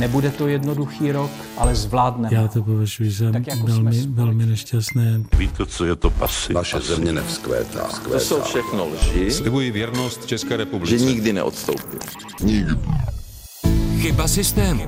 Nebude 0.00 0.30
to 0.30 0.48
jednoduchý 0.48 1.12
rok, 1.12 1.30
ale 1.56 1.74
zvládneme. 1.74 2.36
Já 2.36 2.48
to 2.48 2.62
považuji 2.62 3.10
za 3.10 3.24
jako 3.24 3.66
velmi, 3.66 4.06
velmi 4.06 4.46
nešťastné. 4.46 5.20
Víte, 5.38 5.66
co 5.66 5.84
je 5.84 5.96
to 5.96 6.10
pasy? 6.10 6.54
Naše 6.54 6.80
země 6.80 7.12
nevzkvétá. 7.12 7.88
To 8.12 8.20
jsou 8.20 8.42
všechno 8.42 8.88
lži. 8.88 9.30
Slibuji 9.30 9.70
věrnost 9.70 10.26
České 10.26 10.56
republice. 10.56 10.98
Že 10.98 11.04
nikdy 11.04 11.32
neodstoupím. 11.32 11.98
Nikdy. 12.42 12.74
Chyba 13.98 14.28
systému. 14.28 14.82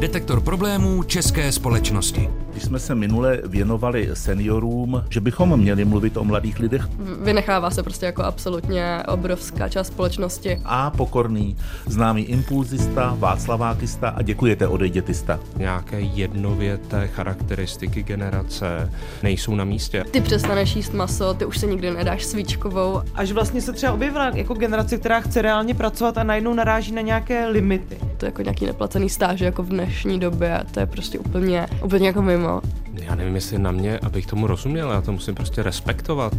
Detektor 0.00 0.40
problémů 0.40 1.02
české 1.02 1.52
společnosti. 1.52 2.28
Když 2.58 2.66
jsme 2.66 2.78
se 2.78 2.94
minule 2.94 3.40
věnovali 3.46 4.10
seniorům, 4.14 5.04
že 5.10 5.20
bychom 5.20 5.56
měli 5.56 5.84
mluvit 5.84 6.16
o 6.16 6.24
mladých 6.24 6.58
lidech. 6.58 6.88
Vynechává 7.22 7.70
se 7.70 7.82
prostě 7.82 8.06
jako 8.06 8.22
absolutně 8.22 9.02
obrovská 9.08 9.68
část 9.68 9.86
společnosti. 9.86 10.60
A 10.64 10.90
pokorný, 10.90 11.56
známý 11.86 12.22
impulzista, 12.22 13.16
václavákista 13.18 14.08
a 14.08 14.22
děkujete 14.22 14.66
odejdětista. 14.66 15.40
Nějaké 15.56 16.00
jednověté 16.00 17.06
charakteristiky 17.06 18.02
generace 18.02 18.92
nejsou 19.22 19.54
na 19.54 19.64
místě. 19.64 20.04
Ty 20.10 20.20
přestaneš 20.20 20.76
jíst 20.76 20.92
maso, 20.92 21.34
ty 21.34 21.44
už 21.44 21.58
se 21.58 21.66
nikdy 21.66 21.90
nedáš 21.90 22.24
svíčkovou. 22.24 23.02
Až 23.14 23.32
vlastně 23.32 23.60
se 23.60 23.72
třeba 23.72 23.92
objevila 23.92 24.30
jako 24.34 24.54
generace, 24.54 24.98
která 24.98 25.20
chce 25.20 25.42
reálně 25.42 25.74
pracovat 25.74 26.18
a 26.18 26.22
najednou 26.22 26.54
naráží 26.54 26.92
na 26.92 27.02
nějaké 27.02 27.46
limity. 27.46 27.98
To 28.16 28.24
je 28.24 28.28
jako 28.28 28.42
nějaký 28.42 28.66
neplacený 28.66 29.08
stáž 29.08 29.40
jako 29.40 29.62
v 29.62 29.68
dnešní 29.68 30.20
době, 30.20 30.64
to 30.70 30.80
je 30.80 30.86
prostě 30.86 31.18
úplně, 31.18 31.66
úplně 31.84 32.06
jako 32.06 32.22
mimo. 32.22 32.47
Já 32.92 33.14
nevím, 33.14 33.34
jestli 33.34 33.58
na 33.58 33.70
mě, 33.72 33.98
abych 33.98 34.26
tomu 34.26 34.46
rozuměl, 34.46 34.90
já 34.90 35.00
to 35.00 35.12
musím 35.12 35.34
prostě 35.34 35.62
respektovat. 35.62 36.32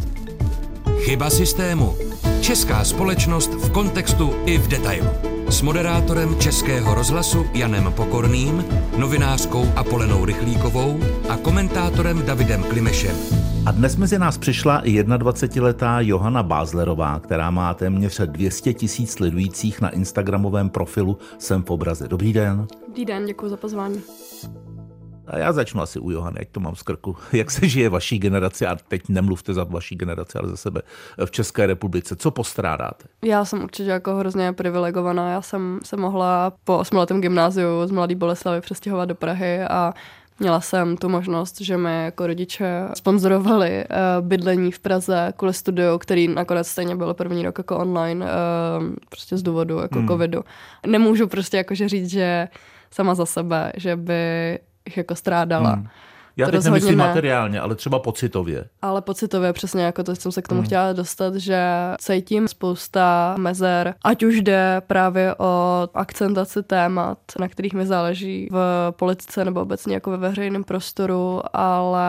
Chyba 0.98 1.30
systému. 1.30 1.94
Česká 2.40 2.84
společnost 2.84 3.50
v 3.50 3.70
kontextu 3.70 4.30
i 4.46 4.58
v 4.58 4.68
detailu. 4.68 5.08
S 5.48 5.62
moderátorem 5.62 6.38
Českého 6.38 6.94
rozhlasu 6.94 7.46
Janem 7.54 7.92
Pokorným, 7.92 8.64
novinářkou 8.98 9.66
Apolenou 9.76 10.24
Rychlíkovou 10.24 11.00
a 11.28 11.36
komentátorem 11.36 12.22
Davidem 12.26 12.62
Klimešem. 12.62 13.16
A 13.66 13.70
dnes 13.70 13.96
mezi 13.96 14.18
nás 14.18 14.38
přišla 14.38 14.80
i 14.80 15.02
21-letá 15.02 16.00
Johana 16.00 16.42
Bázlerová, 16.42 17.20
která 17.20 17.50
má 17.50 17.74
téměř 17.74 18.20
200 18.20 18.74
tisíc 18.74 19.12
sledujících 19.12 19.80
na 19.80 19.90
Instagramovém 19.90 20.70
profilu 20.70 21.18
Jsem 21.38 21.62
v 21.62 21.70
obraze. 21.70 22.08
Dobrý 22.08 22.32
den. 22.32 22.66
Dobrý 22.86 23.04
den, 23.04 23.26
děkuji 23.26 23.48
za 23.48 23.56
pozvání. 23.56 24.00
A 25.30 25.38
já 25.38 25.52
začnu 25.52 25.82
asi 25.82 25.98
u 25.98 26.10
Johany, 26.10 26.40
ať 26.40 26.48
to 26.48 26.60
mám 26.60 26.76
z 26.76 26.82
krku. 26.82 27.16
Jak 27.32 27.50
se 27.50 27.68
žije 27.68 27.88
vaší 27.88 28.18
generaci, 28.18 28.66
a 28.66 28.76
teď 28.88 29.02
nemluvte 29.08 29.54
za 29.54 29.64
vaší 29.64 29.96
generaci, 29.96 30.38
ale 30.38 30.48
za 30.48 30.56
sebe 30.56 30.82
v 31.24 31.30
České 31.30 31.66
republice. 31.66 32.16
Co 32.16 32.30
postrádáte? 32.30 33.04
Já 33.24 33.44
jsem 33.44 33.62
určitě 33.62 33.90
jako 33.90 34.14
hrozně 34.14 34.52
privilegovaná. 34.52 35.30
Já 35.30 35.42
jsem 35.42 35.80
se 35.84 35.96
mohla 35.96 36.52
po 36.64 36.78
osmiletém 36.78 37.20
gymnáziu 37.20 37.86
z 37.86 37.90
Mladé 37.90 38.14
Boleslavy 38.14 38.60
přestěhovat 38.60 39.08
do 39.08 39.14
Prahy 39.14 39.62
a 39.62 39.94
Měla 40.42 40.60
jsem 40.60 40.96
tu 40.96 41.08
možnost, 41.08 41.60
že 41.60 41.76
mi 41.76 42.04
jako 42.04 42.26
rodiče 42.26 42.88
sponzorovali 42.94 43.84
uh, 43.84 44.26
bydlení 44.26 44.72
v 44.72 44.78
Praze 44.78 45.32
kvůli 45.36 45.54
studiu, 45.54 45.98
který 45.98 46.28
nakonec 46.28 46.68
stejně 46.68 46.96
byl 46.96 47.14
první 47.14 47.42
rok 47.42 47.58
jako 47.58 47.76
online, 47.76 48.24
uh, 48.24 48.30
prostě 49.08 49.36
z 49.36 49.42
důvodu 49.42 49.78
jako 49.78 49.98
hmm. 49.98 50.08
covidu. 50.08 50.44
Nemůžu 50.86 51.26
prostě 51.26 51.56
jakože 51.56 51.88
říct, 51.88 52.10
že 52.10 52.48
sama 52.90 53.14
za 53.14 53.26
sebe, 53.26 53.72
že 53.76 53.96
by 53.96 54.58
jako 54.96 55.14
strádala. 55.14 55.70
Hmm. 55.70 55.88
Já 56.36 56.46
to 56.46 56.52
teď 56.52 56.64
nemyslím 56.64 56.98
ne. 56.98 57.06
materiálně, 57.06 57.60
ale 57.60 57.74
třeba 57.74 57.98
pocitově. 57.98 58.64
Ale 58.82 59.02
pocitově 59.02 59.52
přesně, 59.52 59.82
jako 59.82 60.02
to 60.02 60.16
jsem 60.16 60.32
se 60.32 60.42
k 60.42 60.48
tomu 60.48 60.60
hmm. 60.60 60.66
chtěla 60.66 60.92
dostat, 60.92 61.34
že 61.34 61.62
cítím 61.98 62.48
spousta 62.48 63.34
mezer, 63.38 63.94
ať 64.04 64.22
už 64.22 64.40
jde 64.40 64.82
právě 64.86 65.34
o 65.38 65.88
akcentaci 65.94 66.62
témat, 66.62 67.18
na 67.38 67.48
kterých 67.48 67.74
mi 67.74 67.86
záleží 67.86 68.48
v 68.50 68.90
politice 68.90 69.44
nebo 69.44 69.60
obecně 69.60 69.94
jako 69.94 70.10
ve 70.10 70.16
veřejném 70.16 70.64
prostoru, 70.64 71.40
ale 71.52 72.00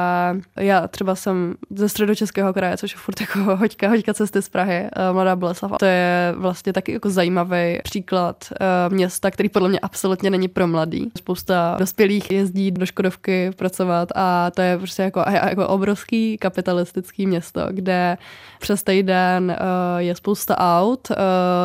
já 0.57 0.87
třeba 0.87 1.15
jsem 1.15 1.55
ze 1.69 1.89
středočeského 1.89 2.53
kraje, 2.53 2.77
což 2.77 2.91
je 2.91 2.97
furt 2.97 3.21
jako 3.21 3.39
hoďka, 3.55 3.89
hoďka 3.89 4.13
cesty 4.13 4.41
z 4.41 4.49
Prahy, 4.49 4.75
eh, 4.75 5.13
Mladá 5.13 5.35
Boleslava. 5.35 5.77
To 5.77 5.85
je 5.85 6.33
vlastně 6.37 6.73
taky 6.73 6.91
jako 6.91 7.09
zajímavý 7.09 7.79
příklad 7.83 8.45
eh, 8.51 8.89
města, 8.89 9.31
který 9.31 9.49
podle 9.49 9.69
mě 9.69 9.79
absolutně 9.79 10.29
není 10.29 10.47
pro 10.47 10.67
mladý. 10.67 11.11
Spousta 11.17 11.75
dospělých 11.79 12.31
jezdí 12.31 12.71
do 12.71 12.85
Škodovky 12.85 13.51
pracovat 13.55 14.09
a 14.15 14.51
to 14.51 14.61
je 14.61 14.77
prostě 14.77 15.01
jako, 15.01 15.23
jako 15.27 15.67
obrovský 15.67 16.37
kapitalistický 16.37 17.27
město, 17.27 17.67
kde 17.71 18.17
přes 18.59 18.83
týden 18.83 19.57
uh, 19.59 19.97
je 19.97 20.15
spousta 20.15 20.57
aut, 20.57 21.09
uh, 21.09 21.15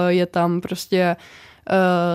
je 0.09 0.27
tam 0.27 0.61
prostě 0.61 1.17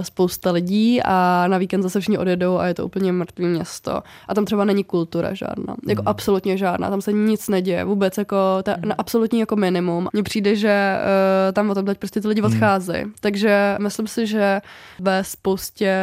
spousta 0.01 0.51
lidí 0.51 1.01
a 1.03 1.47
na 1.47 1.57
víkend 1.57 1.83
zase 1.83 1.99
všichni 1.99 2.17
odjedou 2.17 2.57
a 2.57 2.67
je 2.67 2.73
to 2.73 2.85
úplně 2.85 3.11
mrtvý 3.11 3.45
město. 3.45 4.03
A 4.27 4.35
tam 4.35 4.45
třeba 4.45 4.65
není 4.65 4.83
kultura 4.83 5.33
žádná, 5.33 5.75
jako 5.87 6.01
mm. 6.01 6.07
absolutně 6.07 6.57
žádná, 6.57 6.89
tam 6.89 7.01
se 7.01 7.13
nic 7.13 7.49
neděje, 7.49 7.83
vůbec 7.83 8.17
jako 8.17 8.37
ta, 8.63 8.75
mm. 8.77 8.89
na 8.89 8.95
absolutní 8.97 9.39
jako 9.39 9.55
minimum. 9.55 10.07
Mně 10.13 10.23
přijde, 10.23 10.55
že 10.55 10.97
uh, 10.97 11.53
tam 11.53 11.69
o 11.69 11.75
tom 11.75 11.85
prostě 11.99 12.21
ty 12.21 12.27
lidi 12.27 12.41
mhm. 12.41 12.53
odcházejí. 12.53 13.05
Mm. 13.05 13.13
Takže 13.19 13.75
myslím 13.79 14.07
si, 14.07 14.27
že 14.27 14.61
ve 14.99 15.23
spoustě 15.23 15.95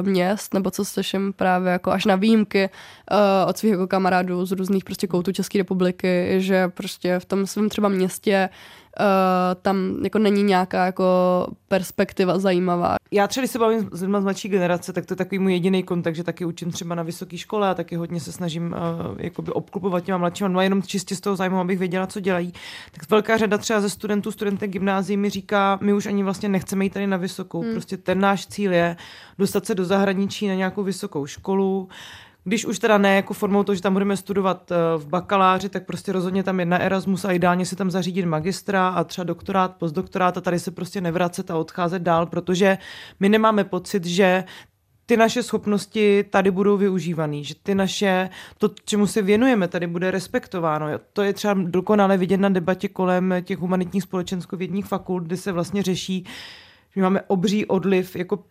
uh, 0.00 0.08
měst, 0.08 0.54
nebo 0.54 0.70
co 0.70 0.84
slyším 0.84 1.32
právě 1.32 1.72
jako 1.72 1.90
až 1.90 2.04
na 2.04 2.16
výjimky 2.16 2.70
uh, 3.10 3.50
od 3.50 3.58
svých 3.58 3.72
jako 3.72 3.86
kamarádů 3.86 4.46
z 4.46 4.52
různých 4.52 4.84
prostě 4.84 5.06
koutů 5.06 5.32
České 5.32 5.58
republiky, 5.58 6.34
že 6.38 6.68
prostě 6.68 7.18
v 7.18 7.24
tom 7.24 7.46
svém 7.46 7.68
třeba 7.68 7.88
městě 7.88 8.48
uh, 9.00 9.06
tam 9.62 10.04
jako 10.04 10.18
není 10.18 10.42
nějaká 10.42 10.86
jako 10.86 11.04
perspektiva 11.68 12.38
zajímavá. 12.38 12.96
Já 13.10 13.26
třeba, 13.26 13.42
když 13.42 13.50
se 13.50 13.58
bavím 13.58 13.90
s 13.92 14.00
lidmi 14.00 14.16
z 14.20 14.22
mladší 14.22 14.48
generace, 14.48 14.92
tak 14.92 15.06
to 15.06 15.12
je 15.12 15.16
takový 15.16 15.38
můj 15.38 15.52
jediný 15.52 15.82
kontakt, 15.82 16.16
že 16.16 16.24
taky 16.24 16.44
učím 16.44 16.70
třeba 16.70 16.94
na 16.94 17.02
vysoké 17.02 17.38
škole 17.38 17.68
a 17.68 17.74
taky 17.74 17.96
hodně 17.96 18.20
se 18.20 18.32
snažím 18.32 18.66
uh, 18.66 19.16
jakoby 19.18 19.52
obklubovat 19.52 20.04
těma 20.04 20.18
mladšíma, 20.18 20.48
no 20.48 20.60
jenom 20.60 20.82
čistě 20.82 21.16
z 21.16 21.20
toho 21.20 21.36
zájmu, 21.36 21.58
abych 21.58 21.78
věděla, 21.78 22.06
co 22.06 22.20
dělají. 22.20 22.52
Tak 22.92 23.10
velká 23.10 23.36
řada 23.36 23.58
třeba 23.58 23.80
ze 23.80 23.90
studentů, 23.90 24.32
studentek 24.32 24.70
gymnázií 24.70 25.16
mi 25.16 25.30
říká, 25.30 25.78
my 25.80 25.92
už 25.92 26.06
ani 26.06 26.22
vlastně 26.22 26.48
nechceme 26.48 26.84
jít 26.84 26.92
tady 26.92 27.06
na 27.06 27.16
vysokou. 27.16 27.62
Hmm. 27.62 27.72
Prostě 27.72 27.96
ten 27.96 28.20
náš 28.20 28.46
cíl 28.46 28.72
je 28.72 28.96
dostat 29.38 29.66
se 29.66 29.74
do 29.74 29.84
zahraničí 29.84 30.48
na 30.48 30.54
nějakou 30.54 30.82
vysokou 30.82 31.26
školu, 31.26 31.88
když 32.44 32.66
už 32.66 32.78
teda 32.78 32.98
ne 32.98 33.16
jako 33.16 33.34
formou 33.34 33.62
to, 33.64 33.74
že 33.74 33.82
tam 33.82 33.92
budeme 33.92 34.16
studovat 34.16 34.72
eh, 34.72 34.76
v 34.96 35.06
bakaláři, 35.06 35.68
tak 35.68 35.86
prostě 35.86 36.12
rozhodně 36.12 36.42
tam 36.42 36.60
jedna 36.60 36.78
Erasmus 36.78 37.24
a 37.24 37.32
ideálně 37.32 37.66
si 37.66 37.76
tam 37.76 37.90
zařídit 37.90 38.26
magistra 38.26 38.88
a 38.88 39.04
třeba 39.04 39.24
doktorát, 39.24 39.76
postdoktorát 39.76 40.36
a 40.36 40.40
tady 40.40 40.58
se 40.58 40.70
prostě 40.70 41.00
nevracet 41.00 41.50
a 41.50 41.56
odcházet 41.56 42.02
dál, 42.02 42.26
protože 42.26 42.78
my 43.20 43.28
nemáme 43.28 43.64
pocit, 43.64 44.04
že 44.04 44.44
ty 45.06 45.16
naše 45.16 45.42
schopnosti 45.42 46.24
tady 46.30 46.50
budou 46.50 46.76
využívané, 46.76 47.42
že 47.42 47.54
ty 47.62 47.74
naše, 47.74 48.30
to, 48.58 48.70
čemu 48.84 49.06
se 49.06 49.22
věnujeme, 49.22 49.68
tady 49.68 49.86
bude 49.86 50.10
respektováno. 50.10 50.86
To 51.12 51.22
je 51.22 51.32
třeba 51.32 51.54
dokonale 51.54 52.16
vidět 52.16 52.40
na 52.40 52.48
debatě 52.48 52.88
kolem 52.88 53.34
těch 53.42 53.58
humanitních 53.58 54.02
společenskovědních 54.02 54.86
fakult, 54.86 55.24
kdy 55.24 55.36
se 55.36 55.52
vlastně 55.52 55.82
řeší, 55.82 56.26
my 56.96 57.02
máme 57.02 57.22
obří 57.22 57.66
odliv 57.66 58.16
jako 58.16 58.44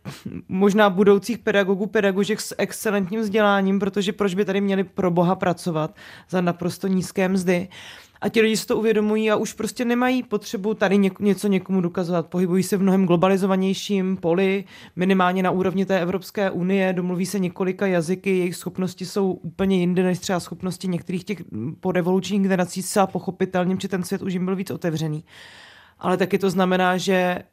možná 0.47 0.89
budoucích 0.89 1.37
pedagogů, 1.37 1.85
pedagožek 1.85 2.41
s 2.41 2.55
excelentním 2.57 3.21
vzděláním, 3.21 3.79
protože 3.79 4.13
proč 4.13 4.33
by 4.33 4.45
tady 4.45 4.61
měli 4.61 4.83
pro 4.83 5.11
boha 5.11 5.35
pracovat 5.35 5.95
za 6.29 6.41
naprosto 6.41 6.87
nízké 6.87 7.29
mzdy. 7.29 7.67
A 8.21 8.29
ti 8.29 8.41
lidi 8.41 8.57
si 8.57 8.65
to 8.65 8.77
uvědomují 8.77 9.31
a 9.31 9.35
už 9.35 9.53
prostě 9.53 9.85
nemají 9.85 10.23
potřebu 10.23 10.73
tady 10.73 11.11
něco 11.19 11.47
někomu 11.47 11.81
dokazovat. 11.81 12.27
Pohybují 12.27 12.63
se 12.63 12.77
v 12.77 12.81
mnohem 12.81 13.05
globalizovanějším 13.05 14.17
poli, 14.17 14.63
minimálně 14.95 15.43
na 15.43 15.51
úrovni 15.51 15.85
té 15.85 15.99
Evropské 15.99 16.51
unie, 16.51 16.93
domluví 16.93 17.25
se 17.25 17.39
několika 17.39 17.87
jazyky, 17.87 18.37
jejich 18.37 18.55
schopnosti 18.55 19.05
jsou 19.05 19.31
úplně 19.31 19.77
jinde 19.77 20.03
než 20.03 20.19
třeba 20.19 20.39
schopnosti 20.39 20.87
některých 20.87 21.23
těch 21.23 21.43
porevolučních 21.79 22.41
generací, 22.41 22.81
zcela 22.81 23.07
pochopitelně, 23.07 23.75
že 23.79 23.87
ten 23.87 24.03
svět 24.03 24.21
už 24.21 24.33
jim 24.33 24.45
byl 24.45 24.55
víc 24.55 24.71
otevřený. 24.71 25.23
Ale 25.99 26.17
taky 26.17 26.37
to 26.37 26.49
znamená, 26.49 26.97
že 26.97 27.43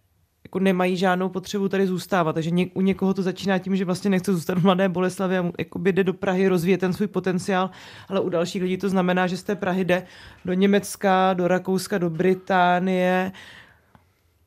jako 0.44 0.58
nemají 0.58 0.96
žádnou 0.96 1.28
potřebu 1.28 1.68
tady 1.68 1.86
zůstávat. 1.86 2.34
Takže 2.34 2.50
ně, 2.50 2.66
u 2.74 2.80
někoho 2.80 3.14
to 3.14 3.22
začíná 3.22 3.58
tím, 3.58 3.76
že 3.76 3.84
vlastně 3.84 4.10
nechce 4.10 4.32
zůstat 4.32 4.58
v 4.58 4.62
Mladé 4.62 4.88
Boleslavě 4.88 5.38
a 5.38 5.50
jakoby 5.58 5.92
jde 5.92 6.04
do 6.04 6.14
Prahy 6.14 6.48
rozvíjet 6.48 6.78
ten 6.78 6.92
svůj 6.92 7.06
potenciál, 7.06 7.70
ale 8.08 8.20
u 8.20 8.28
dalších 8.28 8.62
lidí 8.62 8.76
to 8.76 8.88
znamená, 8.88 9.26
že 9.26 9.36
z 9.36 9.42
té 9.42 9.54
Prahy 9.54 9.84
jde 9.84 10.06
do 10.44 10.52
Německa, 10.52 11.34
do 11.34 11.48
Rakouska, 11.48 11.98
do 11.98 12.10
Británie, 12.10 13.32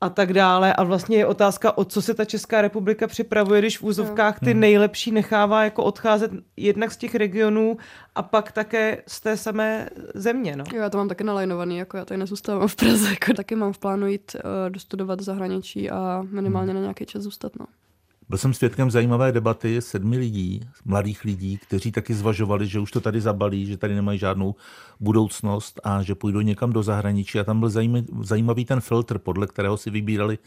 a 0.03 0.09
tak 0.09 0.33
dále. 0.33 0.73
A 0.73 0.83
vlastně 0.83 1.17
je 1.17 1.25
otázka, 1.25 1.77
o 1.77 1.85
co 1.85 2.01
se 2.01 2.13
ta 2.13 2.25
Česká 2.25 2.61
republika 2.61 3.07
připravuje, 3.07 3.61
když 3.61 3.77
v 3.77 3.83
úzovkách 3.83 4.39
ty 4.39 4.51
hmm. 4.51 4.59
nejlepší 4.59 5.11
nechává 5.11 5.63
jako 5.63 5.83
odcházet 5.83 6.31
jednak 6.57 6.91
z 6.91 6.97
těch 6.97 7.15
regionů 7.15 7.77
a 8.15 8.23
pak 8.23 8.51
také 8.51 9.03
z 9.07 9.21
té 9.21 9.38
samé 9.38 9.89
země. 10.15 10.55
No. 10.55 10.63
Jo, 10.73 10.81
já 10.81 10.89
to 10.89 10.97
mám 10.97 11.09
taky 11.09 11.23
nalajnovaný, 11.23 11.77
jako 11.77 11.97
já 11.97 12.05
tady 12.05 12.17
nezůstávám 12.17 12.67
v 12.67 12.75
Praze, 12.75 13.09
jako 13.09 13.33
taky 13.33 13.55
mám 13.55 13.73
v 13.73 13.77
plánu 13.77 14.07
jít 14.07 14.35
uh, 14.35 14.41
dostudovat 14.69 15.19
v 15.19 15.23
zahraničí 15.23 15.89
a 15.89 16.23
minimálně 16.29 16.71
hmm. 16.71 16.81
na 16.81 16.81
nějaký 16.81 17.06
čas 17.06 17.23
zůstat. 17.23 17.51
No. 17.59 17.65
Byl 18.29 18.37
jsem 18.37 18.53
svědkem 18.53 18.91
zajímavé 18.91 19.31
debaty 19.31 19.81
sedmi 19.81 20.17
lidí, 20.17 20.61
mladých 20.85 21.23
lidí, 21.23 21.57
kteří 21.57 21.91
taky 21.91 22.13
zvažovali, 22.13 22.67
že 22.67 22.79
už 22.79 22.91
to 22.91 23.01
tady 23.01 23.21
zabalí, 23.21 23.65
že 23.65 23.77
tady 23.77 23.95
nemají 23.95 24.19
žádnou 24.19 24.55
budoucnost 24.99 25.79
a 25.83 26.03
že 26.03 26.15
půjdou 26.15 26.41
někam 26.41 26.73
do 26.73 26.83
zahraničí. 26.83 27.39
A 27.39 27.43
tam 27.43 27.59
byl 27.59 27.69
zajímavý 28.21 28.65
ten 28.65 28.81
filtr, 28.81 29.17
podle 29.17 29.47
kterého 29.47 29.77
si 29.77 29.89
vybírali 29.89 30.37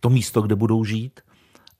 to 0.00 0.10
místo, 0.10 0.42
kde 0.42 0.54
budou 0.54 0.84
žít. 0.84 1.20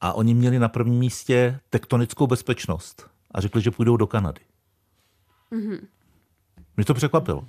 A 0.01 0.13
oni 0.13 0.35
měli 0.35 0.59
na 0.59 0.69
prvním 0.69 0.99
místě 0.99 1.61
tektonickou 1.71 2.27
bezpečnost 2.27 3.11
a 3.31 3.41
řekli, 3.41 3.63
že 3.63 3.71
půjdou 3.71 3.97
do 3.97 4.07
Kanady. 4.07 4.41
Mm-hmm. 5.53 5.79
Mě 6.77 6.85
to 6.85 6.95
překvapilo. 6.95 7.45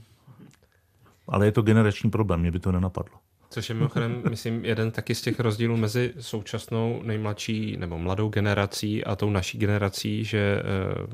Ale 1.27 1.45
je 1.45 1.51
to 1.51 1.61
generační 1.61 2.09
problém, 2.09 2.39
mě 2.39 2.51
by 2.51 2.59
to 2.59 2.71
nenapadlo. 2.71 3.17
Což 3.53 3.69
je 3.69 3.75
mimochodem, 3.75 4.23
myslím, 4.29 4.65
jeden 4.65 4.91
taky 4.91 5.15
z 5.15 5.21
těch 5.21 5.39
rozdílů 5.39 5.77
mezi 5.77 6.13
současnou 6.19 7.01
nejmladší 7.03 7.77
nebo 7.77 7.97
mladou 7.97 8.29
generací 8.29 9.03
a 9.03 9.15
tou 9.15 9.29
naší 9.29 9.57
generací, 9.57 10.23
že 10.23 10.61
eh, 10.61 11.07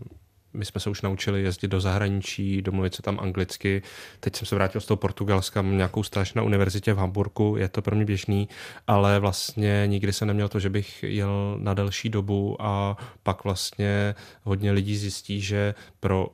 my 0.53 0.65
jsme 0.65 0.81
se 0.81 0.89
už 0.89 1.01
naučili 1.01 1.43
jezdit 1.43 1.67
do 1.67 1.81
zahraničí, 1.81 2.61
domluvit 2.61 2.95
se 2.95 3.01
tam 3.01 3.19
anglicky. 3.19 3.81
Teď 4.19 4.35
jsem 4.35 4.45
se 4.45 4.55
vrátil 4.55 4.81
z 4.81 4.85
toho 4.85 4.97
Portugalska, 4.97 5.61
mám 5.61 5.77
nějakou 5.77 6.03
stáž 6.03 6.33
na 6.33 6.43
univerzitě 6.43 6.93
v 6.93 6.97
Hamburgu, 6.97 7.55
je 7.57 7.67
to 7.67 7.81
pro 7.81 7.95
mě 7.95 8.05
běžný, 8.05 8.49
ale 8.87 9.19
vlastně 9.19 9.83
nikdy 9.85 10.13
jsem 10.13 10.27
neměl 10.27 10.49
to, 10.49 10.59
že 10.59 10.69
bych 10.69 11.03
jel 11.03 11.57
na 11.59 11.73
delší 11.73 12.09
dobu 12.09 12.57
a 12.59 12.97
pak 13.23 13.43
vlastně 13.43 14.15
hodně 14.43 14.71
lidí 14.71 14.97
zjistí, 14.97 15.41
že 15.41 15.75
pro 15.99 16.29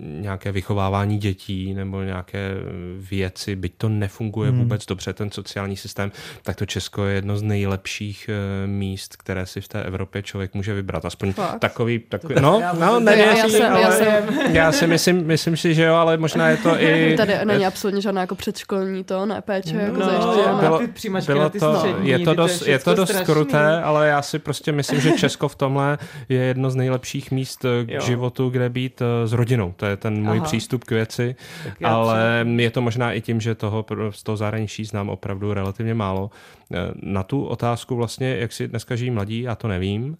nějaké 0.00 0.52
vychovávání 0.52 1.18
dětí 1.18 1.74
nebo 1.74 2.02
nějaké 2.02 2.54
věci, 2.96 3.56
byť 3.56 3.74
to 3.76 3.88
nefunguje 3.88 4.50
hmm. 4.50 4.58
vůbec 4.58 4.86
dobře, 4.86 5.12
ten 5.12 5.30
sociální 5.30 5.76
systém, 5.76 6.12
tak 6.42 6.56
to 6.56 6.66
Česko 6.66 7.04
je 7.04 7.14
jedno 7.14 7.36
z 7.36 7.42
nejlepších 7.42 8.30
eh, 8.32 8.66
míst, 8.66 9.16
které 9.16 9.46
si 9.46 9.60
v 9.60 9.68
té 9.68 9.82
Evropě 9.82 10.22
člověk 10.22 10.54
může 10.54 10.74
vybrat. 10.74 11.04
Aspoň 11.04 11.32
Fakt? 11.32 11.58
takový, 11.58 11.98
takový 11.98 12.34
no, 12.40 12.62
no, 12.80 13.00
ne, 13.00 13.39
já, 13.42 13.48
jsem, 13.48 13.72
ale 13.72 13.80
já, 13.80 13.90
jsem... 13.90 14.24
já 14.52 14.72
si 14.72 14.86
myslím, 14.86 15.26
myslím 15.26 15.56
si, 15.56 15.74
že 15.74 15.84
jo, 15.84 15.94
ale 15.94 16.16
možná 16.16 16.48
je 16.48 16.56
to 16.56 16.82
i... 16.82 17.14
Tady 17.16 17.34
není 17.44 17.66
absolutně 17.66 18.00
žádná 18.00 18.20
jako 18.20 18.34
předškolní 18.34 19.04
to, 19.04 19.26
ne 19.26 19.40
péče, 19.40 19.76
jako 19.76 20.00
no, 20.00 20.06
zajištěná. 20.06 20.58
Bylo, 20.60 20.80
bylo 21.26 21.50
to, 21.50 21.76
střední, 21.76 22.08
je 22.08 22.18
to 22.18 22.34
dost, 22.34 22.66
je 22.66 22.78
to 22.78 22.94
dost 22.94 23.14
skruté, 23.14 23.82
ale 23.82 24.08
já 24.08 24.22
si 24.22 24.38
prostě 24.38 24.72
myslím, 24.72 25.00
že 25.00 25.10
Česko 25.10 25.48
v 25.48 25.54
tomhle 25.54 25.98
je 26.28 26.38
jedno 26.38 26.70
z 26.70 26.76
nejlepších 26.76 27.30
míst 27.30 27.64
eh, 27.64 27.86
k 27.86 27.90
jo. 27.90 28.00
životu, 28.00 28.48
kde 28.48 28.68
být 28.68 29.02
eh, 29.02 29.26
s 29.26 29.32
rodinou. 29.32 29.74
To 29.76 29.86
je 29.86 29.96
ten 29.96 30.22
můj 30.22 30.36
Aha. 30.36 30.44
přístup 30.44 30.84
k 30.84 30.90
věci, 30.90 31.36
ale 31.84 32.46
je 32.56 32.70
to 32.70 32.80
možná 32.80 33.12
i 33.12 33.20
tím, 33.20 33.40
že 33.40 33.54
toho 33.54 33.84
z 34.10 34.22
toho 34.22 34.36
zahraničí 34.36 34.84
znám 34.84 35.08
opravdu 35.08 35.54
relativně 35.54 35.94
málo. 35.94 36.30
Eh, 36.74 36.92
na 37.02 37.22
tu 37.22 37.44
otázku 37.44 37.96
vlastně, 37.96 38.36
jak 38.36 38.52
si 38.52 38.68
dneska 38.68 38.96
žijí 38.96 39.10
mladí, 39.10 39.40
já 39.40 39.54
to 39.54 39.68
nevím, 39.68 40.16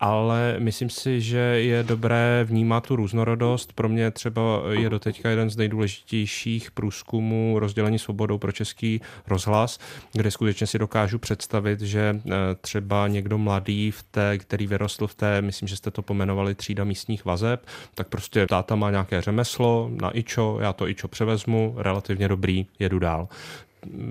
ale 0.00 0.56
myslím 0.58 0.90
si, 0.90 1.20
že 1.20 1.38
je 1.38 1.82
dobré 1.82 2.44
vnímat 2.44 2.86
tu 2.86 2.96
různorodost. 2.96 3.72
Pro 3.72 3.88
mě 3.88 4.10
třeba 4.10 4.62
je 4.70 4.90
doteďka 4.90 5.30
jeden 5.30 5.50
z 5.50 5.56
nejdůležitějších 5.56 6.70
průzkumů 6.70 7.58
rozdělení 7.58 7.98
svobodou 7.98 8.38
pro 8.38 8.52
český 8.52 9.00
rozhlas, 9.26 9.78
kde 10.12 10.30
skutečně 10.30 10.66
si 10.66 10.78
dokážu 10.78 11.18
představit, 11.18 11.80
že 11.80 12.20
eh, 12.26 12.30
třeba 12.60 13.08
někdo 13.08 13.38
mladý, 13.38 13.90
v 13.90 14.02
té, 14.02 14.38
který 14.38 14.66
vyrostl 14.66 15.06
v 15.06 15.14
té, 15.14 15.42
myslím, 15.42 15.68
že 15.68 15.76
jste 15.76 15.90
to 15.90 16.02
pomenovali, 16.02 16.54
třída 16.54 16.84
místních 16.84 17.24
vazeb, 17.24 17.66
tak 17.94 18.08
prostě 18.08 18.46
táta 18.46 18.74
má 18.74 18.90
nějaké 18.90 19.20
řemeslo 19.20 19.90
na 20.02 20.10
ičo, 20.10 20.58
já 20.60 20.72
to 20.72 20.88
ičo 20.88 21.08
převezmu, 21.08 21.74
relativně 21.76 22.28
dobrý, 22.28 22.66
jedu 22.78 22.98
dál 22.98 23.28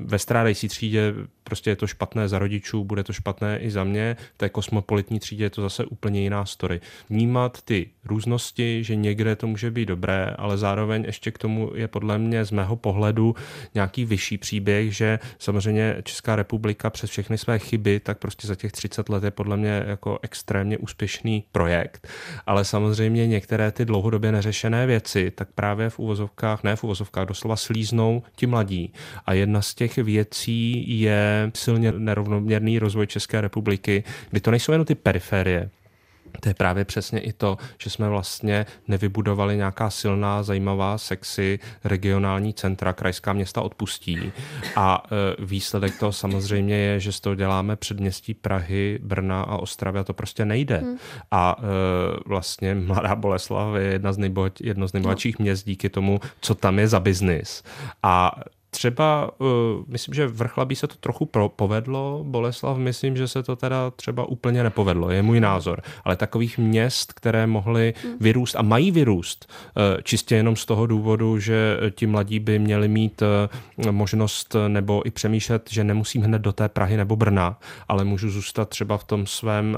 ve 0.05 0.19
strádající 0.19 0.67
třídě 0.67 1.13
prostě 1.43 1.69
je 1.69 1.75
to 1.75 1.87
špatné 1.87 2.27
za 2.27 2.39
rodičů, 2.39 2.83
bude 2.83 3.03
to 3.03 3.13
špatné 3.13 3.59
i 3.59 3.71
za 3.71 3.83
mě. 3.83 4.17
V 4.33 4.37
té 4.37 4.49
kosmopolitní 4.49 5.19
třídě 5.19 5.43
je 5.43 5.49
to 5.49 5.61
zase 5.61 5.85
úplně 5.85 6.21
jiná 6.21 6.45
story. 6.45 6.81
Vnímat 7.09 7.61
ty 7.61 7.89
různosti, 8.05 8.83
že 8.83 8.95
někde 8.95 9.35
to 9.35 9.47
může 9.47 9.71
být 9.71 9.85
dobré, 9.85 10.35
ale 10.37 10.57
zároveň 10.57 11.03
ještě 11.07 11.31
k 11.31 11.37
tomu 11.37 11.71
je 11.75 11.87
podle 11.87 12.17
mě 12.17 12.45
z 12.45 12.51
mého 12.51 12.75
pohledu 12.75 13.35
nějaký 13.73 14.05
vyšší 14.05 14.37
příběh, 14.37 14.95
že 14.95 15.19
samozřejmě 15.39 15.95
Česká 16.03 16.35
republika 16.35 16.89
přes 16.89 17.09
všechny 17.09 17.37
své 17.37 17.59
chyby, 17.59 17.99
tak 17.99 18.17
prostě 18.17 18.47
za 18.47 18.55
těch 18.55 18.71
30 18.71 19.09
let 19.09 19.23
je 19.23 19.31
podle 19.31 19.57
mě 19.57 19.83
jako 19.87 20.19
extrémně 20.21 20.77
úspěšný 20.77 21.43
projekt. 21.51 22.07
Ale 22.45 22.65
samozřejmě 22.65 23.27
některé 23.27 23.71
ty 23.71 23.85
dlouhodobě 23.85 24.31
neřešené 24.31 24.85
věci, 24.85 25.31
tak 25.31 25.47
právě 25.55 25.89
v 25.89 25.99
uvozovkách, 25.99 26.63
ne 26.63 26.75
v 26.75 26.83
uvozovkách, 26.83 27.27
doslova 27.27 27.55
slíznou 27.55 28.23
ti 28.35 28.47
mladí. 28.47 28.93
A 29.25 29.33
jedna 29.33 29.61
z 29.61 29.75
těch 29.75 29.97
věcí 29.97 30.99
je 30.99 31.40
silně 31.53 31.91
nerovnoměrný 31.91 32.79
rozvoj 32.79 33.07
České 33.07 33.41
republiky, 33.41 34.03
kdy 34.29 34.39
to 34.39 34.51
nejsou 34.51 34.71
jen 34.71 34.85
ty 34.85 34.95
periferie, 34.95 35.69
to 36.39 36.49
je 36.49 36.53
právě 36.53 36.85
přesně 36.85 37.19
i 37.19 37.33
to, 37.33 37.57
že 37.77 37.89
jsme 37.89 38.09
vlastně 38.09 38.65
nevybudovali 38.87 39.57
nějaká 39.57 39.89
silná, 39.89 40.43
zajímavá, 40.43 40.97
sexy 40.97 41.59
regionální 41.83 42.53
centra, 42.53 42.93
krajská 42.93 43.33
města 43.33 43.61
odpustí. 43.61 44.31
A 44.75 45.03
e, 45.05 45.45
výsledek 45.45 45.99
toho 45.99 46.11
samozřejmě 46.11 46.75
je, 46.75 46.99
že 46.99 47.11
z 47.11 47.19
toho 47.19 47.35
děláme 47.35 47.75
předměstí 47.75 48.33
Prahy, 48.33 48.99
Brna 49.03 49.41
a 49.41 49.57
Ostravy 49.57 49.99
a 49.99 50.03
to 50.03 50.13
prostě 50.13 50.45
nejde. 50.45 50.77
Hmm. 50.77 50.97
A 51.31 51.55
e, 51.59 51.63
vlastně 52.25 52.75
Mladá 52.75 53.15
Boleslav 53.15 53.75
je 53.75 53.83
jedna 53.83 54.13
z 54.13 54.17
nejbohat, 54.17 54.61
jedno 54.61 54.87
z 54.87 54.93
nejbohatších 54.93 55.39
no. 55.39 55.43
měst 55.43 55.65
díky 55.65 55.89
tomu, 55.89 56.19
co 56.41 56.55
tam 56.55 56.79
je 56.79 56.87
za 56.87 56.99
biznis. 56.99 57.63
A 58.03 58.31
třeba, 58.73 59.31
uh, 59.39 59.47
myslím, 59.87 60.13
že 60.13 60.27
Vrchlabí 60.27 60.75
se 60.75 60.87
to 60.87 60.95
trochu 60.99 61.25
pro, 61.25 61.49
povedlo, 61.49 62.23
Boleslav, 62.27 62.77
myslím, 62.77 63.17
že 63.17 63.27
se 63.27 63.43
to 63.43 63.55
teda 63.55 63.91
třeba 63.91 64.25
úplně 64.25 64.63
nepovedlo, 64.63 65.09
je 65.09 65.21
můj 65.21 65.39
názor. 65.39 65.81
Ale 66.03 66.15
takových 66.15 66.57
měst, 66.57 67.13
které 67.13 67.47
mohly 67.47 67.93
hmm. 68.03 68.13
vyrůst 68.19 68.55
a 68.55 68.61
mají 68.61 68.91
vyrůst, 68.91 69.49
uh, 69.49 70.01
čistě 70.01 70.35
jenom 70.35 70.55
z 70.55 70.65
toho 70.65 70.87
důvodu, 70.87 71.39
že 71.39 71.77
ti 71.91 72.07
mladí 72.07 72.39
by 72.39 72.59
měli 72.59 72.87
mít 72.87 73.21
uh, 73.21 73.91
možnost 73.91 74.55
nebo 74.67 75.07
i 75.07 75.11
přemýšlet, 75.11 75.69
že 75.71 75.83
nemusím 75.83 76.21
hned 76.21 76.41
do 76.41 76.53
té 76.53 76.69
Prahy 76.69 76.97
nebo 76.97 77.15
Brna, 77.15 77.59
ale 77.87 78.03
můžu 78.03 78.29
zůstat 78.29 78.69
třeba 78.69 78.97
v 78.97 79.03
tom 79.03 79.27
svém, 79.27 79.77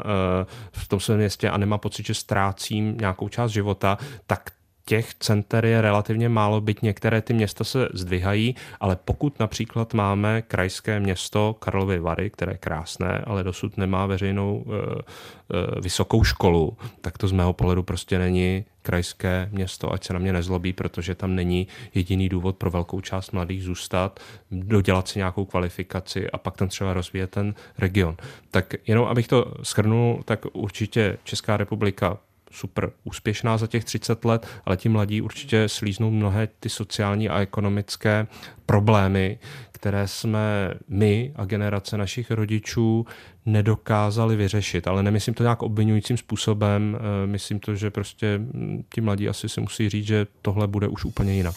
v 0.72 0.88
tom 0.88 1.00
svém 1.00 1.18
městě 1.18 1.50
a 1.50 1.58
nemá 1.58 1.78
pocit, 1.78 2.06
že 2.06 2.14
ztrácím 2.14 2.98
nějakou 2.98 3.30
část 3.30 3.52
života, 3.52 3.98
tak 4.28 4.50
těch 4.86 5.14
center 5.14 5.66
je 5.66 5.82
relativně 5.82 6.30
málo, 6.30 6.62
byť 6.62 6.82
některé 6.82 7.22
ty 7.22 7.34
města 7.34 7.64
se 7.64 7.90
zdvihají, 7.94 8.56
ale 8.80 8.98
pokud 9.06 9.40
například 9.40 9.94
máme 9.94 10.42
krajské 10.42 11.00
město 11.00 11.56
Karlovy 11.60 12.00
Vary, 12.00 12.30
které 12.30 12.52
je 12.52 12.58
krásné, 12.58 13.24
ale 13.28 13.44
dosud 13.44 13.78
nemá 13.78 14.06
veřejnou 14.06 14.66
e, 14.68 15.82
vysokou 15.82 16.24
školu, 16.24 16.78
tak 17.02 17.18
to 17.18 17.28
z 17.28 17.32
mého 17.32 17.54
pohledu 17.54 17.84
prostě 17.84 18.20
není 18.20 18.66
krajské 18.82 19.50
město, 19.52 19.94
ať 19.94 20.04
se 20.04 20.14
na 20.14 20.20
mě 20.20 20.34
nezlobí, 20.34 20.74
protože 20.74 21.16
tam 21.16 21.36
není 21.36 21.68
jediný 21.94 22.30
důvod 22.30 22.58
pro 22.58 22.72
velkou 22.72 23.02
část 23.02 23.32
mladých 23.32 23.64
zůstat, 23.64 24.20
dodělat 24.52 25.08
si 25.08 25.20
nějakou 25.20 25.46
kvalifikaci 25.46 26.32
a 26.32 26.38
pak 26.38 26.58
tam 26.58 26.68
třeba 26.68 26.94
rozvíjet 26.94 27.30
ten 27.30 27.56
region. 27.78 28.16
Tak 28.52 28.74
jenom 28.88 29.06
abych 29.06 29.28
to 29.28 29.54
schrnul, 29.64 30.22
tak 30.26 30.46
určitě 30.54 31.18
Česká 31.24 31.58
republika 31.58 32.18
super 32.54 32.92
úspěšná 33.04 33.58
za 33.58 33.68
těch 33.68 33.86
30 33.86 34.26
let, 34.26 34.48
ale 34.66 34.78
ti 34.78 34.90
mladí 34.90 35.22
určitě 35.22 35.70
slíznou 35.70 36.12
mnohé 36.12 36.48
ty 36.60 36.70
sociální 36.70 37.30
a 37.30 37.40
ekonomické 37.40 38.28
problémy, 38.66 39.40
které 39.72 40.08
jsme 40.08 40.74
my 40.88 41.34
a 41.36 41.46
generace 41.46 41.98
našich 41.98 42.32
rodičů 42.32 43.06
nedokázali 43.46 44.36
vyřešit. 44.36 44.88
Ale 44.88 45.04
nemyslím 45.04 45.34
to 45.34 45.44
nějak 45.44 45.64
obvinujícím 45.64 46.18
způsobem, 46.18 46.98
eh, 47.00 47.28
myslím 47.28 47.60
to, 47.60 47.76
že 47.76 47.92
prostě 47.92 48.38
hm, 48.38 48.84
ti 48.94 49.02
mladí 49.02 49.30
asi 49.30 49.50
si 49.50 49.62
musí 49.62 49.90
říct, 49.90 50.06
že 50.06 50.28
tohle 50.42 50.68
bude 50.68 50.88
už 50.88 51.06
úplně 51.06 51.34
jinak. 51.34 51.56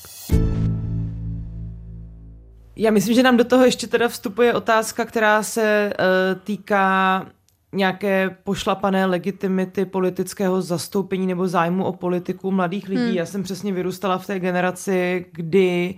Já 2.77 2.91
myslím, 2.91 3.15
že 3.15 3.23
nám 3.23 3.37
do 3.37 3.45
toho 3.45 3.65
ještě 3.65 3.87
teda 3.87 4.09
vstupuje 4.09 4.55
otázka, 4.55 5.05
která 5.05 5.43
se 5.43 5.93
uh, 5.99 6.41
týká 6.41 7.27
nějaké 7.73 8.37
pošlapané 8.45 9.07
legitimity 9.07 9.85
politického 9.85 10.63
zastoupení 10.63 11.27
nebo 11.27 11.49
zájmu 11.49 11.85
o 11.85 11.93
politiku 11.93 12.51
mladých 12.51 12.89
lidí. 12.89 13.07
Hmm. 13.07 13.15
Já 13.15 13.27
jsem 13.27 13.43
přesně 13.43 13.73
vyrůstala 13.73 14.19
v 14.19 14.27
té 14.27 14.41
generaci, 14.41 15.27
kdy 15.33 15.95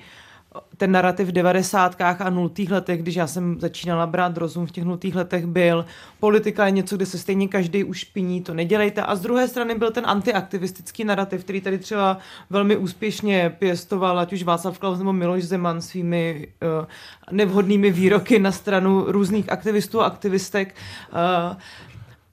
ten 0.77 0.93
narrativ 0.93 1.29
v 1.29 1.33
90. 1.33 2.01
a 2.01 2.31
0. 2.31 2.51
letech, 2.71 3.03
když 3.03 3.15
já 3.15 3.27
jsem 3.27 3.61
začínala 3.61 4.07
brát 4.07 4.37
rozum 4.37 4.67
v 4.67 4.71
těch 4.71 4.85
0. 4.85 4.99
letech, 5.15 5.47
byl 5.47 5.85
politika 6.21 6.67
je 6.67 6.71
něco, 6.71 6.97
kde 6.97 7.07
se 7.07 7.19
stejně 7.19 7.49
každý 7.49 7.85
ušpiní, 7.85 8.43
to 8.43 8.55
nedělejte. 8.55 9.03
A 9.03 9.17
z 9.17 9.21
druhé 9.21 9.49
strany 9.49 9.75
byl 9.75 9.91
ten 9.91 10.05
antiaktivistický 10.07 11.05
narrativ, 11.05 11.45
který 11.45 11.61
tady 11.61 11.79
třeba 11.79 12.19
velmi 12.51 12.77
úspěšně 12.77 13.57
pěstoval, 13.59 14.19
ať 14.19 14.33
už 14.33 14.43
Václav 14.43 14.79
Klaus 14.79 14.99
nebo 14.99 15.13
Miloš 15.13 15.45
Zeman 15.45 15.83
svými 15.83 16.49
uh, 16.81 16.87
nevhodnými 17.31 17.91
výroky 17.91 18.39
na 18.39 18.53
stranu 18.53 19.05
různých 19.09 19.53
aktivistů 19.53 20.01
a 20.01 20.07
aktivistek. 20.07 20.75
Uh, 21.13 21.57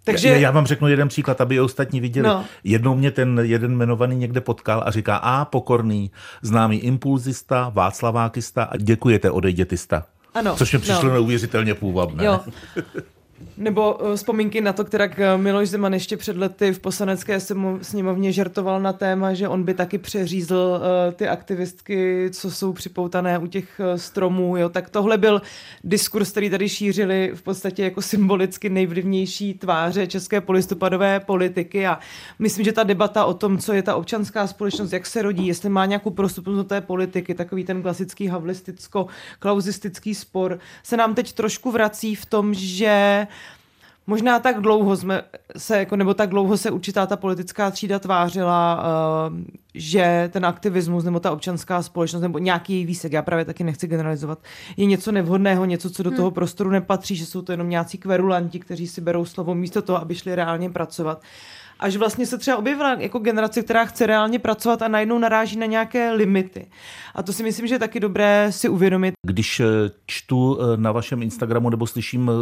takže... 0.06 0.30
Já, 0.30 0.36
já 0.36 0.52
vám 0.52 0.66
řeknu 0.66 0.88
jeden 0.88 1.08
příklad, 1.08 1.42
aby 1.42 1.60
ostatní 1.60 2.00
viděli. 2.00 2.28
No. 2.28 2.46
Jednou 2.64 2.96
mě 2.96 3.12
ten 3.12 3.42
jeden 3.44 3.72
jmenovaný 3.72 4.16
někde 4.16 4.42
potkal 4.42 4.84
a 4.86 4.92
říká, 4.92 5.16
a 5.16 5.46
pokorný, 5.46 6.12
známý 6.42 6.78
impulzista, 6.78 7.72
Václavákista 7.74 8.64
a 8.64 8.78
děkujete 8.78 9.32
odejdětista. 9.32 10.06
Ano. 10.34 10.56
Což 10.56 10.74
mi 10.74 10.80
přišlo 10.80 11.04
no. 11.04 11.14
neuvěřitelně 11.14 11.74
půvabné. 11.74 12.26
Jo. 12.26 12.40
Nebo 13.58 13.94
uh, 13.94 14.16
vzpomínky 14.16 14.62
na 14.62 14.74
to, 14.74 14.86
která 14.86 15.06
eh, 15.18 15.38
Miloš 15.38 15.70
Zeman 15.70 15.94
ještě 15.94 16.18
před 16.18 16.38
lety 16.38 16.74
v 16.74 16.80
poslanecké 16.80 17.40
sněmovně 17.82 18.32
žertoval 18.32 18.82
na 18.82 18.94
téma, 18.94 19.34
že 19.34 19.48
on 19.48 19.64
by 19.64 19.74
taky 19.74 19.98
přeřízl 19.98 20.80
uh, 20.80 21.14
ty 21.14 21.28
aktivistky, 21.28 22.30
co 22.32 22.52
jsou 22.52 22.74
připoutané 22.74 23.38
u 23.38 23.48
těch 23.48 23.80
uh, 23.80 23.96
stromů. 23.96 24.58
Jo. 24.58 24.70
Tak 24.70 24.90
tohle 24.90 25.18
byl 25.18 25.42
diskurs, 25.84 26.32
který 26.32 26.50
tady 26.50 26.70
šířili 26.70 27.32
v 27.36 27.42
podstatě 27.42 27.84
jako 27.84 28.02
symbolicky 28.02 28.70
nejvlivnější 28.70 29.54
tváře 29.54 30.08
české 30.08 30.42
polistopadové 30.42 31.20
politiky 31.20 31.88
a 31.88 32.00
myslím, 32.40 32.66
že 32.66 32.72
ta 32.72 32.84
debata 32.84 33.26
o 33.26 33.34
tom, 33.34 33.58
co 33.58 33.74
je 33.74 33.84
ta 33.84 33.96
občanská 33.96 34.48
společnost, 34.48 34.94
jak 34.94 35.06
se 35.06 35.22
rodí, 35.22 35.48
jestli 35.48 35.70
má 35.70 35.86
nějakou 35.86 36.10
prostupnost 36.10 36.58
do 36.58 36.64
té 36.64 36.82
politiky, 36.82 37.34
takový 37.34 37.64
ten 37.64 37.82
klasický 37.82 38.30
havlisticko-klauzistický 38.30 40.16
spor, 40.16 40.60
se 40.84 40.98
nám 40.98 41.16
teď 41.16 41.34
trošku 41.34 41.72
vrací 41.72 42.16
v 42.16 42.26
tom, 42.26 42.54
že 42.54 43.25
Možná 44.08 44.40
tak 44.40 44.62
dlouho 44.62 44.98
jsme 44.98 45.22
se, 45.58 45.78
jako, 45.78 45.96
nebo 45.96 46.14
tak 46.14 46.30
dlouho 46.30 46.58
se 46.58 46.72
určitá 46.72 47.06
ta 47.06 47.16
politická 47.16 47.72
třída 47.72 48.00
tvářila, 48.00 48.84
uh, 49.30 49.38
že 49.74 50.30
ten 50.34 50.46
aktivismus 50.46 51.04
nebo 51.04 51.20
ta 51.20 51.32
občanská 51.32 51.84
společnost 51.84 52.22
nebo 52.22 52.40
nějaký 52.40 52.74
její 52.74 52.86
výsek, 52.86 53.12
já 53.12 53.22
právě 53.22 53.46
taky 53.46 53.64
nechci 53.64 53.88
generalizovat, 53.88 54.40
je 54.78 54.86
něco 54.86 55.12
nevhodného, 55.12 55.66
něco, 55.66 55.90
co 55.90 56.04
do 56.04 56.10
hmm. 56.10 56.18
toho 56.18 56.32
prostoru 56.32 56.70
nepatří, 56.70 57.16
že 57.16 57.26
jsou 57.26 57.42
to 57.42 57.52
jenom 57.52 57.70
nějací 57.70 57.98
kverulanti, 57.98 58.60
kteří 58.60 58.88
si 58.88 59.02
berou 59.02 59.26
slovo 59.26 59.56
místo 59.56 59.82
toho, 59.82 60.02
aby 60.02 60.16
šli 60.16 60.36
reálně 60.36 60.70
pracovat 60.70 61.22
až 61.80 61.96
vlastně 61.96 62.26
se 62.26 62.38
třeba 62.38 62.58
objevila 62.58 62.94
jako 62.94 63.20
generace, 63.20 63.62
která 63.62 63.86
chce 63.86 64.06
reálně 64.06 64.40
pracovat 64.40 64.82
a 64.82 64.88
najednou 64.88 65.20
naráží 65.20 65.58
na 65.58 65.66
nějaké 65.66 66.12
limity. 66.12 66.68
A 67.16 67.24
to 67.24 67.34
si 67.34 67.44
myslím, 67.44 67.68
že 67.68 67.76
je 67.76 67.80
taky 67.80 68.00
dobré 68.00 68.48
si 68.50 68.70
uvědomit. 68.70 69.14
Když 69.28 69.60
eh, 69.60 69.66
čtu 70.06 70.60
eh, 70.60 70.78
na 70.78 70.92
vašem 70.92 71.24
Instagramu 71.24 71.70
nebo 71.70 71.88
slyším 71.88 72.32
eh, 72.32 72.34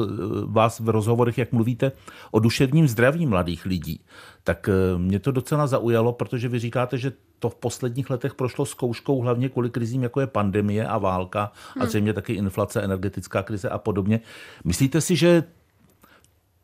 vás 0.45 0.79
v 0.79 0.89
rozhovorech, 0.89 1.37
jak 1.37 1.51
mluvíte 1.51 1.91
o 2.31 2.39
duševním 2.39 2.87
zdraví 2.87 3.25
mladých 3.25 3.65
lidí, 3.65 3.99
tak 4.43 4.69
mě 4.97 5.19
to 5.19 5.31
docela 5.31 5.67
zaujalo, 5.67 6.13
protože 6.13 6.49
vy 6.49 6.59
říkáte, 6.59 6.97
že 6.97 7.11
to 7.39 7.49
v 7.49 7.55
posledních 7.55 8.09
letech 8.09 8.33
prošlo 8.33 8.65
zkouškou 8.65 9.21
hlavně 9.21 9.49
kvůli 9.49 9.69
krizím, 9.69 10.03
jako 10.03 10.19
je 10.19 10.27
pandemie 10.27 10.87
a 10.87 10.97
válka 10.97 11.51
a 11.75 11.79
hmm. 11.79 11.89
zřejmě 11.89 12.13
taky 12.13 12.33
inflace, 12.33 12.81
energetická 12.81 13.43
krize 13.43 13.69
a 13.69 13.77
podobně. 13.77 14.19
Myslíte 14.63 15.01
si, 15.01 15.15
že 15.15 15.43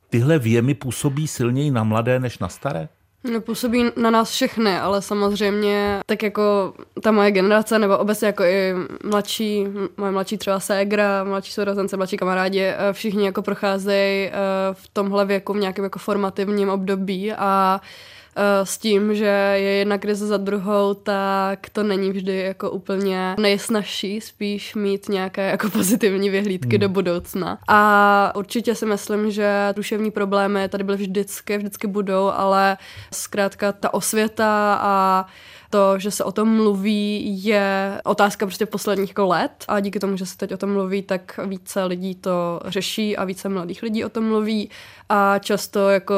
tyhle 0.10 0.40
věmy 0.40 0.74
působí 0.74 1.28
silněji 1.28 1.72
na 1.72 1.84
mladé 1.84 2.20
než 2.20 2.40
na 2.40 2.50
staré? 2.50 2.90
No, 3.24 3.42
působí 3.42 3.86
na 3.98 4.10
nás 4.10 4.32
všechny, 4.32 4.80
ale 4.80 5.02
samozřejmě 5.02 6.00
tak 6.06 6.24
jako 6.24 6.74
ta 7.02 7.12
moje 7.12 7.32
generace, 7.32 7.80
nebo 7.80 7.98
obecně 7.98 8.28
jako 8.28 8.44
i 8.44 8.74
mladší, 9.04 9.66
moje 9.98 10.12
mladší 10.12 10.38
třeba 10.38 10.60
ségra, 10.60 11.24
mladší 11.24 11.52
sourozence, 11.52 11.98
mladší 11.98 12.18
kamarádi, 12.18 12.62
eh, 12.62 12.78
všichni 12.92 13.26
jako 13.26 13.42
procházejí 13.42 14.28
eh, 14.28 14.32
v 14.74 14.88
tomhle 14.94 15.26
věku 15.26 15.54
v 15.54 15.58
nějakém 15.58 15.84
jako 15.84 16.00
formativním 16.00 16.70
období 16.70 17.34
a 17.34 17.82
Eh, 17.82 18.19
s 18.64 18.78
tím, 18.78 19.16
že 19.16 19.26
je 19.56 19.72
jedna 19.72 19.98
krize 19.98 20.28
za 20.28 20.38
druhou, 20.38 20.94
tak 20.94 21.70
to 21.70 21.84
není 21.84 22.12
vždy 22.12 22.38
jako 22.38 22.72
úplně 22.72 23.36
nejsnažší, 23.40 24.22
spíš 24.22 24.76
mít 24.76 25.10
nějaké 25.10 25.50
jako 25.50 25.70
pozitivní 25.70 26.30
vyhlídky 26.30 26.76
hmm. 26.76 26.80
do 26.80 26.90
budoucna. 26.90 27.58
A 27.68 28.32
určitě 28.36 28.76
si 28.76 28.86
myslím, 28.86 29.32
že 29.32 29.74
duševní 29.76 30.12
problémy 30.12 30.70
tady 30.70 30.84
byly 30.84 30.98
vždycky, 30.98 31.58
vždycky 31.58 31.88
budou, 31.88 32.32
ale 32.32 32.78
zkrátka 33.14 33.72
ta 33.72 33.94
osvěta 33.94 34.80
a 34.82 35.26
to, 35.70 36.00
že 36.00 36.12
se 36.12 36.24
o 36.24 36.32
tom 36.32 36.56
mluví, 36.56 37.44
je 37.44 38.02
otázka 38.04 38.46
prostě 38.46 38.66
posledních 38.66 39.10
jako 39.10 39.26
let 39.26 39.66
a 39.68 39.80
díky 39.80 40.00
tomu, 40.00 40.18
že 40.18 40.26
se 40.26 40.38
teď 40.38 40.54
o 40.54 40.58
tom 40.58 40.74
mluví, 40.74 41.02
tak 41.02 41.40
více 41.46 41.84
lidí 41.84 42.16
to 42.16 42.60
řeší 42.66 43.18
a 43.18 43.26
více 43.26 43.50
mladých 43.50 43.84
lidí 43.84 44.06
o 44.06 44.10
tom 44.10 44.28
mluví. 44.28 44.70
A 45.10 45.40
často 45.40 45.90
jako 45.90 46.16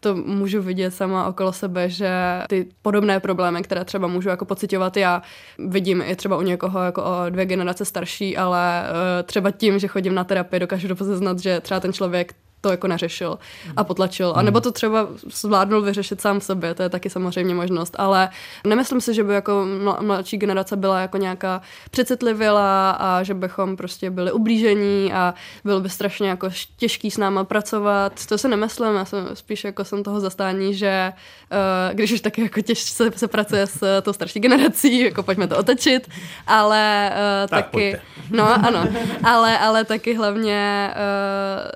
to 0.00 0.14
můžu 0.14 0.62
vidět 0.62 0.90
sama 0.90 1.28
okolo 1.28 1.52
sebe, 1.52 1.88
že 1.88 2.10
ty 2.48 2.66
podobné 2.82 3.20
problémy, 3.20 3.62
které 3.62 3.84
třeba 3.84 4.08
můžu 4.08 4.28
jako 4.28 4.44
pocitovat 4.44 4.96
já, 4.96 5.22
vidím 5.58 6.02
i 6.06 6.16
třeba 6.16 6.36
u 6.36 6.42
někoho 6.42 6.80
jako 6.80 7.02
o 7.04 7.30
dvě 7.30 7.46
generace 7.46 7.84
starší, 7.84 8.36
ale 8.36 8.82
uh, 8.90 9.22
třeba 9.26 9.50
tím, 9.50 9.78
že 9.78 9.88
chodím 9.88 10.14
na 10.14 10.24
terapii, 10.24 10.60
dokážu 10.60 10.88
dopoznat, 10.88 11.38
že 11.38 11.60
třeba 11.60 11.80
ten 11.80 11.92
člověk 11.92 12.34
to 12.60 12.70
jako 12.70 12.86
neřešil 12.86 13.38
a 13.76 13.84
potlačil. 13.84 14.32
A 14.36 14.42
nebo 14.42 14.60
to 14.60 14.72
třeba 14.72 15.08
zvládnul 15.32 15.82
vyřešit 15.82 16.20
sám 16.20 16.40
sobě, 16.40 16.74
to 16.74 16.82
je 16.82 16.88
taky 16.88 17.10
samozřejmě 17.10 17.54
možnost, 17.54 17.94
ale 17.98 18.28
nemyslím 18.66 19.00
si, 19.00 19.14
že 19.14 19.24
by 19.24 19.34
jako 19.34 19.66
mladší 20.00 20.36
generace 20.36 20.76
byla 20.76 21.00
jako 21.00 21.16
nějaká 21.16 21.60
přecitlivěla 21.90 22.90
a 22.90 23.22
že 23.22 23.34
bychom 23.34 23.76
prostě 23.76 24.10
byli 24.10 24.32
ublížení 24.32 25.12
a 25.12 25.34
bylo 25.64 25.80
by 25.80 25.88
strašně 25.88 26.28
jako 26.28 26.50
těžký 26.76 27.10
s 27.10 27.18
náma 27.18 27.44
pracovat. 27.44 28.26
To 28.26 28.38
se 28.38 28.48
nemyslím, 28.48 28.94
já 28.94 29.04
jsem 29.04 29.28
spíš 29.34 29.64
jako 29.64 29.84
jsem 29.84 30.02
toho 30.02 30.20
zastání, 30.20 30.74
že 30.74 31.12
uh, 31.52 31.94
když 31.94 32.12
už 32.12 32.20
taky 32.20 32.42
jako 32.42 32.60
těžce 32.60 33.10
se 33.16 33.28
pracuje 33.28 33.66
s 33.66 34.02
tou 34.02 34.12
starší 34.12 34.40
generací, 34.40 35.00
jako 35.00 35.22
pojďme 35.22 35.48
to 35.48 35.58
otočit, 35.58 36.08
ale 36.46 37.12
uh, 37.12 37.50
tak 37.50 37.64
taky, 37.64 37.70
pojďte. 37.70 38.00
no 38.30 38.66
ano, 38.66 38.88
ale, 39.24 39.58
ale 39.58 39.84
taky 39.84 40.14
hlavně 40.14 40.90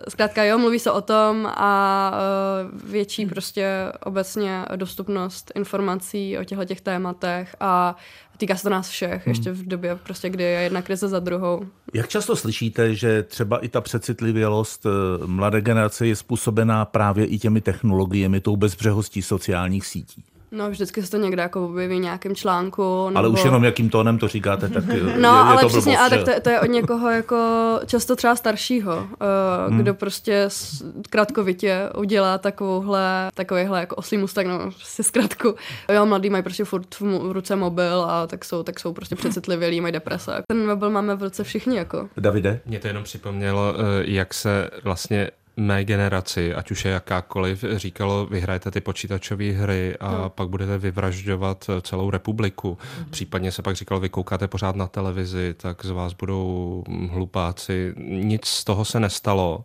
zkrátka 0.09 0.45
jo, 0.45 0.59
mluví 0.59 0.74
mluví 0.75 0.81
se 0.81 0.91
o 0.91 1.01
tom 1.01 1.47
a 1.47 2.13
uh, 2.73 2.91
větší 2.91 3.23
hmm. 3.23 3.31
prostě 3.31 3.93
obecně 4.05 4.65
dostupnost 4.77 5.53
informací 5.55 6.39
o 6.39 6.45
těchto 6.45 6.65
těch 6.65 6.81
tématech 6.81 7.57
a 7.61 7.97
týká 8.37 8.57
se 8.57 8.63
to 8.63 8.71
nás 8.71 8.89
všech, 8.89 9.27
hmm. 9.27 9.31
ještě 9.31 9.53
v 9.53 9.69
době 9.69 9.97
prostě, 9.97 10.31
kdy 10.31 10.45
je 10.45 10.51
jedna 10.51 10.83
krize 10.83 11.09
za 11.09 11.21
druhou. 11.21 11.67
Jak 11.95 12.09
často 12.09 12.37
slyšíte, 12.37 12.95
že 12.95 13.23
třeba 13.23 13.59
i 13.59 13.69
ta 13.69 13.81
přecitlivělost 13.81 14.87
eh, 14.87 15.27
mladé 15.27 15.61
generace 15.61 16.07
je 16.07 16.17
způsobená 16.17 16.85
právě 16.85 17.27
i 17.27 17.39
těmi 17.39 17.61
technologiemi, 17.61 18.41
tou 18.41 18.57
bezbřehostí 18.57 19.23
sociálních 19.23 19.87
sítí? 19.87 20.25
No, 20.55 20.71
vždycky 20.71 21.03
se 21.03 21.11
to 21.11 21.17
někde 21.17 21.43
jako 21.43 21.65
objeví 21.65 21.99
nějakým 21.99 22.35
článku. 22.35 23.05
Nebo... 23.09 23.19
Ale 23.19 23.29
už 23.29 23.45
jenom 23.45 23.65
jakým 23.65 23.91
tónem 23.91 24.19
to 24.19 24.29
říkáte, 24.29 24.69
tak 24.69 24.85
No, 24.87 24.95
je, 24.95 25.05
je 25.05 25.21
ale 25.21 25.61
to 25.61 25.69
přesně, 25.69 25.99
a 25.99 26.09
tak 26.09 26.25
to, 26.25 26.41
to, 26.41 26.51
je 26.51 26.61
od 26.61 26.67
někoho 26.67 27.11
jako 27.11 27.37
často 27.87 28.17
třeba 28.17 28.37
staršího, 28.37 28.97
uh, 28.97 29.07
hmm. 29.69 29.79
kdo 29.79 29.95
prostě 29.95 30.49
krátkovitě 31.11 31.91
udělá 31.97 32.39
takovouhle, 32.39 33.29
takovýhle 33.35 33.81
jako 33.81 33.97
oslý 33.97 34.19
mustak, 34.19 34.47
no, 34.47 34.59
prostě 34.59 35.03
zkrátku. 35.03 35.55
Jo, 35.93 36.07
mladí 36.07 36.31
mají 36.31 36.43
prostě 36.43 36.65
furt 36.65 37.01
v 37.01 37.33
ruce 37.33 37.57
mobil 37.57 38.05
a 38.09 38.27
tak 38.27 38.45
jsou, 38.45 38.63
tak 38.63 38.81
jsou 38.81 38.93
prostě 38.93 39.17
přecitlivělí, 39.17 39.81
mají 39.81 39.93
deprese. 39.93 40.43
Ten 40.49 40.67
mobil 40.67 40.91
máme 40.91 41.15
v 41.15 41.23
ruce 41.23 41.45
všichni, 41.45 41.77
jako. 41.77 42.09
Davide? 42.17 42.61
Mě 42.67 42.79
to 42.79 42.87
jenom 42.87 43.03
připomnělo, 43.05 43.75
eh, 43.79 43.83
jak 44.07 44.35
se 44.35 44.71
vlastně 44.85 45.31
mé 45.57 45.85
generaci, 45.85 46.55
ať 46.55 46.71
už 46.71 46.85
je 46.85 46.91
jakákoliv, 46.91 47.65
říkalo, 47.77 48.27
vyhrajte 48.27 48.71
ty 48.71 48.81
počítačové 48.81 49.45
hry 49.45 49.97
a 50.01 50.13
no. 50.13 50.31
pak 50.31 50.49
budete 50.49 50.79
vyvražďovat 50.79 51.71
celou 51.83 52.11
republiku. 52.11 52.79
Mm. 52.99 53.05
Případně 53.11 53.53
se 53.53 53.63
pak 53.63 53.77
říkalo, 53.77 54.01
vy 54.01 54.09
koukáte 54.09 54.49
pořád 54.49 54.77
na 54.77 54.87
televizi, 54.87 55.55
tak 55.57 55.85
z 55.85 55.91
vás 55.91 56.13
budou 56.13 56.85
hlupáci. 57.11 57.95
Nic 58.07 58.47
z 58.47 58.65
toho 58.65 58.85
se 58.85 59.01
nestalo. 59.01 59.65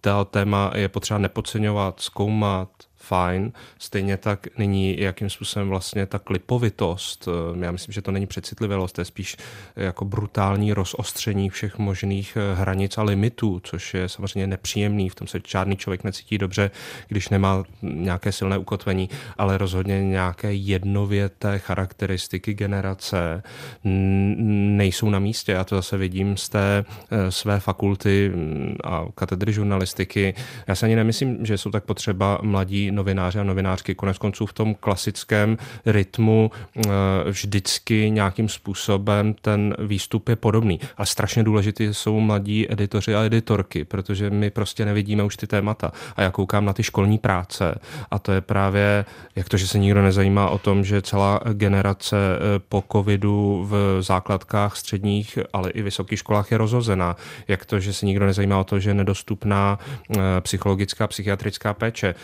Ta 0.00 0.24
téma 0.24 0.70
je 0.74 0.88
potřeba 0.88 1.18
nepodceňovat, 1.18 2.00
zkoumat, 2.00 2.68
fajn. 3.12 3.52
Stejně 3.78 4.16
tak 4.16 4.46
není, 4.58 5.00
jakým 5.00 5.30
způsobem 5.30 5.68
vlastně 5.68 6.06
ta 6.06 6.18
klipovitost, 6.18 7.28
eh, 7.28 7.64
já 7.64 7.72
myslím, 7.72 7.92
že 7.92 8.02
to 8.02 8.10
není 8.10 8.26
přecitlivělost, 8.26 8.94
to 8.94 9.00
je 9.00 9.04
spíš 9.04 9.36
jako 9.76 10.04
brutální 10.04 10.72
rozostření 10.72 11.50
všech 11.50 11.78
možných 11.78 12.36
eh, 12.36 12.54
hranic 12.54 12.98
a 12.98 13.02
limitů, 13.02 13.60
což 13.64 13.94
je 13.94 14.08
samozřejmě 14.08 14.46
nepříjemný, 14.46 15.08
v 15.08 15.14
tom 15.14 15.26
se 15.26 15.40
žádný 15.48 15.76
člověk 15.76 16.04
necítí 16.04 16.38
dobře, 16.38 16.70
když 17.08 17.28
nemá 17.28 17.64
nějaké 17.82 18.32
silné 18.32 18.58
ukotvení, 18.58 19.08
ale 19.38 19.58
rozhodně 19.58 20.02
nějaké 20.02 20.54
jednověté 20.54 21.58
charakteristiky 21.58 22.54
generace 22.54 23.42
nejsou 23.84 25.10
na 25.10 25.18
místě. 25.18 25.52
Já 25.52 25.64
to 25.64 25.76
zase 25.76 25.96
vidím 25.96 26.36
z 26.36 26.48
té 26.48 26.84
eh, 27.10 27.30
své 27.30 27.60
fakulty 27.60 28.32
mm, 28.34 28.76
a 28.84 29.04
katedry 29.14 29.52
žurnalistiky. 29.52 30.34
Já 30.66 30.74
se 30.74 30.86
ani 30.86 30.96
nemyslím, 30.96 31.46
že 31.46 31.58
jsou 31.58 31.70
tak 31.70 31.84
potřeba 31.84 32.38
mladí 32.42 32.90
novináři 33.02 33.38
a 33.38 33.42
novinářky. 33.42 33.94
Konec 33.94 34.18
konců 34.18 34.46
v 34.46 34.52
tom 34.52 34.74
klasickém 34.74 35.58
rytmu 35.86 36.50
eh, 36.50 36.90
vždycky 37.30 38.10
nějakým 38.10 38.48
způsobem 38.48 39.34
ten 39.34 39.74
výstup 39.78 40.28
je 40.28 40.36
podobný. 40.36 40.80
A 40.96 41.06
strašně 41.06 41.42
důležitý 41.42 41.88
jsou 41.90 42.20
mladí 42.20 42.72
editoři 42.72 43.14
a 43.14 43.24
editorky, 43.24 43.84
protože 43.84 44.30
my 44.30 44.50
prostě 44.50 44.84
nevidíme 44.84 45.22
už 45.22 45.36
ty 45.36 45.46
témata. 45.46 45.92
A 46.16 46.22
já 46.22 46.30
koukám 46.30 46.64
na 46.64 46.72
ty 46.72 46.82
školní 46.82 47.18
práce 47.18 47.74
a 48.10 48.18
to 48.18 48.32
je 48.32 48.40
právě, 48.40 49.04
jak 49.36 49.48
to, 49.48 49.56
že 49.56 49.66
se 49.66 49.78
nikdo 49.78 50.02
nezajímá 50.02 50.48
o 50.48 50.58
tom, 50.58 50.84
že 50.84 51.02
celá 51.02 51.40
generace 51.52 52.16
eh, 52.16 52.58
po 52.68 52.84
covidu 52.92 53.66
v 53.70 54.02
základkách, 54.02 54.76
středních, 54.76 55.38
ale 55.52 55.70
i 55.70 55.82
vysokých 55.82 56.18
školách 56.18 56.50
je 56.50 56.58
rozhozená. 56.58 57.16
Jak 57.48 57.66
to, 57.66 57.80
že 57.80 57.92
se 57.92 58.06
nikdo 58.06 58.26
nezajímá 58.26 58.58
o 58.58 58.64
to, 58.64 58.78
že 58.78 58.90
je 58.90 58.94
nedostupná 58.94 59.78
eh, 59.78 60.20
psychologická, 60.40 61.06
psychiatrická 61.06 61.74
péče 61.74 62.14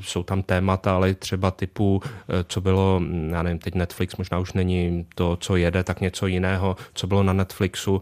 jsou 0.00 0.22
tam 0.22 0.42
témata, 0.42 0.94
ale 0.94 1.14
třeba 1.14 1.50
typu, 1.50 2.02
co 2.48 2.60
bylo, 2.60 3.00
já 3.30 3.42
nevím, 3.42 3.58
teď 3.58 3.74
Netflix 3.74 4.16
možná 4.16 4.38
už 4.38 4.52
není 4.52 5.06
to, 5.14 5.36
co 5.40 5.56
jede, 5.56 5.84
tak 5.84 6.00
něco 6.00 6.26
jiného, 6.26 6.76
co 6.94 7.06
bylo 7.06 7.22
na 7.22 7.32
Netflixu, 7.32 8.00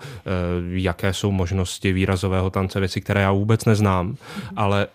jaké 0.73 1.13
jsou 1.13 1.31
možnosti 1.31 1.93
výrazového 1.93 2.51
tance, 2.51 2.81
věci, 2.81 3.01
které 3.01 3.21
já 3.21 3.33
vůbec 3.33 3.65
neznám, 3.65 4.17
ale 4.57 4.87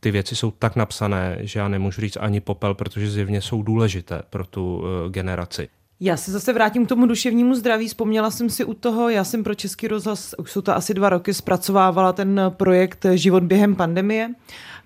ty 0.00 0.10
věci 0.10 0.36
jsou 0.36 0.50
tak 0.50 0.76
napsané, 0.76 1.38
že 1.40 1.58
já 1.58 1.68
nemůžu 1.68 2.00
říct 2.00 2.18
ani 2.20 2.40
popel, 2.40 2.74
protože 2.74 3.10
zjevně 3.10 3.40
jsou 3.40 3.62
důležité 3.62 4.22
pro 4.30 4.46
tu 4.46 4.84
generaci. 5.08 5.68
Já 6.00 6.16
se 6.16 6.32
zase 6.32 6.52
vrátím 6.52 6.86
k 6.86 6.88
tomu 6.88 7.06
duševnímu 7.06 7.54
zdraví. 7.54 7.88
Vzpomněla 7.88 8.30
jsem 8.30 8.50
si 8.50 8.64
u 8.64 8.74
toho, 8.74 9.08
já 9.08 9.24
jsem 9.24 9.44
pro 9.44 9.54
Český 9.54 9.88
rozhlas, 9.88 10.34
už 10.38 10.50
jsou 10.50 10.60
to 10.60 10.76
asi 10.76 10.94
dva 10.94 11.08
roky, 11.08 11.34
zpracovávala 11.34 12.12
ten 12.12 12.40
projekt 12.48 13.06
Život 13.14 13.42
během 13.42 13.76
pandemie, 13.76 14.30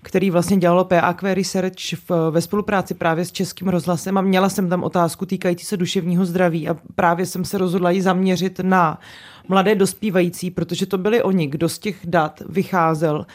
který 0.01 0.31
vlastně 0.31 0.57
dělalo 0.57 0.85
PAQ 0.85 1.33
Research 1.33 1.93
v, 2.09 2.31
ve 2.31 2.41
spolupráci 2.41 2.93
právě 2.93 3.25
s 3.25 3.31
Českým 3.31 3.67
rozhlasem 3.67 4.17
a 4.17 4.21
měla 4.21 4.49
jsem 4.49 4.69
tam 4.69 4.83
otázku 4.83 5.25
týkající 5.25 5.65
se 5.65 5.77
duševního 5.77 6.25
zdraví 6.25 6.69
a 6.69 6.77
právě 6.95 7.25
jsem 7.25 7.45
se 7.45 7.57
rozhodla 7.57 7.91
ji 7.91 8.01
zaměřit 8.01 8.59
na 8.59 8.99
mladé 9.47 9.75
dospívající, 9.75 10.51
protože 10.51 10.85
to 10.85 10.97
byli 10.97 11.23
oni, 11.23 11.47
kdo 11.47 11.69
z 11.69 11.79
těch 11.79 11.97
dat 12.05 12.41
vycházel 12.49 13.25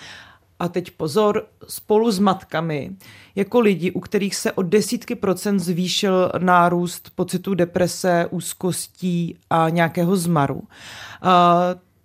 a 0.59 0.69
teď 0.69 0.91
pozor, 0.91 1.47
spolu 1.69 2.11
s 2.11 2.19
matkami, 2.19 2.91
jako 3.35 3.61
lidi, 3.61 3.91
u 3.91 4.01
kterých 4.01 4.37
se 4.37 4.53
o 4.53 4.63
desítky 4.63 5.15
procent 5.15 5.59
zvýšil 5.59 6.33
nárůst 6.39 7.11
pocitu 7.15 7.55
deprese, 7.55 8.27
úzkostí 8.31 9.39
a 9.51 9.69
nějakého 9.69 10.17
zmaru. 10.17 10.63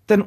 Ten, 0.05 0.23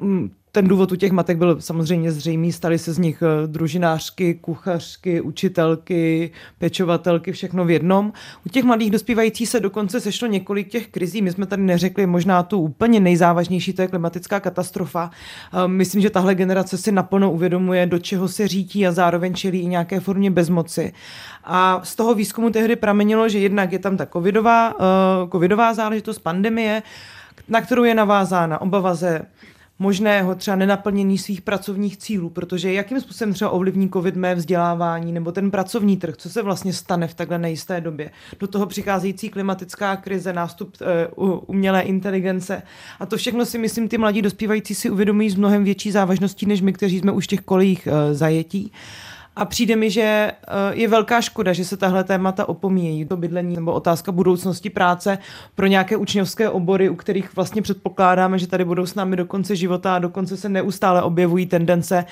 ten 0.53 0.69
důvod 0.69 0.93
u 0.93 0.97
těch 0.97 1.13
matek 1.13 1.37
byl 1.37 1.61
samozřejmě 1.61 2.13
zřejmý, 2.13 2.53
staly 2.53 2.79
se 2.79 2.93
z 2.93 2.99
nich 2.99 3.23
eh, 3.23 3.47
družinářky, 3.47 4.35
kuchařky, 4.35 5.21
učitelky, 5.21 6.31
pečovatelky, 6.59 7.33
všechno 7.33 7.65
v 7.65 7.71
jednom. 7.71 8.13
U 8.47 8.49
těch 8.49 8.65
mladých 8.65 8.91
dospívajících 8.91 9.49
se 9.49 9.61
dokonce 9.61 10.01
sešlo 10.01 10.29
několik 10.29 10.69
těch 10.69 10.89
krizí. 10.89 11.23
My 11.23 11.33
jsme 11.33 11.47
tady 11.47 11.63
neřekli 11.63 12.07
možná 12.07 12.43
tu 12.43 12.61
úplně 12.61 13.01
nejzávažnější, 13.01 13.73
to 13.73 13.83
je 13.83 13.89
klimatická 13.89 14.41
katastrofa. 14.41 15.11
Eh, 15.53 15.69
myslím, 15.69 16.03
že 16.03 16.11
tahle 16.11 16.35
generace 16.35 16.79
si 16.79 16.93
naplno 16.93 17.33
uvědomuje, 17.33 17.87
do 17.87 17.99
čeho 17.99 18.29
se 18.29 18.49
řítí 18.49 18.87
a 18.87 18.93
zároveň 18.93 19.35
čelí 19.35 19.61
i 19.61 19.67
nějaké 19.67 20.01
formě 20.01 20.31
bezmoci. 20.31 20.93
A 21.45 21.81
z 21.85 21.97
toho 21.97 22.15
výzkumu 22.15 22.51
tehdy 22.51 22.77
pramenilo, 22.77 23.29
že 23.29 23.39
jednak 23.39 23.73
je 23.73 23.79
tam 23.79 23.97
ta 23.97 24.07
covidová, 24.07 24.75
uh, 24.75 25.31
covidová 25.31 25.75
záležitost 25.75 26.19
pandemie, 26.19 26.83
na 27.49 27.61
kterou 27.61 27.85
je 27.85 27.95
navázána 27.95 28.61
obava 28.61 28.95
ze 28.95 29.23
možného 29.81 30.35
třeba 30.35 30.57
nenaplnění 30.57 31.19
svých 31.19 31.41
pracovních 31.41 31.97
cílů, 31.97 32.31
protože 32.31 32.73
jakým 32.73 33.01
způsobem 33.01 33.35
třeba 33.35 33.51
ovlivní 33.51 33.91
COVID 33.91 34.17
mé 34.17 34.35
vzdělávání 34.35 35.13
nebo 35.13 35.33
ten 35.33 35.51
pracovní 35.51 35.97
trh, 35.97 36.17
co 36.17 36.31
se 36.31 36.43
vlastně 36.43 36.73
stane 36.73 37.09
v 37.09 37.15
takhle 37.15 37.39
nejisté 37.39 37.81
době. 37.81 38.11
Do 38.41 38.47
toho 38.47 38.67
přicházející 38.67 39.29
klimatická 39.29 39.97
krize, 39.97 40.33
nástup 40.33 40.77
uh, 41.17 41.39
umělé 41.47 41.83
inteligence 41.83 42.63
a 43.01 43.07
to 43.07 43.17
všechno 43.17 43.47
si 43.47 43.59
myslím, 43.59 43.89
ty 43.89 43.99
mladí 43.99 44.23
dospívající 44.23 44.75
si 44.75 44.91
uvědomují 44.91 45.31
s 45.31 45.37
mnohem 45.37 45.65
větší 45.65 45.91
závažností, 45.91 46.47
než 46.47 46.61
my, 46.61 46.73
kteří 46.73 46.99
jsme 46.99 47.13
už 47.13 47.27
těch 47.27 47.41
kolejích 47.41 47.89
uh, 47.91 48.15
zajetí. 48.15 48.73
A 49.37 49.45
přijde 49.45 49.77
mi, 49.77 49.91
že 49.91 50.03
eh, 50.03 50.35
je 50.73 50.89
velká 50.89 51.21
škoda, 51.21 51.53
že 51.53 51.65
se 51.65 51.77
tahle 51.77 52.05
témata 52.05 52.49
opomíjejí. 52.49 53.05
To 53.05 53.17
bydlení 53.17 53.57
nebo 53.57 53.73
otázka 53.73 54.13
budoucnosti 54.13 54.71
práce 54.71 55.19
pro 55.55 55.67
nějaké 55.67 55.97
učňovské 55.97 56.49
obory, 56.49 56.89
u 56.89 56.95
kterých 56.95 57.37
vlastně 57.37 57.63
předpokládáme, 57.63 58.39
že 58.39 58.47
tady 58.47 58.65
budou 58.65 58.87
s 58.87 58.95
námi 58.95 59.17
do 59.17 59.27
konce 59.27 59.57
života 59.57 59.97
a 59.97 59.99
dokonce 59.99 60.37
se 60.37 60.49
neustále 60.49 61.03
objevují 61.03 61.47
tendence 61.47 62.05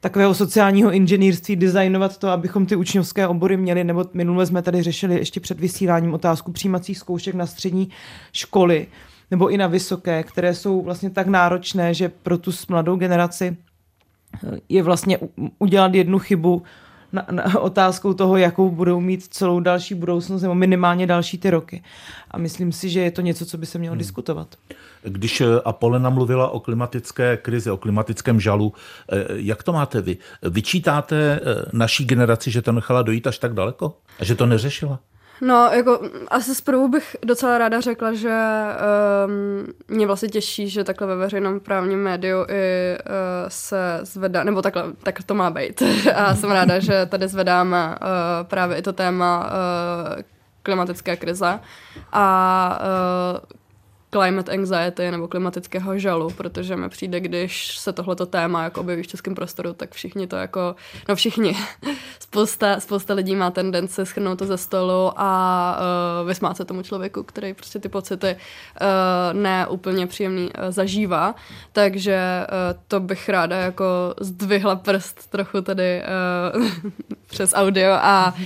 takového 0.00 0.34
sociálního 0.34 0.92
inženýrství 0.92 1.56
designovat 1.56 2.18
to, 2.18 2.28
abychom 2.28 2.66
ty 2.66 2.76
učňovské 2.76 3.28
obory 3.28 3.56
měli, 3.56 3.84
nebo 3.84 4.04
minule 4.14 4.46
jsme 4.46 4.62
tady 4.62 4.82
řešili 4.82 5.14
ještě 5.14 5.40
před 5.40 5.60
vysíláním 5.60 6.14
otázku 6.14 6.52
přijímacích 6.52 6.98
zkoušek 6.98 7.34
na 7.34 7.46
střední 7.46 7.88
školy 8.32 8.86
nebo 9.30 9.48
i 9.48 9.58
na 9.58 9.66
vysoké, 9.66 10.22
které 10.22 10.54
jsou 10.54 10.82
vlastně 10.82 11.10
tak 11.10 11.26
náročné, 11.26 11.94
že 11.94 12.08
pro 12.08 12.38
tu 12.38 12.50
mladou 12.68 12.96
generaci 12.96 13.56
je 14.68 14.82
vlastně 14.82 15.18
udělat 15.58 15.94
jednu 15.94 16.18
chybu 16.18 16.62
na, 17.14 17.26
na 17.30 17.60
otázkou 17.60 18.14
toho, 18.14 18.36
jakou 18.36 18.70
budou 18.70 19.00
mít 19.00 19.22
celou 19.22 19.60
další 19.60 19.94
budoucnost 19.94 20.42
nebo 20.42 20.54
minimálně 20.54 21.06
další 21.06 21.38
ty 21.38 21.50
roky. 21.50 21.82
A 22.30 22.38
myslím 22.38 22.72
si, 22.72 22.90
že 22.90 23.00
je 23.00 23.10
to 23.10 23.20
něco, 23.20 23.46
co 23.46 23.58
by 23.58 23.66
se 23.66 23.78
mělo 23.78 23.92
hmm. 23.92 23.98
diskutovat. 23.98 24.54
Když 25.02 25.40
eh, 25.40 25.46
Apolena 25.64 26.10
mluvila 26.10 26.48
o 26.48 26.60
klimatické 26.60 27.36
krizi, 27.36 27.70
o 27.70 27.76
klimatickém 27.76 28.40
žalu, 28.40 28.72
eh, 29.12 29.24
jak 29.28 29.62
to 29.62 29.72
máte 29.72 30.00
vy? 30.00 30.16
Vyčítáte 30.42 31.16
eh, 31.16 31.40
naší 31.72 32.04
generaci, 32.04 32.50
že 32.50 32.62
to 32.62 32.72
nechala 32.72 33.02
dojít 33.02 33.26
až 33.26 33.38
tak 33.38 33.54
daleko? 33.54 33.96
A 34.20 34.24
že 34.24 34.34
to 34.34 34.46
neřešila? 34.46 34.98
No, 35.40 35.70
jako 35.72 36.00
asi 36.28 36.54
zprvu 36.54 36.88
bych 36.88 37.16
docela 37.24 37.58
ráda 37.58 37.80
řekla, 37.80 38.14
že 38.14 38.38
um, 39.26 39.72
mě 39.88 40.06
vlastně 40.06 40.28
těší, 40.28 40.68
že 40.68 40.84
takhle 40.84 41.06
ve 41.06 41.16
veřejném 41.16 41.60
právním 41.60 42.02
médiu 42.02 42.38
i 42.48 42.96
uh, 42.98 43.14
se 43.48 44.00
zvedá, 44.02 44.44
nebo 44.44 44.62
takhle, 44.62 44.84
tak 45.02 45.22
to 45.22 45.34
má 45.34 45.50
být. 45.50 45.82
A 46.14 46.34
jsem 46.34 46.50
ráda, 46.50 46.78
že 46.78 47.06
tady 47.06 47.28
zvedáme 47.28 47.88
uh, 47.88 47.96
právě 48.42 48.76
i 48.76 48.82
to 48.82 48.92
téma 48.92 49.46
uh, 49.46 50.22
klimatické 50.62 51.16
krize 51.16 51.60
a 52.12 52.78
uh, 53.32 53.63
climate 54.14 54.52
anxiety 54.52 55.10
nebo 55.10 55.28
klimatického 55.28 55.98
žalu, 55.98 56.30
protože 56.30 56.76
mi 56.76 56.88
přijde, 56.88 57.20
když 57.20 57.78
se 57.78 57.92
tohleto 57.92 58.26
téma 58.26 58.62
jako 58.62 58.80
objeví 58.80 59.02
v 59.02 59.06
českém 59.06 59.34
prostoru, 59.34 59.72
tak 59.72 59.92
všichni 59.92 60.26
to 60.26 60.36
jako, 60.36 60.76
no 61.08 61.16
všichni, 61.16 61.56
spousta, 62.20 62.80
spousta 62.80 63.14
lidí 63.14 63.36
má 63.36 63.50
tendenci 63.50 64.06
schrnout 64.06 64.38
to 64.38 64.46
ze 64.46 64.58
stolu 64.58 65.12
a 65.16 65.78
uh, 66.22 66.28
vysmát 66.28 66.56
se 66.56 66.64
tomu 66.64 66.82
člověku, 66.82 67.22
který 67.22 67.54
prostě 67.54 67.78
ty 67.78 67.88
pocity 67.88 68.36
uh, 68.36 69.40
neúplně 69.40 70.06
příjemný 70.06 70.44
uh, 70.44 70.50
zažívá, 70.68 71.34
takže 71.72 72.46
uh, 72.46 72.80
to 72.88 73.00
bych 73.00 73.28
ráda 73.28 73.56
jako 73.56 73.84
zdvihla 74.20 74.76
prst 74.76 75.30
trochu 75.30 75.60
tady 75.60 76.02
uh, 76.54 76.66
přes 77.26 77.54
audio 77.54 77.92
a 77.92 78.34
uh, 78.36 78.42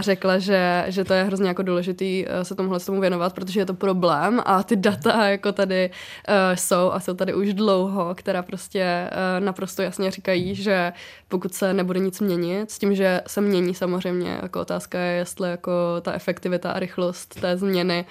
řekla, 0.00 0.38
že, 0.38 0.84
že 0.88 1.04
to 1.04 1.12
je 1.12 1.24
hrozně 1.24 1.48
jako 1.48 1.62
důležitý 1.62 2.24
uh, 2.26 2.42
se 2.42 2.54
tomuhle 2.54 2.80
tomu 2.80 3.00
věnovat, 3.00 3.32
protože 3.34 3.60
je 3.60 3.66
to 3.66 3.74
problém 3.74 4.42
a 4.44 4.62
ty 4.62 4.76
data 4.76 5.01
data 5.02 5.28
jako 5.28 5.52
tady 5.52 5.90
uh, 6.28 6.34
jsou 6.54 6.90
a 6.92 7.00
jsou 7.00 7.14
tady 7.14 7.34
už 7.34 7.54
dlouho, 7.54 8.14
která 8.14 8.42
prostě 8.42 9.10
uh, 9.12 9.44
naprosto 9.44 9.82
jasně 9.82 10.10
říkají, 10.10 10.54
že 10.54 10.92
pokud 11.28 11.54
se 11.54 11.74
nebude 11.74 12.00
nic 12.00 12.20
měnit, 12.20 12.70
s 12.70 12.78
tím, 12.78 12.94
že 12.94 13.20
se 13.26 13.40
mění 13.40 13.74
samozřejmě, 13.74 14.38
jako 14.42 14.60
otázka 14.60 14.98
je, 14.98 15.12
jestli 15.12 15.50
jako 15.50 15.72
ta 16.02 16.12
efektivita 16.12 16.72
a 16.72 16.78
rychlost 16.78 17.40
té 17.40 17.56
změny, 17.56 18.04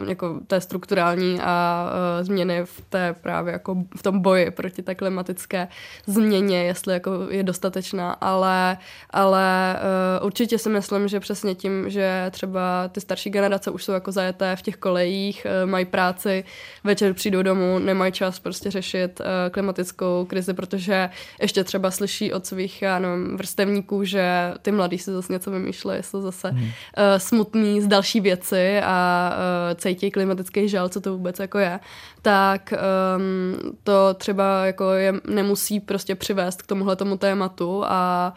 uh, 0.00 0.08
jako 0.08 0.40
té 0.46 0.60
strukturální 0.60 1.40
a 1.40 1.86
uh, 2.18 2.26
změny 2.26 2.64
v 2.64 2.80
té 2.88 3.14
právě 3.22 3.52
jako 3.52 3.76
v 3.96 4.02
tom 4.02 4.20
boji 4.20 4.50
proti 4.50 4.82
té 4.82 4.94
klimatické 4.94 5.68
změně, 6.06 6.64
jestli 6.64 6.94
jako 6.94 7.10
je 7.30 7.42
dostatečná, 7.42 8.12
ale, 8.12 8.76
ale 9.10 9.76
uh, 10.20 10.26
určitě 10.26 10.58
si 10.58 10.68
myslím, 10.68 11.08
že 11.08 11.20
přesně 11.20 11.54
tím, 11.54 11.90
že 11.90 12.26
třeba 12.30 12.88
ty 12.88 13.00
starší 13.00 13.30
generace 13.30 13.70
už 13.70 13.84
jsou 13.84 13.92
jako 13.92 14.12
zajeté 14.12 14.56
v 14.56 14.62
těch 14.62 14.76
kolejích, 14.76 15.46
uh, 15.64 15.70
mají 15.70 15.84
práci 15.84 16.15
práci, 16.16 16.44
večer 16.84 17.14
přijdou 17.14 17.42
domů, 17.42 17.78
nemají 17.78 18.12
čas 18.12 18.38
prostě 18.38 18.70
řešit 18.70 19.20
uh, 19.20 19.26
klimatickou 19.50 20.24
krizi, 20.28 20.54
protože 20.54 21.10
ještě 21.40 21.64
třeba 21.64 21.90
slyší 21.90 22.32
od 22.32 22.46
svých 22.46 22.82
já 22.82 22.98
nevím, 22.98 23.36
vrstevníků, 23.36 24.04
že 24.04 24.54
ty 24.62 24.72
mladí 24.72 24.98
si 24.98 25.12
zase 25.12 25.32
něco 25.32 25.50
vymýšlejí, 25.50 26.02
jsou 26.02 26.22
zase 26.22 26.48
hmm. 26.48 26.62
uh, 26.62 26.70
smutný 27.18 27.80
z 27.80 27.86
další 27.86 28.20
věci 28.20 28.80
a 28.84 29.32
uh, 29.70 29.74
cítí 29.74 30.10
klimatický 30.10 30.68
žal, 30.68 30.88
co 30.88 31.00
to 31.00 31.12
vůbec 31.12 31.38
jako 31.38 31.58
je, 31.58 31.80
tak 32.22 32.74
um, 33.16 33.74
to 33.84 34.14
třeba 34.14 34.66
jako 34.66 34.92
je, 34.92 35.14
nemusí 35.28 35.80
prostě 35.80 36.14
přivést 36.14 36.62
k 36.62 36.66
tomuhle 36.66 36.96
tomu 36.96 37.16
tématu 37.16 37.82
a 37.84 38.32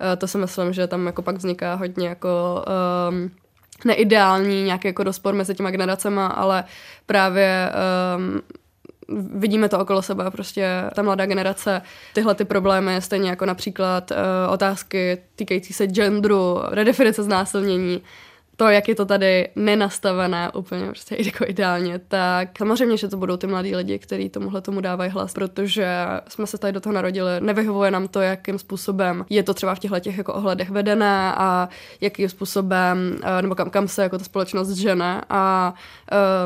uh, 0.00 0.16
to 0.18 0.26
si 0.26 0.38
myslím, 0.38 0.72
že 0.72 0.86
tam 0.86 1.06
jako 1.06 1.22
pak 1.22 1.36
vzniká 1.36 1.74
hodně 1.74 2.08
jako 2.08 2.64
um, 3.10 3.30
neideální 3.84 4.62
nějaký 4.62 4.88
jako 4.88 5.02
rozpor 5.02 5.34
mezi 5.34 5.54
těma 5.54 5.70
generacema, 5.70 6.26
ale 6.26 6.64
právě 7.06 7.72
um, 8.16 8.42
vidíme 9.40 9.68
to 9.68 9.78
okolo 9.78 10.02
sebe, 10.02 10.30
prostě 10.30 10.84
ta 10.94 11.02
mladá 11.02 11.26
generace, 11.26 11.82
tyhle 12.14 12.34
ty 12.34 12.44
problémy, 12.44 13.02
stejně 13.02 13.30
jako 13.30 13.46
například 13.46 14.10
uh, 14.10 14.16
otázky 14.52 15.18
týkající 15.36 15.72
se 15.72 15.86
genderu, 15.86 16.62
redefinice 16.70 17.22
znásilnění, 17.22 18.02
to, 18.56 18.68
jak 18.68 18.88
je 18.88 18.94
to 18.94 19.04
tady 19.04 19.48
nenastavené 19.56 20.50
úplně 20.54 20.86
prostě 20.86 21.16
jako 21.18 21.44
ideálně, 21.48 21.98
tak 21.98 22.48
samozřejmě, 22.58 22.96
že 22.96 23.08
to 23.08 23.16
budou 23.16 23.36
ty 23.36 23.46
mladí 23.46 23.76
lidi, 23.76 23.98
kteří 23.98 24.28
tomuhle 24.28 24.60
tomu 24.60 24.80
dávají 24.80 25.10
hlas, 25.10 25.32
protože 25.32 25.86
jsme 26.28 26.46
se 26.46 26.58
tady 26.58 26.72
do 26.72 26.80
toho 26.80 26.92
narodili, 26.92 27.30
nevyhovuje 27.40 27.90
nám 27.90 28.08
to, 28.08 28.20
jakým 28.20 28.58
způsobem 28.58 29.24
je 29.30 29.42
to 29.42 29.54
třeba 29.54 29.74
v 29.74 29.78
těchto 29.78 30.00
těch 30.00 30.18
jako 30.18 30.34
ohledech 30.34 30.70
vedené 30.70 31.34
a 31.36 31.68
jakým 32.00 32.28
způsobem, 32.28 33.18
eh, 33.22 33.42
nebo 33.42 33.54
kam, 33.54 33.70
kam 33.70 33.88
se 33.88 34.02
jako 34.02 34.18
ta 34.18 34.24
společnost 34.24 34.70
žene. 34.70 35.20
A 35.30 35.74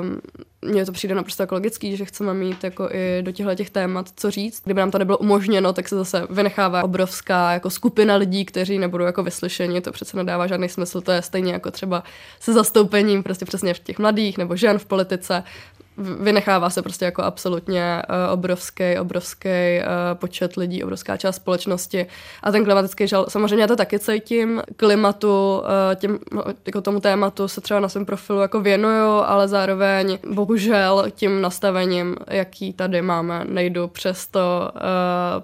um, 0.01 0.21
mně 0.63 0.87
to 0.87 0.93
přijde 0.93 1.15
naprosto 1.15 1.43
jako 1.43 1.55
logický, 1.55 1.97
že 1.97 2.05
chceme 2.05 2.35
mít 2.35 2.65
jako 2.65 2.89
i 2.93 3.23
do 3.23 3.33
těchto 3.33 3.55
těch 3.55 3.71
témat 3.71 4.07
co 4.17 4.31
říct. 4.31 4.63
Kdyby 4.65 4.81
nám 4.81 4.91
to 4.91 4.99
nebylo 4.99 5.19
umožněno, 5.19 5.73
tak 5.73 5.89
se 5.89 5.97
zase 5.97 6.27
vynechává 6.31 6.85
obrovská 6.85 7.53
jako 7.53 7.71
skupina 7.71 8.17
lidí, 8.17 8.45
kteří 8.45 8.79
nebudou 8.79 9.05
jako 9.05 9.23
vyslyšeni. 9.23 9.81
To 9.81 9.93
přece 9.93 10.17
nedává 10.17 10.47
žádný 10.47 10.69
smysl. 10.69 11.01
To 11.01 11.13
je 11.13 11.23
stejně 11.23 11.53
jako 11.53 11.71
třeba 11.71 12.03
se 12.41 12.53
zastoupením 12.53 13.23
prostě 13.23 13.45
přesně 13.45 13.75
v 13.75 13.79
těch 13.79 13.99
mladých 13.99 14.39
nebo 14.39 14.57
žen 14.57 14.79
v 14.79 14.85
politice 14.85 15.43
vynechává 15.99 16.71
se 16.71 16.83
prostě 16.83 17.05
jako 17.05 17.23
absolutně 17.23 18.03
uh, 18.09 18.33
obrovský, 18.33 18.99
obrovský 19.01 19.49
uh, 19.49 20.19
počet 20.19 20.57
lidí, 20.57 20.85
obrovská 20.85 21.17
část 21.17 21.37
společnosti 21.37 22.07
a 22.43 22.53
ten 22.53 22.65
klimatický 22.65 23.09
žal, 23.09 23.27
samozřejmě 23.29 23.61
já 23.63 23.67
to 23.67 23.77
taky 23.77 23.99
cítím, 23.99 24.63
klimatu, 24.77 25.59
uh, 25.59 25.95
těm, 25.95 26.19
jako 26.67 26.81
tomu 26.81 27.01
tématu 27.01 27.49
se 27.49 27.61
třeba 27.61 27.81
na 27.81 27.89
svém 27.89 28.05
profilu 28.05 28.41
jako 28.41 28.61
věnuju, 28.61 29.09
ale 29.09 29.49
zároveň 29.49 30.19
bohužel 30.31 31.05
tím 31.15 31.41
nastavením, 31.41 32.17
jaký 32.31 32.73
tady 32.73 33.03
máme, 33.03 33.45
nejdu 33.49 33.89
přes 33.89 34.27
to, 34.27 34.71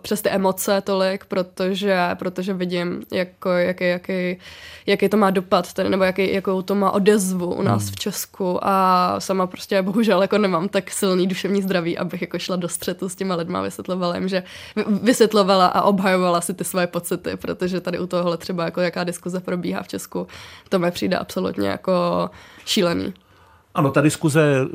přes 0.03 0.23
ty 0.23 0.29
emoce 0.29 0.81
tolik, 0.81 1.25
protože, 1.25 2.11
protože 2.19 2.55
vidím, 2.55 3.03
jako, 3.13 3.51
jaký, 3.51 3.85
jaký, 3.85 4.39
jaký 4.87 5.09
to 5.09 5.17
má 5.17 5.31
dopad, 5.31 5.73
tedy, 5.73 5.89
nebo 5.89 6.05
jaký, 6.05 6.33
jakou 6.33 6.63
to 6.63 6.75
má 6.75 6.91
odezvu 6.91 7.55
u 7.55 7.63
nás 7.63 7.83
hmm. 7.83 7.93
v 7.93 7.97
Česku 7.97 8.59
a 8.63 9.15
sama 9.19 9.47
prostě 9.47 9.83
bohužel 9.83 10.23
jako 10.23 10.39
nemám 10.45 10.69
tak 10.69 10.91
silný 10.91 11.27
duševní 11.27 11.63
zdraví, 11.63 11.99
abych 11.99 12.21
jako 12.21 12.39
šla 12.39 12.57
do 12.57 12.69
střetu 12.69 13.09
s 13.09 13.15
těma 13.15 13.35
lidma, 13.35 13.63
vysvětlovala 13.63 14.15
jim, 14.15 14.29
že 14.29 14.43
vysvětlovala 15.03 15.67
a 15.67 15.83
obhajovala 15.83 16.41
si 16.41 16.55
ty 16.55 16.65
své 16.65 16.87
pocity, 16.87 17.37
protože 17.37 17.81
tady 17.81 17.99
u 17.99 18.07
tohohle 18.07 18.37
třeba 18.37 18.65
jako 18.65 18.81
jaká 18.81 19.05
diskuze 19.05 19.41
probíhá 19.41 19.83
v 19.83 19.89
Česku, 19.89 20.27
to 20.69 20.79
mi 20.79 20.91
přijde 20.91 21.19
absolutně 21.19 21.69
jako 21.69 21.93
šílený. 22.65 23.15
Ano, 23.75 23.91
ta 23.91 24.01
diskuze 24.01 24.43
eh, 24.43 24.69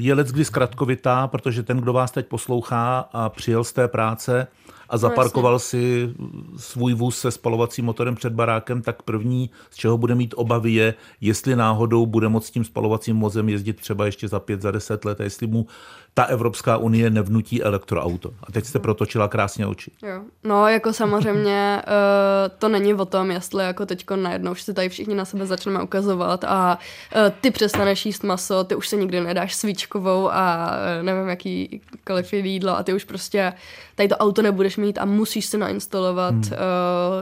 je 0.00 0.14
leckdy 0.14 0.44
zkratkovitá, 0.44 1.26
protože 1.28 1.62
ten, 1.62 1.78
kdo 1.78 1.92
vás 1.92 2.10
teď 2.10 2.26
poslouchá 2.26 3.08
a 3.12 3.28
přijel 3.28 3.64
z 3.64 3.72
té 3.72 3.88
práce, 3.88 4.46
a 4.94 4.96
zaparkoval 4.96 5.52
no, 5.52 5.58
si 5.58 6.14
svůj 6.56 6.94
vůz 6.94 7.18
se 7.18 7.30
spalovacím 7.30 7.84
motorem 7.84 8.14
před 8.14 8.32
barákem, 8.32 8.82
tak 8.82 9.02
první, 9.02 9.50
z 9.70 9.76
čeho 9.76 9.98
bude 9.98 10.14
mít 10.14 10.34
obavy, 10.36 10.72
je, 10.72 10.94
jestli 11.20 11.56
náhodou 11.56 12.06
bude 12.06 12.28
moct 12.28 12.50
tím 12.50 12.64
spalovacím 12.64 13.20
vozem 13.20 13.48
jezdit 13.48 13.80
třeba 13.80 14.06
ještě 14.06 14.28
za 14.28 14.40
pět, 14.40 14.62
za 14.62 14.70
deset 14.70 15.04
let, 15.04 15.20
a 15.20 15.24
jestli 15.24 15.46
mu 15.46 15.66
ta 16.14 16.24
Evropská 16.24 16.76
unie 16.76 17.10
nevnutí 17.10 17.62
elektroauto. 17.62 18.30
A 18.42 18.52
teď 18.52 18.64
jste 18.64 18.78
protočila 18.78 19.28
krásně 19.28 19.66
oči. 19.66 19.90
Jo. 20.02 20.22
No, 20.44 20.68
jako 20.68 20.92
samozřejmě 20.92 21.82
uh, 21.86 22.56
to 22.58 22.68
není 22.68 22.94
o 22.94 23.04
tom, 23.04 23.30
jestli 23.30 23.64
jako 23.64 23.86
teďko 23.86 24.16
najednou 24.16 24.52
už 24.52 24.62
si 24.62 24.74
tady 24.74 24.88
všichni 24.88 25.14
na 25.14 25.24
sebe 25.24 25.46
začneme 25.46 25.82
ukazovat 25.82 26.44
a 26.44 26.78
uh, 27.16 27.20
ty 27.40 27.50
přestaneš 27.50 28.06
jíst 28.06 28.22
maso, 28.22 28.64
ty 28.64 28.74
už 28.74 28.88
se 28.88 28.96
nikdy 28.96 29.20
nedáš 29.20 29.54
svíčkovou 29.54 30.30
a 30.32 30.70
uh, 30.70 31.04
nevím, 31.04 31.28
jakýkoliv 31.28 32.32
jídlo 32.32 32.78
a 32.78 32.82
ty 32.82 32.92
už 32.92 33.04
prostě 33.04 33.52
tady 33.94 34.08
to 34.08 34.16
auto 34.16 34.42
nebudeš 34.42 34.76
mít 34.76 34.98
a 34.98 35.04
musíš 35.04 35.46
si 35.46 35.58
nainstalovat 35.58 36.34
hmm. 36.34 36.50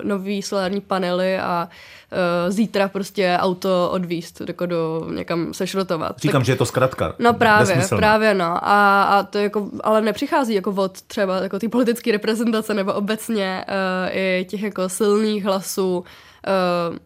nový 0.03 0.43
solární 0.43 0.81
panely 0.81 1.39
a 1.39 1.69
uh, 2.13 2.51
zítra 2.53 2.89
prostě 2.89 3.37
auto 3.41 3.91
odvíst 3.93 4.43
jako 4.49 4.67
do 4.67 5.07
někam 5.15 5.55
sešrotovat. 5.55 6.19
Říkám, 6.19 6.41
tak, 6.41 6.47
že 6.47 6.53
je 6.53 6.57
to 6.57 6.67
zkratka. 6.67 7.15
No 7.19 7.35
právě, 7.35 7.89
právě 7.89 8.35
no. 8.35 8.59
A, 8.63 9.03
a 9.03 9.23
to 9.23 9.39
jako, 9.39 9.71
ale 9.85 10.01
nepřichází 10.01 10.55
jako 10.55 10.71
od 10.71 11.03
třeba 11.03 11.37
jako 11.37 11.59
ty 11.59 11.69
politické 11.69 12.13
reprezentace 12.13 12.75
nebo 12.75 12.93
obecně 12.93 13.65
uh, 13.69 14.17
i 14.17 14.47
těch 14.51 14.63
jako 14.63 14.89
silných 14.89 15.45
hlasů 15.45 15.99
uh, 15.99 16.97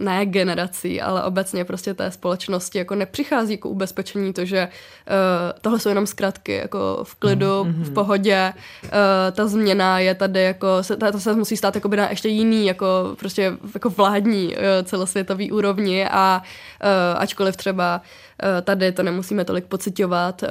ne 0.00 0.26
generací, 0.26 1.00
ale 1.00 1.22
obecně 1.22 1.64
prostě 1.64 1.94
té 1.94 2.10
společnosti 2.10 2.78
jako 2.78 2.94
nepřichází 2.94 3.52
jako 3.52 3.68
ubezpečení 3.68 4.32
to, 4.32 4.44
že 4.44 4.68
uh, 4.68 5.58
tohle 5.60 5.78
jsou 5.78 5.88
jenom 5.88 6.06
zkratky, 6.06 6.52
jako 6.52 7.00
v 7.02 7.14
klidu, 7.14 7.46
mm-hmm. 7.46 7.82
v 7.82 7.92
pohodě, 7.92 8.52
uh, 8.84 8.90
ta 9.32 9.46
změna 9.46 9.98
je 9.98 10.14
tady 10.14 10.42
jako, 10.42 10.82
se, 10.82 10.96
to 10.96 11.20
se 11.20 11.34
musí 11.34 11.56
stát 11.56 11.74
jako 11.74 11.88
by 11.88 11.96
na 11.96 12.10
ještě 12.10 12.28
jiný, 12.28 12.66
jako 12.66 12.86
prostě 13.18 13.52
jako 13.74 13.90
vládní 13.90 14.46
uh, 14.46 14.62
celosvětový 14.84 15.52
úrovni 15.52 16.08
a 16.08 16.42
uh, 16.42 17.20
ačkoliv 17.22 17.56
třeba 17.56 18.00
uh, 18.42 18.48
tady 18.62 18.92
to 18.92 19.02
nemusíme 19.02 19.44
tolik 19.44 19.64
pocitovat, 19.64 20.42
uh, 20.42 20.48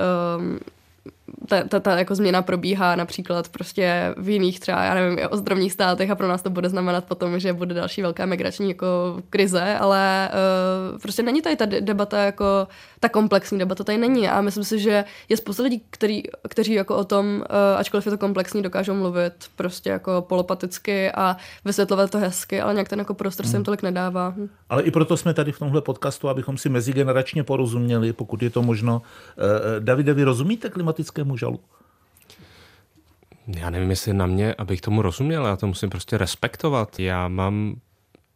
ta, 1.48 1.64
ta, 1.64 1.80
ta 1.80 1.98
jako 1.98 2.16
změna 2.16 2.42
probíhá 2.42 2.96
například 2.96 3.50
prostě 3.50 4.14
v 4.18 4.30
jiných 4.30 4.60
třeba, 4.60 4.84
já 4.84 4.94
nevím, 4.94 5.20
ozdravních 5.30 5.74
státech 5.74 6.10
a 6.10 6.16
pro 6.16 6.28
nás 6.28 6.42
to 6.42 6.50
bude 6.50 6.70
znamenat 6.70 7.06
potom, 7.06 7.40
že 7.40 7.54
bude 7.54 7.76
další 7.76 8.02
velká 8.02 8.26
migrační 8.26 8.68
jako 8.68 8.88
krize, 9.30 9.78
ale 9.80 10.30
uh, 10.94 11.00
prostě 11.00 11.24
není 11.24 11.42
tady 11.42 11.56
ta 11.56 11.66
debata 11.66 12.24
jako 12.24 12.68
ta 13.00 13.10
komplexní 13.10 13.60
debata 13.60 13.84
tady 13.84 13.98
není 13.98 14.30
a 14.30 14.42
myslím 14.42 14.64
si, 14.64 14.80
že 14.80 15.06
je 15.30 15.38
spousta 15.38 15.64
lidí, 15.64 15.82
který, 15.90 16.24
kteří 16.50 16.74
jako 16.74 16.96
o 16.96 17.04
tom, 17.04 17.26
uh, 17.26 17.80
ačkoliv 17.80 18.06
je 18.06 18.12
to 18.12 18.18
komplexní, 18.18 18.62
dokážou 18.62 18.94
mluvit 18.94 19.34
prostě 19.56 19.90
jako 19.90 20.26
polopaticky 20.30 21.12
a 21.12 21.38
vysvětlovat 21.66 22.12
to 22.12 22.18
hezky, 22.18 22.62
ale 22.62 22.74
nějak 22.74 22.90
ten 22.90 23.00
jako 23.00 23.14
prostor 23.14 23.46
hmm. 23.46 23.52
se 23.52 23.58
jim 23.58 23.64
tolik 23.64 23.82
nedává. 23.82 24.30
Hm. 24.38 24.50
Ale 24.70 24.84
i 24.84 24.92
proto 24.92 25.18
jsme 25.18 25.34
tady 25.34 25.52
v 25.52 25.60
tomhle 25.60 25.82
podcastu, 25.82 26.30
abychom 26.30 26.58
si 26.58 26.70
mezigeneračně 26.70 27.44
porozuměli, 27.44 28.14
pokud 28.14 28.42
je 28.42 28.50
to 28.50 28.62
možno. 28.62 29.02
Uh, 29.38 29.80
Davide, 29.80 30.14
vy 30.14 30.24
rozumíte 30.24 30.70
klimatickému 31.20 31.38
žalu? 31.38 31.60
Já 33.48 33.70
nevím, 33.70 33.90
jestli 33.90 34.14
na 34.14 34.26
mě, 34.26 34.54
abych 34.54 34.82
tomu 34.82 35.02
rozuměl, 35.02 35.46
já 35.46 35.56
to 35.56 35.68
musím 35.68 35.90
prostě 35.90 36.18
respektovat. 36.18 37.00
Já 37.00 37.28
mám 37.28 37.76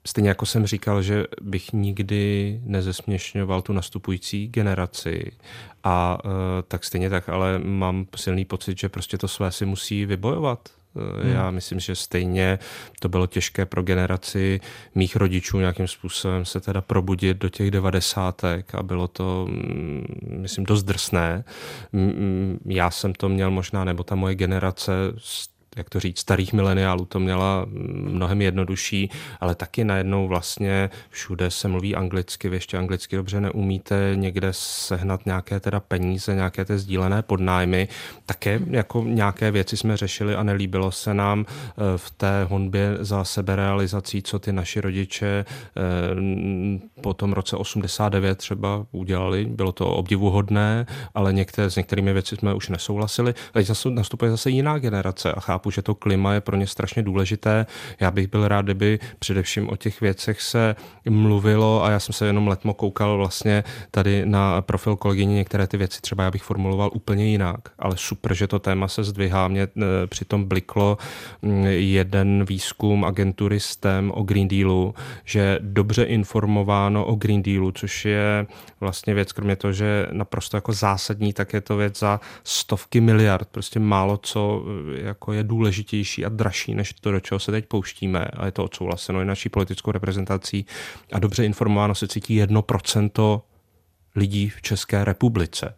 Stejně 0.06 0.30
jako 0.30 0.46
jsem 0.46 0.66
říkal, 0.66 1.02
že 1.02 1.26
bych 1.42 1.74
nikdy 1.74 2.60
nezesměšňoval 2.64 3.62
tu 3.62 3.74
nastupující 3.74 4.48
generaci 4.48 5.32
a 5.84 6.18
uh, 6.26 6.32
tak 6.68 6.84
stejně 6.84 7.10
tak, 7.10 7.30
ale 7.30 7.60
mám 7.60 8.06
silný 8.16 8.46
pocit, 8.46 8.80
že 8.80 8.90
prostě 8.90 9.18
to 9.18 9.28
své 9.28 9.52
si 9.52 9.66
musí 9.66 10.06
vybojovat. 10.06 10.70
Hmm. 10.96 11.32
Já 11.32 11.52
myslím, 11.52 11.80
že 11.80 11.96
stejně 11.96 12.60
to 13.00 13.10
bylo 13.10 13.28
těžké 13.28 13.66
pro 13.66 13.82
generaci 13.82 14.60
mých 14.96 15.16
rodičů 15.16 15.60
nějakým 15.60 15.88
způsobem 15.88 16.46
se 16.46 16.60
teda 16.60 16.82
probudit 16.82 17.38
do 17.38 17.50
těch 17.50 17.72
devadesátek 17.72 18.76
a 18.76 18.84
bylo 18.84 19.08
to, 19.08 19.48
mm, 19.50 20.06
myslím, 20.22 20.66
dost 20.66 20.84
drsné. 20.84 21.44
Já 22.66 22.92
jsem 22.92 23.14
to 23.14 23.30
měl 23.30 23.52
možná, 23.52 23.84
nebo 23.84 24.04
ta 24.04 24.16
moje 24.16 24.36
generace 24.36 24.94
jak 25.76 25.90
to 25.90 26.00
říct, 26.00 26.20
starých 26.20 26.54
mileniálů 26.54 27.06
to 27.06 27.20
měla 27.20 27.66
mnohem 27.94 28.42
jednodušší, 28.42 29.10
ale 29.40 29.56
taky 29.56 29.84
najednou 29.84 30.28
vlastně 30.28 30.90
všude 31.10 31.52
se 31.52 31.68
mluví 31.68 31.96
anglicky, 31.96 32.50
vy 32.50 32.56
ještě 32.56 32.78
anglicky 32.78 33.16
dobře 33.16 33.42
neumíte 33.42 34.12
někde 34.16 34.48
sehnat 34.52 35.26
nějaké 35.26 35.60
teda 35.60 35.80
peníze, 35.80 36.36
nějaké 36.36 36.66
ty 36.66 36.78
sdílené 36.78 37.22
podnájmy. 37.22 37.88
Také 38.26 38.60
jako 38.70 39.04
nějaké 39.04 39.52
věci 39.52 39.78
jsme 39.78 39.98
řešili 39.98 40.36
a 40.36 40.44
nelíbilo 40.44 40.92
se 40.92 41.14
nám 41.14 41.46
eh, 41.46 41.98
v 41.98 42.12
té 42.12 42.44
honbě 42.50 42.98
za 43.00 43.24
seberealizací, 43.24 44.22
co 44.22 44.40
ty 44.40 44.52
naši 44.52 44.82
rodiče 44.82 45.46
eh, 45.48 45.82
po 47.02 47.14
tom 47.14 47.34
roce 47.34 47.56
89 47.58 48.38
třeba 48.38 48.86
udělali. 48.92 49.46
Bylo 49.46 49.72
to 49.72 49.88
obdivuhodné, 49.88 50.86
ale 51.14 51.34
některé, 51.34 51.70
s 51.70 51.76
některými 51.76 52.14
věci 52.14 52.36
jsme 52.36 52.54
už 52.54 52.70
nesouhlasili. 52.70 53.34
Teď 53.52 53.70
nastupuje 53.90 54.32
zase 54.32 54.50
jiná 54.50 54.78
generace 54.78 55.32
a 55.32 55.40
chápu, 55.40 55.63
chápu, 55.64 55.72
že 55.72 55.82
to 55.82 55.96
klima 55.96 56.34
je 56.34 56.42
pro 56.42 56.58
ně 56.58 56.68
strašně 56.68 57.04
důležité. 57.04 57.66
Já 58.00 58.12
bych 58.12 58.28
byl 58.28 58.48
rád, 58.48 58.66
kdyby 58.66 59.00
především 59.20 59.70
o 59.70 59.76
těch 59.76 60.02
věcech 60.02 60.42
se 60.42 60.76
mluvilo 61.10 61.84
a 61.84 61.92
já 61.92 62.00
jsem 62.00 62.14
se 62.14 62.26
jenom 62.26 62.48
letmo 62.48 62.74
koukal 62.74 63.18
vlastně 63.18 63.64
tady 63.92 64.26
na 64.26 64.62
profil 64.62 64.96
kolegyně, 64.96 65.36
některé 65.36 65.68
ty 65.68 65.78
věci 65.78 66.02
třeba 66.02 66.24
já 66.24 66.32
bych 66.32 66.44
formuloval 66.44 66.90
úplně 66.94 67.26
jinak, 67.26 67.60
ale 67.80 67.98
super, 67.98 68.34
že 68.34 68.48
to 68.48 68.60
téma 68.60 68.88
se 68.88 69.04
zdvihá. 69.04 69.48
Mě 69.48 69.64
e, 69.64 70.08
přitom 70.08 70.44
bliklo 70.44 70.98
mm, 71.42 71.66
jeden 71.68 72.46
výzkum 72.46 73.06
agentury 73.06 73.60
STEM 73.60 74.12
o 74.16 74.24
Green 74.24 74.48
Dealu, 74.48 74.94
že 75.26 75.60
dobře 75.62 76.04
informováno 76.04 77.06
o 77.06 77.16
Green 77.16 77.44
Dealu, 77.44 77.72
což 77.72 78.06
je 78.06 78.48
vlastně 78.80 79.14
věc, 79.14 79.32
kromě 79.32 79.56
toho, 79.56 79.74
že 79.74 80.08
naprosto 80.12 80.58
jako 80.58 80.74
zásadní, 80.74 81.34
tak 81.34 81.54
je 81.54 81.62
to 81.62 81.78
věc 81.78 82.00
za 82.00 82.20
stovky 82.44 83.02
miliard, 83.02 83.48
prostě 83.52 83.80
málo 83.80 84.18
co 84.18 84.64
e, 84.66 85.02
jako 85.02 85.34
je 85.34 85.44
důležitější 85.54 86.26
a 86.26 86.30
dražší 86.30 86.76
než 86.76 86.94
to, 86.94 87.12
do 87.12 87.20
čeho 87.20 87.40
se 87.40 87.52
teď 87.52 87.66
pouštíme 87.66 88.26
a 88.26 88.46
je 88.46 88.52
to 88.52 88.64
odsouhlaseno 88.64 89.22
i 89.22 89.26
naší 89.26 89.50
politickou 89.50 89.92
reprezentací 89.92 90.66
a 91.12 91.20
dobře 91.20 91.46
informováno 91.46 91.96
se 91.96 92.08
cítí 92.08 92.36
jedno 92.36 92.62
procento 92.62 93.42
lidí 94.16 94.50
v 94.50 94.62
České 94.62 95.06
republice. 95.06 95.76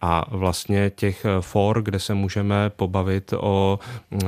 A 0.00 0.36
vlastně 0.36 0.90
těch 0.90 1.26
for, 1.40 1.82
kde 1.82 1.98
se 1.98 2.14
můžeme 2.14 2.70
pobavit 2.70 3.32
o 3.36 3.78
e, 4.12 4.18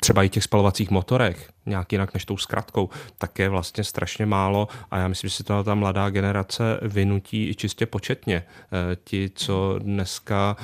třeba 0.00 0.22
i 0.22 0.28
těch 0.28 0.44
spalovacích 0.44 0.90
motorech, 0.90 1.50
nějak 1.66 1.92
jinak 1.92 2.14
než 2.14 2.24
tou 2.24 2.36
zkratkou, 2.36 2.90
tak 3.18 3.38
je 3.38 3.48
vlastně 3.48 3.84
strašně 3.84 4.26
málo 4.26 4.68
a 4.90 4.98
já 4.98 5.08
myslím, 5.08 5.30
že 5.30 5.36
si 5.36 5.44
to 5.44 5.64
ta 5.64 5.74
mladá 5.74 6.10
generace 6.10 6.80
vynutí 6.82 7.48
i 7.48 7.54
čistě 7.54 7.86
početně. 7.86 8.36
E, 8.36 8.96
ti, 9.04 9.30
co 9.34 9.78
dneska 9.78 10.56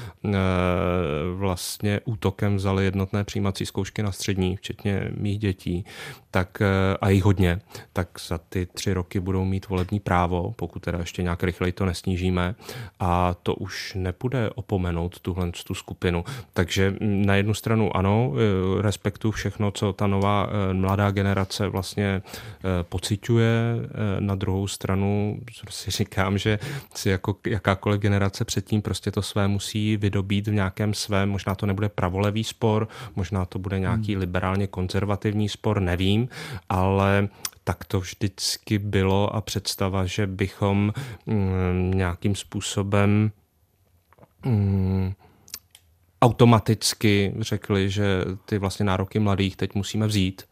vlastně 1.34 2.00
útokem 2.04 2.56
vzali 2.56 2.84
jednotné 2.84 3.24
přijímací 3.24 3.66
zkoušky 3.66 4.02
na 4.02 4.12
střední, 4.12 4.56
včetně 4.56 5.10
mých 5.16 5.38
dětí, 5.38 5.84
tak 6.30 6.62
a 7.00 7.08
jich 7.08 7.24
hodně, 7.24 7.60
tak 7.92 8.08
za 8.28 8.38
ty 8.38 8.66
tři 8.66 8.92
roky 8.92 9.20
budou 9.20 9.44
mít 9.44 9.68
volební 9.68 10.00
právo, 10.00 10.52
pokud 10.56 10.82
teda 10.82 10.98
ještě 10.98 11.22
nějak 11.22 11.42
rychleji 11.42 11.72
to 11.72 11.81
to 11.82 11.86
nesnížíme 11.86 12.54
a 13.00 13.34
to 13.42 13.54
už 13.54 13.94
nepůjde 13.94 14.50
opomenout 14.54 15.20
tuhle 15.20 15.50
tu 15.66 15.74
skupinu. 15.74 16.24
Takže 16.52 16.94
na 17.00 17.34
jednu 17.34 17.54
stranu 17.54 17.96
ano, 17.96 18.32
respektu 18.80 19.30
všechno, 19.30 19.70
co 19.70 19.92
ta 19.92 20.06
nová 20.06 20.48
mladá 20.72 21.10
generace 21.10 21.68
vlastně 21.68 22.22
pociťuje, 22.82 23.76
na 24.18 24.34
druhou 24.34 24.68
stranu 24.68 25.38
si 25.70 25.90
říkám, 25.90 26.38
že 26.38 26.58
si 26.94 27.10
jako 27.10 27.36
jakákoliv 27.46 28.00
generace 28.00 28.44
předtím 28.44 28.82
prostě 28.82 29.10
to 29.10 29.22
své 29.22 29.48
musí 29.48 29.96
vydobít 29.96 30.48
v 30.48 30.52
nějakém 30.52 30.94
svém, 30.94 31.30
možná 31.30 31.54
to 31.54 31.66
nebude 31.66 31.88
pravolevý 31.88 32.44
spor, 32.44 32.88
možná 33.16 33.44
to 33.44 33.58
bude 33.58 33.78
nějaký 33.78 34.12
hmm. 34.12 34.20
liberálně 34.20 34.66
konzervativní 34.66 35.48
spor, 35.48 35.80
nevím, 35.80 36.28
ale 36.68 37.28
tak 37.64 37.84
to 37.84 38.00
vždycky 38.00 38.78
bylo 38.78 39.34
a 39.34 39.40
představa, 39.40 40.06
že 40.06 40.26
bychom 40.26 40.92
mm, 41.26 41.90
nějakým 41.94 42.34
způsobem 42.34 43.32
mm, 44.44 45.12
automaticky 46.22 47.34
řekli, 47.40 47.90
že 47.90 48.24
ty 48.44 48.58
vlastně 48.58 48.84
nároky 48.84 49.18
mladých 49.18 49.56
teď 49.56 49.74
musíme 49.74 50.06
vzít, 50.06 50.42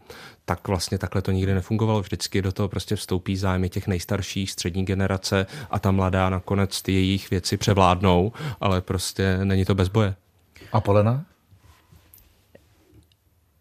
tak 0.44 0.68
vlastně 0.68 0.98
takhle 0.98 1.22
to 1.22 1.30
nikdy 1.30 1.54
nefungovalo. 1.54 2.00
Vždycky 2.00 2.42
do 2.42 2.52
toho 2.52 2.68
prostě 2.68 2.96
vstoupí 2.96 3.36
zájmy 3.36 3.68
těch 3.68 3.86
nejstarších, 3.86 4.50
střední 4.50 4.84
generace 4.84 5.46
a 5.70 5.78
ta 5.78 5.90
mladá 5.90 6.30
nakonec 6.30 6.82
ty 6.82 6.92
jejich 6.92 7.30
věci 7.30 7.56
převládnou, 7.56 8.32
ale 8.60 8.80
prostě 8.80 9.44
není 9.44 9.64
to 9.64 9.74
bez 9.74 9.88
boje. 9.88 10.14
A 10.72 10.80
Polena? 10.80 11.24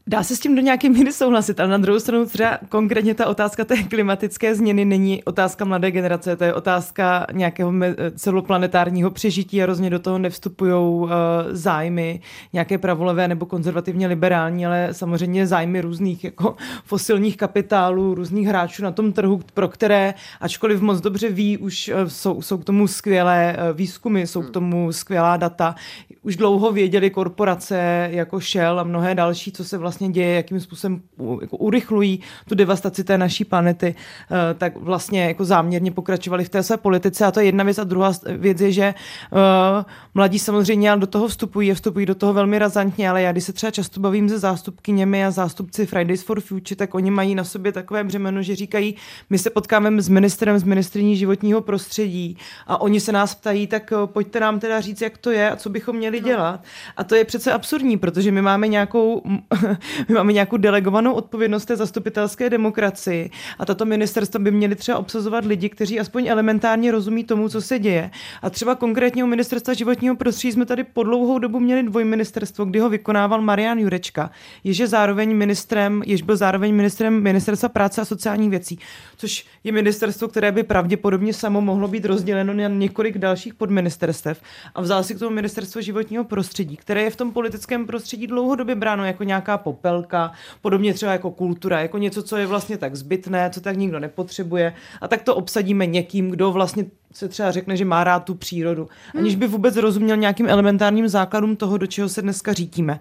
Dá 0.10 0.24
se 0.24 0.36
s 0.36 0.39
tím 0.39 0.56
do 0.56 0.62
nějaké 0.62 0.89
míry 0.89 1.13
souhlasit, 1.13 1.60
ale 1.60 1.69
na 1.69 1.78
druhou 1.78 2.00
stranu 2.00 2.26
třeba 2.26 2.58
konkrétně 2.69 3.13
ta 3.15 3.28
otázka 3.28 3.65
té 3.65 3.84
klimatické 3.84 4.56
změny 4.56 4.86
není 4.86 5.24
otázka 5.24 5.65
mladé 5.65 5.91
generace, 5.91 6.36
to 6.36 6.43
je 6.43 6.54
otázka 6.54 7.28
nějakého 7.32 7.74
celoplanetárního 8.15 9.12
přežití 9.12 9.63
a 9.63 9.65
rozně 9.65 9.89
do 9.89 10.00
toho 10.00 10.17
nevstupují 10.17 10.74
uh, 10.74 11.10
zájmy 11.52 12.22
nějaké 12.54 12.78
pravolevé 12.78 13.28
nebo 13.28 13.45
konzervativně 13.45 14.08
liberální, 14.08 14.65
ale 14.65 14.88
samozřejmě 14.91 15.48
zájmy 15.48 15.82
různých 15.82 16.24
jako 16.24 16.56
fosilních 16.84 17.38
kapitálů, 17.38 18.15
různých 18.15 18.48
hráčů 18.48 18.84
na 18.84 18.91
tom 18.91 19.13
trhu, 19.13 19.41
pro 19.54 19.67
které, 19.67 20.13
ačkoliv 20.41 20.82
moc 20.82 21.02
dobře 21.02 21.30
ví, 21.30 21.58
už 21.58 21.91
uh, 21.93 22.08
jsou, 22.08 22.41
jsou 22.41 22.58
k 22.58 22.65
tomu 22.65 22.88
skvělé 22.88 23.58
uh, 23.58 23.78
výzkumy, 23.78 24.22
jsou 24.22 24.41
k 24.41 24.50
tomu 24.50 24.91
skvělá 24.91 25.38
data, 25.38 25.76
už 26.22 26.36
dlouho 26.36 26.72
věděli 26.72 27.10
korporace 27.10 28.10
jako 28.12 28.39
Shell 28.39 28.80
a 28.80 28.84
mnohé 28.84 29.15
další, 29.15 29.52
co 29.52 29.63
se 29.63 29.78
vlastně 29.78 29.99
vlastně 30.00 30.14
děje, 30.14 30.36
jakým 30.36 30.60
způsobem 30.60 31.02
jako 31.42 31.58
urychlují 31.58 32.20
tu 32.48 32.56
devastaci 32.56 33.04
té 33.04 33.18
naší 33.18 33.46
planety, 33.46 33.96
eh, 33.96 34.54
tak 34.54 34.78
vlastně 34.78 35.24
jako 35.24 35.46
záměrně 35.46 35.92
pokračovali 35.92 36.44
v 36.44 36.50
té 36.50 36.64
své 36.64 36.78
politice. 36.78 37.26
A 37.26 37.32
to 37.32 37.40
je 37.40 37.46
jedna 37.46 37.64
věc. 37.64 37.80
A 37.80 37.84
druhá 37.84 38.12
věc 38.28 38.62
je, 38.62 38.72
že 38.72 38.84
eh, 38.84 39.86
mladí 40.14 40.40
samozřejmě 40.40 40.96
do 40.96 41.08
toho 41.08 41.28
vstupují 41.28 41.72
a 41.72 41.76
vstupují 41.76 42.06
do 42.06 42.16
toho 42.16 42.34
velmi 42.34 42.60
razantně, 42.60 43.10
ale 43.10 43.22
já 43.22 43.32
když 43.32 43.44
se 43.44 43.54
třeba 43.54 43.72
často 43.72 44.00
bavím 44.00 44.30
se 44.30 44.40
zástupkyněmi 44.40 45.26
a 45.26 45.32
zástupci 45.32 45.86
Fridays 45.86 46.24
for 46.24 46.42
Future, 46.42 46.76
tak 46.76 46.96
oni 46.96 47.12
mají 47.12 47.36
na 47.36 47.44
sobě 47.44 47.72
takové 47.72 48.04
břemeno, 48.04 48.42
že 48.42 48.56
říkají, 48.56 48.96
my 49.30 49.38
se 49.38 49.50
potkáme 49.50 50.02
s 50.02 50.10
ministrem, 50.10 50.60
s 50.60 50.64
ministriní 50.64 51.18
životního 51.18 51.62
prostředí 51.62 52.38
a 52.68 52.82
oni 52.82 53.00
se 53.00 53.12
nás 53.12 53.36
ptají, 53.36 53.68
tak 53.68 53.92
eh, 53.92 54.08
pojďte 54.08 54.40
nám 54.40 54.60
teda 54.60 54.82
říct, 54.82 55.02
jak 55.02 55.18
to 55.18 55.32
je 55.32 55.52
a 55.52 55.56
co 55.56 55.70
bychom 55.70 55.96
měli 55.96 56.22
no. 56.22 56.28
dělat. 56.28 56.64
A 56.98 57.04
to 57.04 57.16
je 57.16 57.26
přece 57.26 57.52
absurdní, 57.52 57.98
protože 57.98 58.32
my 58.32 58.42
máme 58.42 58.68
nějakou 58.68 59.22
my 60.08 60.15
máme 60.15 60.34
nějakou 60.34 60.58
delegovanou 60.58 61.13
odpovědnost 61.13 61.65
té 61.65 61.76
zastupitelské 61.76 62.50
demokracii 62.50 63.30
a 63.60 63.65
tato 63.65 63.86
ministerstva 63.86 64.39
by 64.39 64.52
měly 64.52 64.76
třeba 64.76 64.98
obsazovat 64.98 65.46
lidi, 65.46 65.70
kteří 65.70 66.00
aspoň 66.00 66.28
elementárně 66.28 66.92
rozumí 66.92 67.24
tomu, 67.24 67.50
co 67.50 67.62
se 67.62 67.80
děje. 67.80 68.12
A 68.42 68.50
třeba 68.50 68.76
konkrétně 68.76 69.24
u 69.24 69.28
ministerstva 69.28 69.74
životního 69.74 70.15
prostředí 70.15 70.52
jsme 70.52 70.65
tady 70.65 70.84
po 70.84 71.04
dlouhou 71.04 71.39
dobu 71.39 71.60
měli 71.60 71.84
dvojministerstvo, 71.84 72.65
kdy 72.65 72.80
ho 72.80 72.89
vykonával 72.89 73.42
Marian 73.42 73.80
Jurečka, 73.80 74.32
jež 74.63 74.78
je 74.78 74.88
zároveň 74.88 75.36
ministrem, 75.36 76.04
jež 76.06 76.22
byl 76.22 76.38
zároveň 76.38 76.76
ministrem 76.76 77.24
ministerstva 77.24 77.70
práce 77.70 78.02
a 78.02 78.06
sociálních 78.06 78.50
věcí, 78.50 78.80
což 79.18 79.46
je 79.63 79.72
ministerstvo, 79.72 80.28
které 80.28 80.52
by 80.52 80.63
pravděpodobně 80.63 81.34
samo 81.34 81.62
mohlo 81.62 81.88
být 81.88 82.06
rozděleno 82.06 82.54
na 82.54 82.68
několik 82.68 83.18
dalších 83.18 83.54
podministerstev 83.54 84.42
a 84.76 84.82
vzal 84.82 85.04
si 85.04 85.15
k 85.15 85.20
tomu 85.20 85.36
ministerstvo 85.36 85.82
životního 85.82 86.24
prostředí, 86.24 86.78
které 86.78 87.02
je 87.04 87.10
v 87.10 87.15
tom 87.15 87.32
politickém 87.32 87.86
prostředí 87.86 88.28
dlouhodobě 88.28 88.76
bráno 88.76 89.06
jako 89.06 89.24
nějaká 89.24 89.58
popel 89.74 90.00
kapelka, 90.00 90.32
podobně 90.62 90.94
třeba 90.94 91.12
jako 91.12 91.32
kultura, 91.32 91.82
jako 91.82 91.98
něco, 91.98 92.24
co 92.24 92.38
je 92.38 92.46
vlastně 92.46 92.78
tak 92.78 92.96
zbytné, 92.96 93.50
co 93.50 93.62
tak 93.62 93.78
nikdo 93.78 94.00
nepotřebuje. 94.00 94.74
A 95.02 95.08
tak 95.08 95.22
to 95.22 95.36
obsadíme 95.36 95.86
někým, 95.86 96.32
kdo 96.32 96.52
vlastně 96.52 96.86
se 97.14 97.28
třeba 97.28 97.52
řekne, 97.52 97.78
že 97.78 97.86
má 97.86 98.04
rád 98.04 98.20
tu 98.20 98.36
přírodu, 98.36 98.88
aniž 99.18 99.36
by 99.36 99.48
vůbec 99.48 99.76
rozuměl 99.76 100.18
nějakým 100.18 100.50
elementárním 100.50 101.08
základům 101.08 101.56
toho, 101.56 101.78
do 101.78 101.88
čeho 101.88 102.10
se 102.10 102.22
dneska 102.22 102.54
řítíme. 102.54 103.00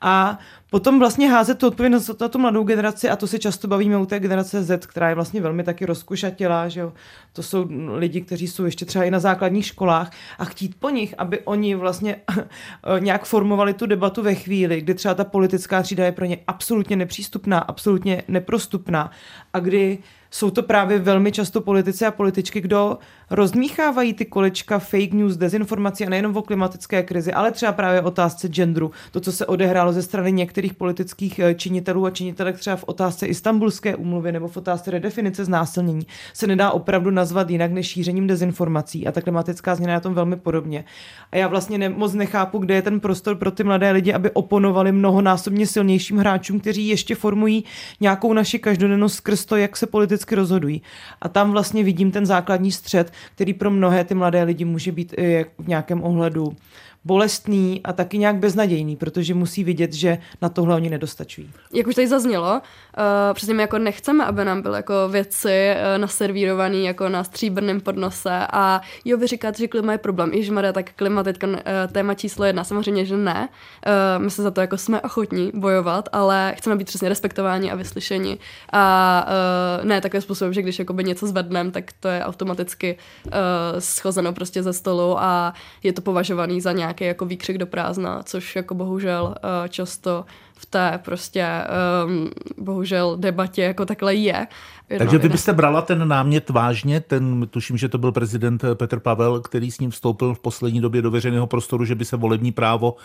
A 0.00 0.38
potom 0.70 0.98
vlastně 0.98 1.30
házet 1.30 1.58
tu 1.58 1.66
odpovědnost 1.66 2.20
na 2.20 2.28
tu 2.28 2.38
mladou 2.38 2.64
generaci, 2.64 3.08
a 3.08 3.16
to 3.16 3.26
si 3.26 3.38
často 3.38 3.68
bavíme 3.68 3.98
u 3.98 4.06
té 4.06 4.20
generace 4.20 4.62
Z, 4.62 4.86
která 4.86 5.08
je 5.08 5.14
vlastně 5.14 5.40
velmi 5.40 5.64
taky 5.64 5.86
rozkušatělá, 5.86 6.68
že 6.68 6.80
jo. 6.80 6.92
To 7.32 7.42
jsou 7.42 7.66
lidi, 7.94 8.20
kteří 8.20 8.48
jsou 8.48 8.64
ještě 8.64 8.84
třeba 8.84 9.04
i 9.04 9.10
na 9.10 9.20
základních 9.20 9.66
školách 9.66 10.10
a 10.38 10.44
chtít 10.44 10.74
po 10.78 10.90
nich, 10.90 11.14
aby 11.18 11.40
oni 11.40 11.74
vlastně 11.74 12.16
nějak 12.98 13.24
formovali 13.24 13.74
tu 13.74 13.86
debatu 13.86 14.22
ve 14.22 14.34
chvíli, 14.34 14.80
kdy 14.80 14.94
třeba 14.94 15.14
ta 15.14 15.24
politická 15.24 15.82
třída 15.82 16.04
je 16.04 16.12
pro 16.12 16.24
ně 16.24 16.38
absolutně 16.46 16.96
nepřístupná, 16.96 17.58
absolutně 17.58 18.22
neprostupná 18.28 19.10
a 19.52 19.58
kdy 19.60 19.98
jsou 20.30 20.50
to 20.50 20.62
právě 20.62 20.98
velmi 20.98 21.32
často 21.32 21.60
politici 21.60 22.06
a 22.06 22.10
političky, 22.10 22.60
kdo 22.60 22.98
rozmíchávají 23.30 24.14
ty 24.14 24.24
kolečka 24.24 24.78
fake 24.78 25.12
news, 25.12 25.36
dezinformací 25.36 26.06
a 26.06 26.10
nejenom 26.10 26.36
o 26.36 26.42
klimatické 26.42 27.02
krizi, 27.02 27.32
ale 27.32 27.52
třeba 27.52 27.72
právě 27.72 28.02
otázce 28.02 28.48
genderu, 28.48 28.90
to, 29.10 29.20
co 29.20 29.32
se 29.32 29.46
odehrálo 29.46 29.92
ze 29.92 30.02
strany 30.02 30.32
některých 30.32 30.74
politických 30.74 31.38
eh, 31.38 31.54
činitelů 31.54 32.06
a 32.06 32.10
činitelek 32.10 32.58
třeba 32.58 32.76
v 32.76 32.84
otázce 32.84 33.26
istambulské 33.26 33.96
úmluvy 33.96 34.32
nebo 34.32 34.48
v 34.48 34.56
otázce 34.56 34.90
redefinice 34.90 35.44
znásilnění, 35.44 36.06
se 36.32 36.46
nedá 36.46 36.70
opravdu 36.70 37.10
nazvat 37.10 37.50
jinak 37.50 37.72
než 37.72 37.88
šířením 37.88 38.26
dezinformací 38.26 39.06
a 39.06 39.12
ta 39.12 39.20
klimatická 39.20 39.74
změna 39.74 39.92
je 39.92 39.96
na 39.96 40.00
tom 40.00 40.14
velmi 40.14 40.36
podobně. 40.36 40.84
A 41.32 41.36
já 41.36 41.48
vlastně 41.48 41.78
ne, 41.78 41.88
moc 41.88 42.14
nechápu, 42.14 42.58
kde 42.58 42.74
je 42.74 42.82
ten 42.82 43.00
prostor 43.00 43.36
pro 43.36 43.50
ty 43.50 43.64
mladé 43.64 43.90
lidi, 43.90 44.12
aby 44.12 44.30
oponovali 44.30 44.92
mnohonásobně 44.92 45.66
silnějším 45.66 46.18
hráčům, 46.18 46.60
kteří 46.60 46.88
ještě 46.88 47.14
formují 47.14 47.64
nějakou 48.00 48.32
naši 48.32 48.58
každodennost 48.58 49.14
skrz 49.14 49.44
to, 49.44 49.56
jak 49.56 49.76
se 49.76 49.86
politicky 49.86 50.34
rozhodují. 50.34 50.82
A 51.20 51.28
tam 51.28 51.52
vlastně 51.52 51.84
vidím 51.84 52.10
ten 52.10 52.26
základní 52.26 52.72
střed, 52.72 53.12
který 53.34 53.54
pro 53.54 53.70
mnohé 53.70 54.04
ty 54.04 54.14
mladé 54.14 54.42
lidi 54.42 54.64
může 54.64 54.92
být 54.92 55.14
i 55.18 55.46
v 55.58 55.68
nějakém 55.68 56.02
ohledu 56.02 56.56
bolestný 57.08 57.80
a 57.84 57.92
taky 57.92 58.18
nějak 58.18 58.36
beznadějný, 58.36 58.96
protože 58.96 59.34
musí 59.34 59.64
vidět, 59.64 59.92
že 59.92 60.18
na 60.42 60.48
tohle 60.48 60.74
oni 60.74 60.90
nedostačují. 60.90 61.50
Jak 61.72 61.86
už 61.86 61.94
tady 61.94 62.08
zaznělo, 62.08 62.52
uh, 62.52 63.34
přesně 63.34 63.54
my 63.54 63.62
jako 63.62 63.78
nechceme, 63.78 64.24
aby 64.24 64.44
nám 64.44 64.62
byly 64.62 64.76
jako 64.76 65.08
věci 65.08 65.72
uh, 65.72 66.00
naservírované 66.00 66.76
jako 66.76 67.08
na 67.08 67.24
stříbrném 67.24 67.80
podnose 67.80 68.46
a 68.52 68.80
jo, 69.04 69.16
vy 69.18 69.26
říkáte, 69.26 69.58
že 69.58 69.68
klima 69.68 69.92
je 69.92 69.98
problém. 69.98 70.32
Ježišmarja, 70.32 70.72
tak 70.72 70.92
klima 70.92 71.22
teďka 71.22 71.46
uh, 71.46 71.56
téma 71.92 72.14
číslo 72.14 72.44
jedna, 72.44 72.64
samozřejmě, 72.64 73.04
že 73.04 73.16
ne. 73.16 73.48
Uh, 73.48 74.22
my 74.22 74.30
se 74.30 74.42
za 74.42 74.50
to 74.50 74.60
jako 74.60 74.76
jsme 74.76 75.00
ochotní 75.00 75.50
bojovat, 75.54 76.08
ale 76.12 76.54
chceme 76.56 76.76
být 76.76 76.86
přesně 76.86 77.08
respektováni 77.08 77.70
a 77.70 77.76
vyslyšeni. 77.76 78.38
A 78.72 79.26
uh, 79.80 79.84
ne 79.88 80.00
takovým 80.00 80.22
způsobem, 80.22 80.52
že 80.52 80.62
když 80.62 80.78
jakoby 80.78 81.04
něco 81.04 81.26
zvedneme, 81.26 81.70
tak 81.70 81.84
to 82.00 82.08
je 82.08 82.24
automaticky 82.24 82.98
uh, 83.26 83.32
schozeno 83.78 84.32
prostě 84.32 84.62
ze 84.62 84.72
stolu 84.72 85.18
a 85.18 85.54
je 85.82 85.92
to 85.92 86.02
považovaný 86.02 86.60
za 86.60 86.72
nějaký 87.00 87.04
jako 87.08 87.24
výkřik 87.24 87.58
do 87.58 87.66
prázdna, 87.66 88.22
což 88.22 88.56
jako 88.56 88.74
bohužel 88.74 89.24
uh, 89.24 89.68
často 89.68 90.24
v 90.54 90.66
té 90.66 91.00
prostě 91.04 91.46
um, 92.06 92.30
bohužel 92.56 93.16
debatě 93.16 93.62
jako 93.62 93.86
takhle 93.86 94.14
je. 94.14 94.46
Takže 94.98 95.18
vy 95.18 95.28
byste 95.28 95.52
brala 95.52 95.82
ten 95.82 96.08
námět 96.08 96.50
vážně, 96.50 97.00
ten, 97.00 97.46
tuším, 97.50 97.76
že 97.76 97.88
to 97.88 97.98
byl 97.98 98.12
prezident 98.12 98.64
Petr 98.74 99.00
Pavel, 99.00 99.40
který 99.40 99.70
s 99.70 99.80
ním 99.80 99.90
vstoupil 99.90 100.34
v 100.34 100.38
poslední 100.38 100.80
době 100.80 101.02
do 101.02 101.10
veřejného 101.10 101.46
prostoru, 101.46 101.84
že 101.84 101.94
by 101.94 102.04
se 102.04 102.16
volební 102.16 102.52
právo 102.52 102.96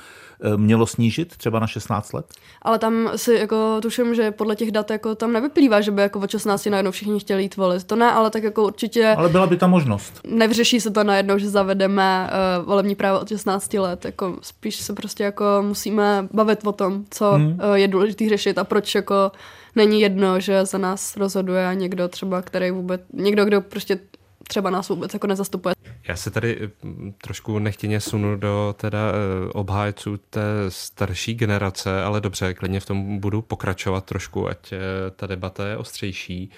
eh, 0.44 0.58
mělo 0.58 0.86
snížit 0.86 1.38
třeba 1.38 1.60
na 1.60 1.68
16 1.68 2.14
let? 2.14 2.26
Ale 2.62 2.80
tam 2.80 3.10
si 3.16 3.34
jako 3.34 3.82
tuším, 3.82 4.16
že 4.16 4.32
podle 4.32 4.56
těch 4.56 4.72
dat 4.72 4.92
jako 4.92 5.16
tam 5.16 5.34
nevyplývá, 5.34 5.82
že 5.82 5.92
by 5.92 6.02
jako 6.02 6.20
od 6.20 6.30
16 6.30 6.66
najednou 6.66 6.92
všichni 6.92 7.20
chtěli 7.20 7.44
jít 7.44 7.56
volit. 7.56 7.84
To 7.84 7.96
ne, 7.96 8.12
ale 8.12 8.30
tak 8.30 8.44
jako 8.44 8.64
určitě... 8.64 9.16
Ale 9.18 9.30
byla 9.30 9.48
by 9.48 9.58
ta 9.58 9.68
možnost. 9.68 10.22
Nevřeší 10.28 10.82
se 10.82 10.92
to 10.92 11.04
najednou, 11.04 11.38
že 11.38 11.50
zavedeme 11.50 12.30
uh, 12.60 12.66
volební 12.66 12.96
právo 12.96 13.20
od 13.20 13.28
16 13.28 13.74
let. 13.74 14.06
Jako 14.06 14.38
spíš 14.42 14.76
se 14.76 14.94
prostě 14.94 15.24
jako 15.24 15.46
musíme 15.62 16.28
bavit 16.34 16.60
o 16.64 16.72
tom, 16.72 17.06
co 17.10 17.32
hmm. 17.32 17.48
uh, 17.48 17.74
je 17.74 17.88
důležité 17.88 18.30
řešit 18.30 18.58
a 18.58 18.64
proč 18.64 18.96
jako 18.96 19.32
není 19.76 20.02
jedno, 20.02 20.40
že 20.40 20.66
za 20.66 20.78
nás 20.78 21.18
rozhoduje 21.18 21.76
někdo 21.76 22.08
třeba, 22.08 22.42
který 22.42 22.72
vůbec, 22.72 23.02
někdo, 23.14 23.46
kdo 23.46 23.62
prostě 23.62 24.00
třeba 24.48 24.70
nás 24.70 24.90
vůbec 24.90 25.14
jako 25.14 25.28
nezastupuje. 25.28 25.76
Já 26.08 26.16
se 26.16 26.32
tady 26.32 26.70
mm, 26.84 27.14
trošku 27.22 27.60
nechtěně 27.60 28.00
sunu 28.00 28.36
do 28.36 28.76
teda 28.78 29.00
eh, 29.00 29.50
obhájců 29.54 30.18
té 30.18 30.42
starší 30.70 31.34
generace, 31.34 32.04
ale 32.04 32.22
dobře, 32.22 32.54
klidně 32.54 32.80
v 32.80 32.86
tom 32.86 33.20
budu 33.20 33.42
pokračovat 33.42 34.06
trošku, 34.06 34.48
ať 34.48 34.74
eh, 34.74 34.80
ta 35.16 35.28
debata 35.28 35.68
je 35.68 35.78
ostřejší. 35.78 36.50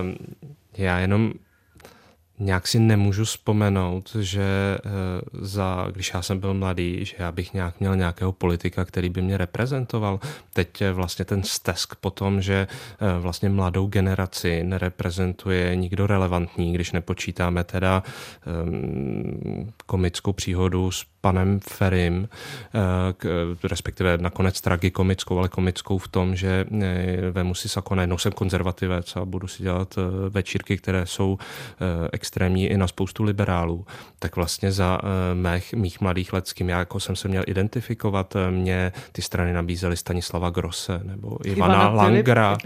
Ehm, 0.00 0.14
já 0.76 0.98
jenom 0.98 1.32
nějak 2.42 2.68
si 2.68 2.78
nemůžu 2.78 3.24
vzpomenout, 3.24 4.16
že 4.20 4.42
eh, 4.42 4.80
za, 5.32 5.86
když 5.92 6.12
já 6.14 6.22
jsem 6.22 6.40
byl 6.40 6.54
mladý, 6.54 7.04
že 7.04 7.14
já 7.18 7.32
bych 7.32 7.54
nějak 7.54 7.80
měl 7.80 7.96
nějakého 7.96 8.32
politika, 8.32 8.84
který 8.84 9.08
by 9.08 9.22
mě 9.22 9.36
reprezentoval. 9.36 10.20
Teď 10.52 10.80
je 10.80 10.92
vlastně 10.92 11.24
ten 11.24 11.42
stesk 11.42 11.94
po 11.94 12.10
tom, 12.10 12.42
že 12.42 12.66
eh, 12.66 13.20
vlastně 13.20 13.48
mladou 13.48 13.86
generaci 13.86 14.64
nereprezentuje 14.64 15.76
nikdo 15.76 16.06
relevantní, 16.06 16.72
když 16.72 16.92
nepočítáme 16.92 17.64
teda 17.64 18.02
um, 18.64 19.72
komickou 19.86 20.32
příhodu 20.32 20.90
s 20.90 21.04
panem 21.20 21.60
Ferim, 21.60 22.28
eh, 22.74 23.68
respektive 23.68 24.18
nakonec 24.18 24.60
tragikomickou, 24.60 25.38
ale 25.38 25.48
komickou 25.48 25.98
v 25.98 26.08
tom, 26.08 26.36
že 26.36 26.66
vemu 27.30 27.54
si 27.54 27.68
sako, 27.68 27.94
najednou 27.94 28.18
jsem 28.18 28.32
konzervativec 28.32 29.16
a 29.16 29.24
budu 29.24 29.48
si 29.48 29.62
dělat 29.62 29.98
večírky, 30.28 30.76
které 30.76 31.06
jsou 31.06 31.38
extrémní 32.12 32.31
i 32.40 32.76
na 32.76 32.86
spoustu 32.86 33.22
liberálů, 33.22 33.86
tak 34.18 34.36
vlastně 34.36 34.72
za 34.72 34.98
mých, 35.34 35.74
mých 35.74 36.00
mladých 36.00 36.32
let, 36.32 36.48
s 36.48 36.52
kým 36.52 36.68
já 36.68 36.78
jako 36.78 37.00
jsem 37.00 37.16
se 37.16 37.28
měl 37.28 37.44
identifikovat, 37.46 38.36
mě 38.50 38.92
ty 39.12 39.22
strany 39.22 39.52
nabízely 39.52 39.96
Stanislava 39.96 40.50
Grosse 40.50 41.00
nebo 41.04 41.38
Ivana, 41.44 41.74
Ivana 41.74 41.88
Langra, 41.88 42.56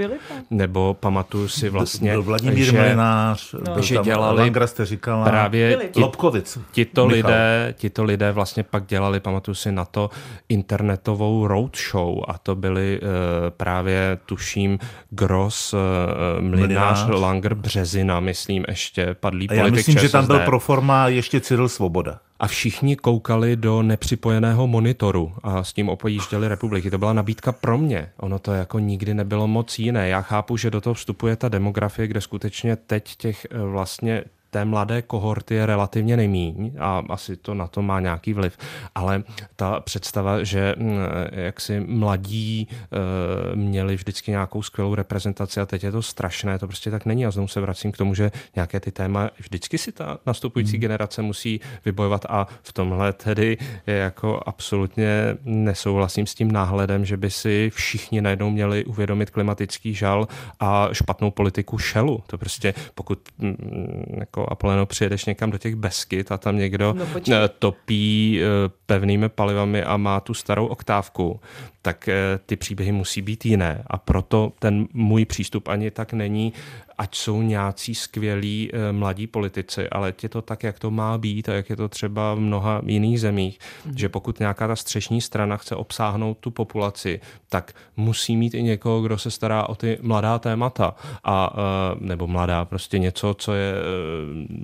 nebo 0.51 0.97
pamatuju 1.01 1.49
si 1.49 1.69
vlastně, 1.69 2.11
byl 2.11 2.23
Vladimír 2.23 2.65
že, 2.65 2.81
Mlinář, 2.81 3.53
no. 3.53 3.75
byl 3.75 3.83
že 3.83 3.99
dělali 4.03 4.41
Langra 4.41 4.67
jste 4.67 4.87
říkala, 4.87 5.25
právě 5.25 5.79
ti, 5.91 6.01
Lobkovic, 6.01 6.59
tito 6.73 7.07
lidé, 7.07 7.75
tito 7.79 8.05
lidé 8.05 8.33
vlastně 8.33 8.63
pak 8.63 8.87
dělali, 8.87 9.21
pamatuju 9.21 9.55
si 9.55 9.73
na 9.73 9.85
to, 9.85 10.11
internetovou 10.49 11.47
roadshow. 11.47 12.23
A 12.29 12.39
to 12.39 12.55
byly 12.55 13.01
uh, 13.01 13.09
právě, 13.51 14.19
tuším, 14.27 14.79
Gross, 15.11 15.75
uh, 15.75 15.81
Mlinář, 16.41 17.07
Langer, 17.09 17.55
Březina, 17.55 18.21
myslím 18.21 18.65
ještě, 18.69 19.17
padlý 19.21 19.49
politik 19.63 19.89
Já 19.89 19.93
myslím, 19.93 19.95
ČSSD. 19.95 20.03
že 20.03 20.13
tam 20.13 20.27
byl 20.27 20.39
pro 20.39 20.59
forma 20.61 21.09
ještě 21.09 21.41
Cyril 21.41 21.69
Svoboda. 21.69 22.19
A 22.41 22.47
všichni 22.47 22.97
koukali 22.97 23.57
do 23.57 23.83
nepřipojeného 23.83 24.67
monitoru 24.67 25.33
a 25.43 25.65
s 25.65 25.73
tím 25.73 25.89
opojížděli 25.89 26.49
republiky. 26.49 26.91
To 26.91 26.99
byla 26.99 27.13
nabídka 27.13 27.53
pro 27.53 27.79
mě. 27.79 28.09
Ono 28.17 28.39
to 28.39 28.53
jako 28.53 28.79
nikdy 28.79 29.15
nebylo 29.15 29.47
moc 29.47 29.79
jiné. 29.79 30.09
Já 30.09 30.23
chápu, 30.23 30.57
že 30.57 30.71
do 30.71 30.81
toho 30.81 30.95
vstupuje 30.95 31.37
ta 31.37 31.49
demografie, 31.49 32.09
kde 32.09 32.21
skutečně 32.21 32.77
teď 32.77 33.17
těch 33.17 33.47
eh, 33.51 33.59
vlastně 33.59 34.25
té 34.57 34.65
mladé 34.65 35.03
kohorty 35.03 35.55
je 35.55 35.67
relativně 35.67 36.17
nejmíň 36.17 36.73
a 36.79 37.03
asi 37.09 37.37
to 37.37 37.55
na 37.55 37.67
to 37.67 37.83
má 37.83 38.01
nějaký 38.01 38.33
vliv. 38.33 38.59
Ale 38.95 39.23
ta 39.57 39.81
představa, 39.81 40.45
že 40.45 40.75
mm, 40.79 40.99
jak 41.33 41.61
si 41.61 41.81
mladí 41.81 42.69
e, 42.69 43.57
měli 43.57 43.97
vždycky 43.97 44.31
nějakou 44.31 44.63
skvělou 44.63 44.95
reprezentaci 44.95 45.61
a 45.61 45.67
teď 45.67 45.85
je 45.85 45.93
to 45.93 46.03
strašné, 46.03 46.59
to 46.59 46.67
prostě 46.67 46.91
tak 46.91 47.07
není. 47.07 47.27
A 47.27 47.31
znovu 47.31 47.49
se 47.49 47.61
vracím 47.61 47.93
k 47.93 47.97
tomu, 47.97 48.15
že 48.15 48.33
nějaké 48.55 48.81
ty 48.81 48.93
téma 48.93 49.31
vždycky 49.39 49.79
si 49.79 49.93
ta 49.93 50.19
nastupující 50.27 50.73
hmm. 50.73 50.81
generace 50.81 51.23
musí 51.23 51.61
vybojovat 51.85 52.27
a 52.29 52.47
v 52.63 52.73
tomhle 52.73 53.13
tedy 53.13 53.59
je 53.87 53.95
jako 53.95 54.41
absolutně 54.47 55.37
nesouhlasím 55.45 56.27
s 56.27 56.35
tím 56.35 56.53
náhledem, 56.53 57.05
že 57.05 57.17
by 57.17 57.31
si 57.31 57.71
všichni 57.75 58.21
najednou 58.21 58.51
měli 58.51 58.85
uvědomit 58.85 59.31
klimatický 59.31 59.95
žal 59.95 60.29
a 60.61 60.89
špatnou 60.93 61.31
politiku 61.31 61.79
šelu. 61.79 62.23
To 62.27 62.39
prostě 62.39 62.75
pokud 62.95 63.19
mm, 63.39 63.57
jako 64.47 64.53
Apoleno 64.53 64.87
přijedeš 64.87 65.25
někam 65.25 65.51
do 65.51 65.59
těch 65.59 65.75
Beskyt 65.75 66.33
a 66.33 66.39
tam 66.39 66.57
někdo 66.57 66.93
no, 66.93 67.07
eh, 67.33 67.49
topí 67.59 68.41
eh, 68.41 68.71
pevnými 68.87 69.29
palivami 69.29 69.83
a 69.83 69.97
má 69.97 70.21
tu 70.21 70.35
starou 70.35 70.67
oktávku, 70.67 71.41
tak 71.83 72.09
eh, 72.09 72.39
ty 72.47 72.57
příběhy 72.57 72.93
musí 72.93 73.23
být 73.23 73.47
jiné. 73.47 73.83
A 73.87 73.99
proto 73.99 74.53
ten 74.59 74.87
můj 74.93 75.25
přístup 75.25 75.69
ani 75.69 75.91
tak 75.91 76.13
není, 76.13 76.53
ať 76.99 77.17
jsou 77.17 77.43
nějací 77.43 77.95
skvělí 77.95 78.71
eh, 78.73 78.93
mladí 78.93 79.27
politici, 79.27 79.89
ale 79.89 80.15
je 80.23 80.29
to 80.29 80.43
tak, 80.43 80.63
jak 80.63 80.79
to 80.79 80.91
má 80.91 81.19
být 81.19 81.49
a 81.49 81.55
jak 81.55 81.71
je 81.71 81.77
to 81.77 81.89
třeba 81.89 82.35
v 82.35 82.39
mnoha 82.39 82.83
jiných 82.87 83.21
zemích, 83.21 83.59
mm. 83.85 83.99
že 83.99 84.09
pokud 84.09 84.39
nějaká 84.39 84.69
ta 84.69 84.77
střešní 84.77 85.21
strana 85.21 85.57
chce 85.57 85.77
obsáhnout 85.77 86.39
tu 86.39 86.51
populaci, 86.51 87.21
tak 87.49 87.73
musí 87.97 88.37
mít 88.37 88.55
i 88.55 88.63
někoho, 88.63 89.03
kdo 89.03 89.19
se 89.19 89.31
stará 89.31 89.69
o 89.69 89.75
ty 89.75 89.99
mladá 90.03 90.39
témata 90.39 90.95
a 91.25 91.57
eh, 91.57 91.97
nebo 92.01 92.27
mladá, 92.27 92.65
prostě 92.65 92.99
něco, 92.99 93.35
co 93.39 93.55
je 93.55 93.75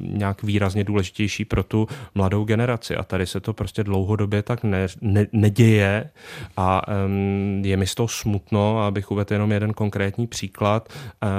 nějak 0.01 0.43
výrazně 0.43 0.85
důležitější 0.85 1.45
pro 1.45 1.63
tu 1.63 1.89
mladou 2.15 2.45
generaci. 2.45 2.97
A 2.97 3.03
tady 3.03 3.27
se 3.27 3.41
to 3.41 3.53
prostě 3.53 3.85
dlouhodobě 3.85 4.43
tak 4.43 4.65
ne, 4.65 4.87
ne, 5.01 5.27
neděje 5.33 6.11
a 6.57 6.83
um, 7.07 7.63
je 7.65 7.77
mi 7.77 7.87
z 7.87 7.95
toho 7.95 8.09
smutno, 8.09 8.83
abych 8.83 9.11
uvedl 9.11 9.33
jenom 9.33 9.53
jeden 9.53 9.73
konkrétní 9.73 10.27
příklad 10.27 10.89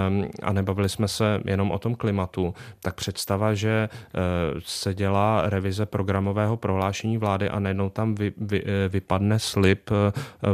um, 0.10 0.30
a 0.44 0.54
nebavili 0.84 0.90
jsme 0.90 1.08
se 1.08 1.42
jenom 1.46 1.72
o 1.72 1.80
tom 1.80 1.96
klimatu, 1.96 2.54
tak 2.80 2.96
představa, 2.96 3.54
že 3.54 3.90
uh, 3.90 4.60
se 4.60 4.94
dělá 4.94 5.50
revize 5.50 5.86
programového 5.86 6.58
prohlášení 6.58 7.18
vlády 7.18 7.50
a 7.50 7.60
najednou 7.60 7.90
tam 7.90 8.16
vy, 8.16 8.34
vy, 8.38 8.64
eh, 8.66 8.90
vypadne 8.90 9.40
slib 9.40 9.92
uh, 9.92 9.98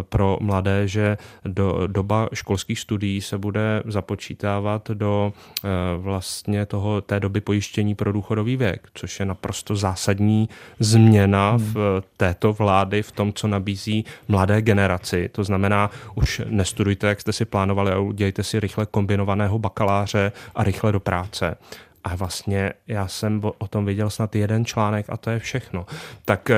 pro 0.02 0.38
mladé, 0.42 0.88
že 0.88 1.18
do, 1.46 1.88
doba 1.88 2.30
školských 2.34 2.80
studií 2.80 3.22
se 3.22 3.38
bude 3.38 3.84
započítávat 3.86 4.92
do 4.92 5.34
vlastně 5.98 6.66
toho, 6.66 7.02
té 7.02 7.20
doby 7.20 7.42
pojištění 7.42 7.96
pro 7.96 8.12
důchodový 8.12 8.58
věk, 8.58 8.88
což 8.94 9.20
je 9.20 9.26
naprosto 9.26 9.76
zásadní 9.76 10.50
změna 10.80 11.50
hmm. 11.50 11.60
v 11.60 12.02
této 12.18 12.54
vlády 12.54 13.04
v 13.04 13.12
tom, 13.12 13.34
co 13.34 13.48
nabízí 13.48 14.06
mladé 14.28 14.62
generace 14.62 15.10
praxi. 15.10 15.30
To 15.30 15.44
znamená, 15.44 15.90
už 16.16 16.42
nestudujte, 16.50 17.08
jak 17.08 17.22
jste 17.22 17.34
si 17.34 17.46
plánovali, 17.46 17.92
a 17.92 18.00
udějte 18.00 18.44
si 18.44 18.60
rychle 18.60 18.86
kombinovaného 18.86 19.60
bakaláře 19.60 20.19
a 20.56 20.64
rychle 20.64 20.92
do 20.92 21.00
práce. 21.00 21.56
A 22.04 22.16
vlastně 22.16 22.74
já 22.88 23.08
jsem 23.08 23.42
o 23.58 23.68
tom 23.68 23.86
viděl 23.86 24.10
snad 24.10 24.36
jeden 24.36 24.66
článek 24.66 25.06
a 25.10 25.18
to 25.18 25.30
je 25.30 25.40
všechno. 25.40 25.86
Tak 26.26 26.50
eh, 26.50 26.56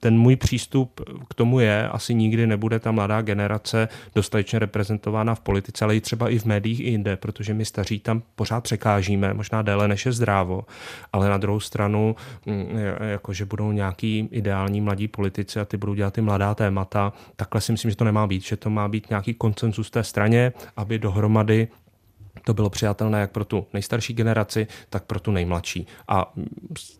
ten 0.00 0.18
můj 0.18 0.36
přístup 0.36 1.00
k 1.30 1.34
tomu 1.34 1.60
je, 1.60 1.88
asi 1.88 2.14
nikdy 2.14 2.46
nebude 2.46 2.78
ta 2.78 2.92
mladá 2.92 3.22
generace 3.22 3.88
dostatečně 4.14 4.58
reprezentována 4.58 5.34
v 5.34 5.40
politice, 5.40 5.84
ale 5.84 5.96
i 5.96 6.00
třeba 6.00 6.28
i 6.28 6.38
v 6.38 6.44
médiích 6.44 6.80
i 6.80 6.90
jinde, 6.90 7.16
protože 7.16 7.54
my 7.54 7.64
staří 7.64 7.98
tam 7.98 8.22
pořád 8.34 8.60
překážíme, 8.60 9.34
možná 9.34 9.62
déle 9.62 9.88
než 9.88 10.06
je 10.06 10.12
zdrávo, 10.12 10.64
ale 11.12 11.28
na 11.28 11.38
druhou 11.38 11.60
stranu, 11.60 12.16
mm, 12.46 12.78
jakože 13.00 13.44
budou 13.44 13.72
nějaký 13.72 14.28
ideální 14.30 14.80
mladí 14.80 15.08
politici 15.08 15.60
a 15.60 15.64
ty 15.64 15.76
budou 15.76 15.94
dělat 15.94 16.14
ty 16.14 16.20
mladá 16.20 16.54
témata, 16.54 17.12
takhle 17.36 17.60
si 17.60 17.72
myslím, 17.72 17.90
že 17.90 17.96
to 17.96 18.04
nemá 18.04 18.26
být, 18.26 18.42
že 18.42 18.56
to 18.56 18.70
má 18.70 18.88
být 18.88 19.10
nějaký 19.10 19.34
koncenzus 19.34 19.90
té 19.90 20.04
straně, 20.04 20.52
aby 20.76 20.98
dohromady 20.98 21.68
to 22.44 22.54
bylo 22.54 22.70
přijatelné 22.70 23.20
jak 23.20 23.30
pro 23.30 23.44
tu 23.44 23.66
nejstarší 23.72 24.14
generaci, 24.14 24.66
tak 24.90 25.04
pro 25.04 25.20
tu 25.20 25.30
nejmladší. 25.30 25.86
A 26.08 26.32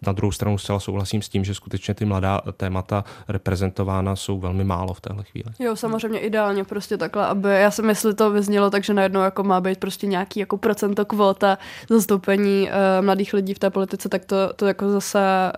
na 0.07 0.13
druhou 0.13 0.33
stranu 0.33 0.59
zcela 0.59 0.81
souhlasím 0.81 1.23
s 1.23 1.29
tím, 1.29 1.45
že 1.45 1.55
skutečně 1.55 1.95
ty 1.95 2.05
mladá 2.05 2.41
témata 2.57 3.05
reprezentována 3.29 4.17
jsou 4.17 4.39
velmi 4.39 4.65
málo 4.65 4.95
v 4.95 5.01
téhle 5.01 5.25
chvíli. 5.25 5.51
Jo, 5.59 5.77
samozřejmě 5.77 6.19
ideálně 6.19 6.65
prostě 6.65 6.97
takhle, 6.97 7.27
aby 7.27 7.49
já 7.49 7.71
si 7.71 7.83
myslím, 7.83 8.15
to 8.15 8.31
vyznělo 8.31 8.71
tak, 8.71 8.85
že 8.85 8.95
najednou 8.95 9.21
jako 9.21 9.43
má 9.43 9.61
být 9.61 9.79
prostě 9.79 10.07
nějaký 10.07 10.41
jako 10.41 10.57
procento 10.57 11.05
kvota 11.05 11.59
zastoupení 11.89 12.69
uh, 12.69 13.05
mladých 13.05 13.35
lidí 13.35 13.55
v 13.55 13.59
té 13.59 13.71
politice, 13.71 14.09
tak 14.09 14.25
to, 14.25 14.37
to 14.57 14.67
jako 14.67 14.91
zase 14.91 15.53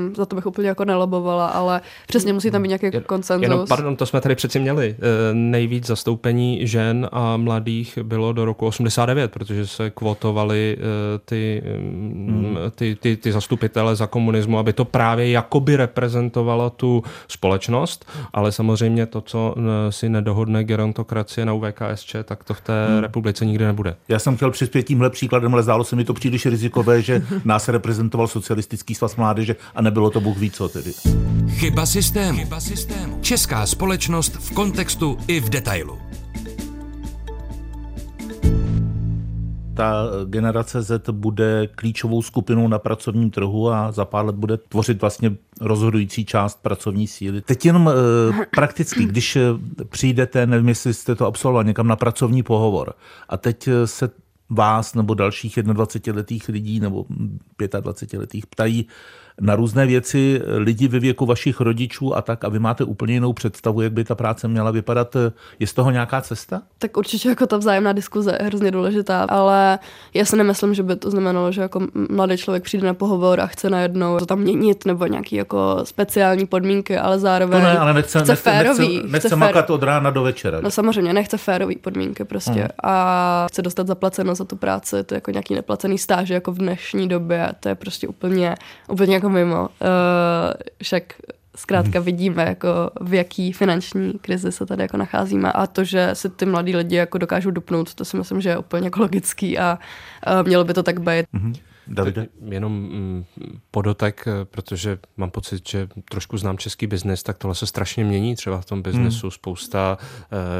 uh, 0.00 0.14
za 0.14 0.26
to 0.26 0.36
bych 0.36 0.46
úplně 0.46 0.68
jako 0.68 0.84
nelobovala, 0.84 1.46
ale 1.46 1.80
přesně 2.06 2.32
musí 2.32 2.50
tam 2.50 2.62
být 2.62 2.68
nějaký 2.68 2.86
Jen, 2.92 3.02
koncenzus. 3.02 3.42
Jenom, 3.42 3.66
pardon, 3.68 3.96
to 3.96 4.06
jsme 4.06 4.20
tady 4.20 4.34
přeci 4.34 4.58
měli. 4.58 4.96
Uh, 4.98 5.06
nejvíc 5.32 5.86
zastoupení 5.86 6.66
žen 6.66 7.08
a 7.12 7.36
mladých 7.36 7.98
bylo 8.02 8.32
do 8.32 8.44
roku 8.44 8.66
89 9.02 9.22
99, 9.22 9.32
protože 9.32 9.66
se 9.66 9.90
kvotovali 9.90 10.76
eh, 10.78 11.18
ty, 11.24 11.62
hmm. 11.64 12.56
ty, 12.74 12.96
ty, 13.00 13.16
ty 13.16 13.32
zastupitele 13.32 13.96
za 13.96 14.06
komunismu, 14.06 14.58
aby 14.58 14.72
to 14.72 14.84
právě 14.84 15.30
jakoby 15.30 15.76
reprezentovalo 15.76 16.70
tu 16.70 17.02
společnost, 17.28 18.10
ale 18.32 18.52
samozřejmě 18.52 19.06
to, 19.06 19.20
co 19.20 19.54
eh, 19.56 19.92
si 19.92 20.08
nedohodne 20.08 20.64
gerontokracie 20.64 21.46
na 21.46 21.52
UVKSČ, 21.52 22.16
tak 22.24 22.44
to 22.44 22.54
v 22.54 22.60
té 22.60 22.86
hmm. 22.88 22.98
republice 22.98 23.46
nikdy 23.46 23.64
nebude. 23.64 23.96
Já 24.08 24.18
jsem 24.18 24.36
chtěl 24.36 24.50
přispět 24.50 24.82
tímhle 24.82 25.10
příkladem, 25.10 25.52
ale 25.52 25.62
zdálo 25.62 25.84
se 25.84 25.96
mi 25.96 26.04
to 26.04 26.14
příliš 26.14 26.46
rizikové, 26.46 27.02
že 27.02 27.22
nás 27.44 27.68
reprezentoval 27.68 28.26
socialistický 28.26 28.94
svaz 28.94 29.16
mládeže 29.16 29.56
a 29.74 29.82
nebylo 29.82 30.10
to 30.10 30.20
Bůh 30.20 30.38
ví 30.38 30.50
co 30.50 30.68
tedy. 30.68 30.92
Chyba 31.48 31.86
systému. 31.86 32.38
Chyba 32.38 32.60
systému. 32.60 33.18
Česká 33.20 33.66
společnost 33.66 34.36
v 34.36 34.54
kontextu 34.54 35.18
i 35.28 35.40
v 35.40 35.48
detailu. 35.48 35.98
Ta 39.74 40.04
generace 40.24 40.82
Z 40.82 41.10
bude 41.10 41.66
klíčovou 41.66 42.22
skupinou 42.22 42.68
na 42.68 42.78
pracovním 42.78 43.30
trhu 43.30 43.70
a 43.70 43.92
za 43.92 44.04
pár 44.04 44.26
let 44.26 44.36
bude 44.36 44.56
tvořit 44.56 45.00
vlastně 45.00 45.36
rozhodující 45.60 46.24
část 46.24 46.62
pracovní 46.62 47.06
síly. 47.06 47.40
Teď 47.40 47.66
jenom 47.66 47.88
e, 47.88 47.92
prakticky, 48.54 49.04
když 49.04 49.36
eh, 49.36 49.42
přijdete, 49.88 50.46
nevím, 50.46 50.68
jestli 50.68 50.94
jste 50.94 51.14
to 51.14 51.26
absolvoval, 51.26 51.64
někam 51.64 51.86
na 51.88 51.96
pracovní 51.96 52.42
pohovor 52.42 52.94
a 53.28 53.36
teď 53.36 53.68
eh, 53.68 53.86
se 53.86 54.10
vás 54.50 54.94
nebo 54.94 55.14
dalších 55.14 55.58
21-letých 55.58 56.48
lidí 56.48 56.80
nebo 56.80 57.06
25-letých 57.58 58.46
ptají, 58.46 58.86
na 59.42 59.56
různé 59.56 59.86
věci 59.86 60.40
lidi 60.56 60.88
ve 60.88 60.98
věku 60.98 61.26
vašich 61.26 61.60
rodičů 61.60 62.16
a 62.16 62.22
tak 62.22 62.44
a 62.44 62.48
vy 62.48 62.58
máte 62.58 62.84
úplně 62.84 63.14
jinou 63.14 63.32
představu, 63.32 63.80
jak 63.80 63.92
by 63.92 64.04
ta 64.04 64.14
práce 64.14 64.48
měla 64.48 64.70
vypadat. 64.70 65.16
Je 65.58 65.66
z 65.66 65.72
toho 65.72 65.90
nějaká 65.90 66.20
cesta? 66.20 66.62
Tak 66.78 66.96
určitě 66.96 67.28
jako 67.28 67.46
ta 67.46 67.56
vzájemná 67.56 67.92
diskuze 67.92 68.38
je 68.40 68.46
hrozně 68.46 68.70
důležitá, 68.70 69.22
ale 69.22 69.78
já 70.14 70.24
si 70.24 70.36
nemyslím, 70.36 70.74
že 70.74 70.82
by 70.82 70.96
to 70.96 71.10
znamenalo, 71.10 71.52
že 71.52 71.60
jako 71.60 71.86
mladý 72.10 72.36
člověk 72.36 72.62
přijde 72.62 72.86
na 72.86 72.94
pohovor 72.94 73.40
a 73.40 73.46
chce 73.46 73.70
najednou 73.70 74.18
to 74.18 74.26
tam 74.26 74.38
měnit 74.38 74.86
nebo 74.86 75.06
nějaký 75.06 75.36
jako 75.36 75.80
speciální 75.84 76.46
podmínky, 76.46 76.98
ale 76.98 77.18
zároveň 77.18 77.60
to 77.60 77.66
ne, 77.66 77.78
ale 77.78 77.94
nechce, 77.94 78.20
chce 78.20 78.32
nechce, 78.32 78.50
férový. 78.50 78.96
Nechce, 78.96 79.08
nechce 79.12 79.36
makat 79.36 79.70
od 79.70 79.82
rána 79.82 80.10
do 80.10 80.22
večera. 80.22 80.60
No 80.60 80.70
samozřejmě, 80.70 81.12
nechce 81.12 81.38
férový 81.38 81.76
podmínky 81.76 82.24
prostě 82.24 82.50
hmm. 82.50 82.68
a 82.82 83.46
chce 83.48 83.62
dostat 83.62 83.86
zaplaceno 83.86 84.34
za 84.34 84.44
tu 84.44 84.56
práci, 84.56 85.04
to 85.04 85.14
je 85.14 85.16
jako 85.16 85.30
nějaký 85.30 85.54
neplacený 85.54 85.98
stáž 85.98 86.28
jako 86.28 86.52
v 86.52 86.58
dnešní 86.58 87.08
době, 87.08 87.48
to 87.60 87.68
je 87.68 87.74
prostě 87.74 88.08
úplně, 88.08 88.54
úplně 88.88 89.14
jako 89.14 89.31
mimo. 89.32 89.60
Uh, 89.60 89.68
však 90.82 91.02
zkrátka 91.56 91.98
hmm. 91.98 92.06
vidíme, 92.06 92.44
jako 92.44 92.90
v 93.00 93.14
jaký 93.14 93.52
finanční 93.52 94.12
krizi 94.12 94.52
se 94.52 94.66
tady 94.66 94.82
jako 94.82 94.96
nacházíme 94.96 95.52
a 95.52 95.66
to, 95.66 95.84
že 95.84 96.10
si 96.12 96.30
ty 96.30 96.46
mladí 96.46 96.76
lidi 96.76 96.96
jako 96.96 97.18
dokážou 97.18 97.50
dupnout, 97.50 97.94
to 97.94 98.04
si 98.04 98.16
myslím, 98.16 98.40
že 98.40 98.48
je 98.48 98.58
úplně 98.58 98.86
jako 98.86 99.00
logický 99.00 99.58
a 99.58 99.78
uh, 100.26 100.46
mělo 100.48 100.64
by 100.64 100.74
to 100.74 100.82
tak 100.82 101.00
být. 101.00 101.26
Hmm. 101.32 101.54
Davide? 101.92 102.26
Jenom 102.48 102.72
mm, 102.72 103.24
podotek, 103.70 104.24
eh, 104.26 104.44
protože 104.44 104.98
mám 105.16 105.30
pocit, 105.30 105.68
že 105.68 105.88
trošku 106.10 106.38
znám 106.38 106.58
český 106.58 106.86
biznes, 106.86 107.22
tak 107.22 107.38
tohle 107.38 107.54
se 107.54 107.66
strašně 107.66 108.04
mění 108.04 108.36
třeba 108.36 108.60
v 108.60 108.64
tom 108.64 108.82
biznesu. 108.82 109.26
Hmm. 109.26 109.30
Spousta 109.30 109.98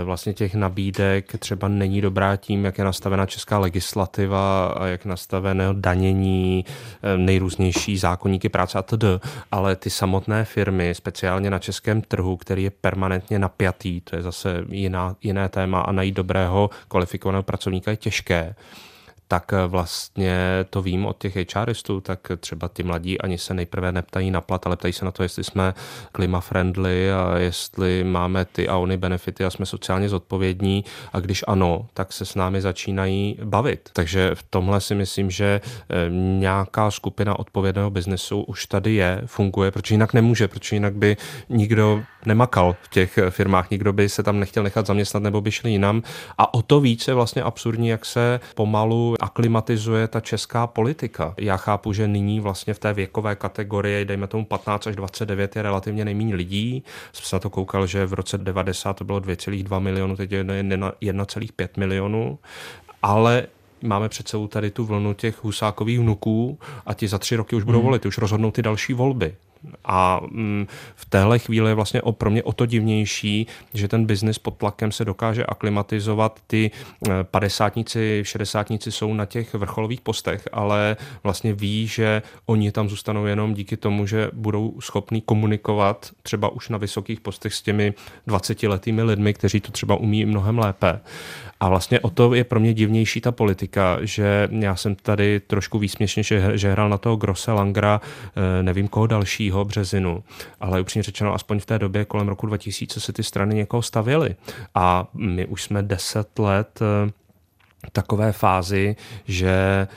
e, 0.01 0.05
vlastně 0.05 0.33
těch 0.33 0.55
nabídek 0.55 1.33
třeba 1.39 1.69
není 1.69 2.01
dobrá 2.01 2.37
tím, 2.37 2.65
jak 2.65 2.79
je 2.79 2.85
nastavená 2.85 3.27
česká 3.27 3.59
legislativa 3.59 4.67
a 4.67 4.87
jak 4.87 5.05
nastavené 5.05 5.65
danění, 5.73 6.65
e, 7.03 7.19
nejrůznější 7.19 7.99
zákonníky 7.99 8.49
práce 8.49 8.79
a 8.79 8.83
td. 8.83 9.05
Ale 9.51 9.77
ty 9.77 9.91
samotné 9.91 10.45
firmy, 10.45 10.95
speciálně 10.95 11.51
na 11.51 11.59
českém 11.59 12.03
trhu, 12.03 12.37
který 12.37 12.63
je 12.63 12.71
permanentně 12.71 13.39
napjatý, 13.39 14.01
to 14.01 14.17
je 14.17 14.23
zase 14.23 14.65
jiná, 14.69 15.17
jiné 15.23 15.49
téma 15.49 15.81
a 15.81 15.93
najít 15.93 16.15
dobrého 16.15 16.71
kvalifikovaného 16.89 17.43
pracovníka 17.43 17.91
je 17.91 17.97
těžké 17.97 18.55
tak 19.33 19.53
eh, 19.53 19.67
vlastně 19.67 20.39
to 20.71 20.83
vím 20.83 21.07
od 21.07 21.19
těch 21.19 21.37
HRistů, 21.55 22.01
tak 22.01 22.21
třeba 22.41 22.69
ti 22.69 22.83
mladí 22.83 23.21
ani 23.21 23.39
se 23.39 23.55
nejprve 23.55 23.93
neptají 23.93 24.31
na 24.31 24.41
plat, 24.41 24.67
ale 24.67 24.77
ptají 24.77 24.93
se 24.93 25.05
na 25.05 25.11
to, 25.11 25.23
jestli 25.23 25.45
jsme 25.45 25.75
klima 26.13 26.41
friendly 26.41 27.13
a 27.13 27.39
jestli 27.39 28.05
máme 28.05 28.45
ty 28.45 28.69
a 28.69 28.77
ony 28.77 28.97
benefity 28.97 29.45
a 29.45 29.51
jsme 29.51 29.67
sociálně 29.67 30.09
zodpovědní 30.09 30.85
a 31.13 31.21
když 31.21 31.45
ano, 31.49 31.87
tak 31.95 32.13
se 32.13 32.25
s 32.25 32.35
námi 32.35 32.61
začínají 32.61 33.39
bavit. 33.45 33.91
Takže 33.93 34.31
v 34.35 34.43
tomhle 34.43 34.81
si 34.81 34.95
myslím, 34.95 35.31
že 35.31 35.61
eh, 35.65 36.11
nějaká 36.39 36.91
skupina 36.91 37.39
odpovědného 37.39 37.91
biznesu 37.91 38.43
už 38.43 38.67
tady 38.67 38.95
je, 38.95 39.23
funguje, 39.27 39.71
protože 39.71 39.95
jinak 39.95 40.13
nemůže, 40.13 40.49
protože 40.49 40.77
jinak 40.77 40.95
by 40.95 41.17
nikdo 41.49 42.03
nemakal 42.27 42.77
v 42.83 42.89
těch 42.89 43.19
firmách, 43.31 43.71
nikdo 43.71 43.93
by 43.93 44.09
se 44.09 44.23
tam 44.23 44.41
nechtěl 44.41 44.63
nechat 44.63 44.87
zaměstnat 44.87 45.23
nebo 45.23 45.41
by 45.41 45.51
šli 45.51 45.71
jinam. 45.71 46.03
A 46.39 46.55
o 46.55 46.63
to 46.63 46.81
více 46.81 47.15
vlastně 47.15 47.43
absurdní, 47.43 47.89
jak 47.89 48.05
se 48.05 48.41
pomalu 48.55 49.17
aklimatizuje 49.23 50.09
ta 50.09 50.21
česká 50.21 50.67
politika. 50.67 51.35
Já 51.37 51.57
chápu, 51.57 51.93
že 51.93 52.09
nyní 52.09 52.41
vlastně 52.41 52.75
v 52.75 52.79
té 52.79 52.93
věkové 52.93 53.37
kategorii, 53.37 54.05
dejme 54.05 54.27
tomu 54.27 54.45
15 54.45 54.87
až 54.87 54.97
29, 54.97 55.57
je 55.57 55.63
relativně 55.63 56.05
nejméně 56.05 56.35
lidí. 56.35 56.83
Jsem 57.13 57.25
se 57.25 57.37
na 57.37 57.41
to 57.41 57.51
koukal, 57.51 57.87
že 57.87 58.07
v 58.07 58.13
roce 58.13 58.39
90 58.39 58.93
to 58.93 59.05
bylo 59.05 59.21
2,2 59.21 59.81
milionu, 59.81 60.17
teď 60.17 60.33
je 60.33 60.45
1,5 60.45 61.69
milionu. 61.77 62.39
Ale 63.03 63.47
máme 63.83 64.09
před 64.09 64.29
sebou 64.29 64.47
tady 64.47 64.71
tu 64.71 64.85
vlnu 64.85 65.15
těch 65.15 65.45
husákových 65.45 66.01
vnuků 66.01 66.59
a 66.87 66.95
ti 66.95 67.09
za 67.09 67.19
tři 67.19 67.37
roky 67.37 67.57
už 67.57 67.65
budou 67.65 67.79
hmm. 67.79 67.87
volit, 67.87 68.07
už 68.07 68.19
rozhodnou 68.19 68.51
ty 68.51 68.63
další 68.63 68.93
volby. 68.93 69.35
A 69.85 70.21
mm, 70.31 70.67
v 70.95 71.05
téhle 71.05 71.39
chvíli 71.39 71.71
je 71.71 71.75
vlastně 71.75 72.03
pro 72.11 72.31
mě 72.31 72.43
o 72.43 72.53
to 72.53 72.67
divnější, 72.67 73.47
že 73.75 73.89
ten 73.89 74.07
biznis 74.07 74.39
pod 74.39 74.57
tlakem 74.57 74.93
se 74.93 75.05
dokáže 75.05 75.45
aklimatizovat. 75.45 76.41
Ty 76.47 76.71
eh, 76.71 77.11
padesátníci, 77.25 78.23
šedesátníci 78.27 78.93
jsou 78.93 79.15
na 79.15 79.27
těch 79.27 79.55
vrcholových 79.55 80.01
postech, 80.01 80.49
ale 80.53 80.97
vlastně 81.23 81.53
ví, 81.53 81.87
že 81.87 82.23
oni 82.47 82.73
tam 82.73 82.89
zůstanou 82.89 83.27
jenom 83.27 83.55
díky 83.55 83.77
tomu, 83.77 84.07
že 84.07 84.31
budou 84.33 84.81
schopní 84.81 85.21
komunikovat 85.21 86.11
třeba 86.23 86.49
už 86.49 86.69
na 86.69 86.79
vysokých 86.79 87.21
postech 87.21 87.55
s 87.55 87.63
těmi 87.63 87.95
20-letými 88.29 89.03
lidmi, 89.03 89.35
kteří 89.35 89.61
to 89.61 89.73
třeba 89.73 89.97
umí 89.97 90.25
mnohem 90.25 90.59
lépe. 90.59 91.01
A 91.63 91.69
vlastně 91.69 92.01
o 92.01 92.11
to 92.11 92.35
je 92.35 92.45
pro 92.45 92.61
mě 92.61 92.75
divnější 92.75 93.21
ta 93.21 93.33
politika, 93.33 93.99
že 94.01 94.49
já 94.51 94.77
jsem 94.77 94.95
tady 94.95 95.41
trošku 95.41 95.79
výsměšně, 95.79 96.23
že, 96.23 96.59
že 96.59 96.73
hrál 96.73 96.89
na 96.89 96.99
toho 96.99 97.17
Grosse 97.17 97.53
Langra, 97.53 98.01
eh, 98.01 98.63
nevím 98.63 98.89
koho 98.89 99.07
dalšího, 99.07 99.52
Březinu, 99.65 100.25
ale 100.61 100.81
upřímně 100.81 101.03
řečeno, 101.03 101.35
aspoň 101.35 101.61
v 101.61 101.67
té 101.67 101.79
době 101.79 102.05
kolem 102.05 102.29
roku 102.29 102.47
2000 102.47 103.01
se 103.01 103.13
ty 103.13 103.23
strany 103.23 103.55
někoho 103.55 103.83
stavěly. 103.83 104.37
A 104.75 105.09
my 105.15 105.47
už 105.47 105.63
jsme 105.63 105.83
deset 105.83 106.39
let 106.39 106.81
eh, 106.83 107.13
takové 107.93 108.33
fázi, 108.33 108.97
že 109.25 109.49
eh, 109.51 109.89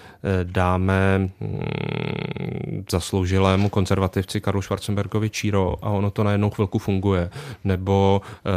dáme 0.44 1.20
mm, 1.20 2.86
zasloužilému 2.92 3.70
konzervativci 3.70 4.42
Karlu 4.42 4.62
Schwarzenbergovi 4.62 5.30
Číro 5.30 5.76
a 5.82 5.90
ono 5.90 6.12
to 6.12 6.24
na 6.24 6.32
jednou 6.32 6.50
chvilku 6.50 6.80
funguje. 6.80 7.30
Nebo 7.64 8.22
uh, 8.22 8.52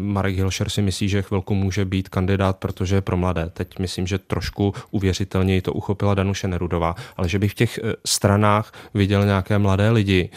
Marek 0.00 0.36
Hilšer 0.36 0.68
si 0.68 0.82
myslí, 0.82 1.08
že 1.08 1.22
chvilku 1.22 1.54
může 1.54 1.84
být 1.84 2.08
kandidát, 2.08 2.56
protože 2.56 2.94
je 2.94 3.00
pro 3.00 3.16
mladé. 3.16 3.50
Teď 3.52 3.78
myslím, 3.78 4.06
že 4.06 4.18
trošku 4.18 4.74
uvěřitelněji 4.90 5.62
to 5.62 5.72
uchopila 5.72 6.14
Danuše 6.14 6.48
Nerudová, 6.48 6.94
ale 7.16 7.28
že 7.28 7.38
bych 7.38 7.52
v 7.52 7.54
těch 7.54 7.78
stranách 8.04 8.72
viděl 8.94 9.24
nějaké 9.24 9.58
mladé 9.58 9.90
lidi, 9.90 10.30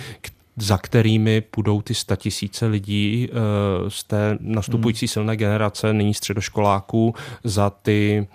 za 0.60 0.78
kterými 0.78 1.42
půjdou 1.42 1.82
ty 1.82 1.96
statisíce 1.96 2.66
lidí 2.66 3.30
uh, 3.32 3.90
z 3.90 4.04
té 4.04 4.38
nastupující 4.40 5.06
hmm. 5.06 5.12
silné 5.12 5.38
generace, 5.38 5.94
nyní 5.94 6.14
středoškoláků, 6.14 7.16
za 7.44 7.70
ty 7.70 8.28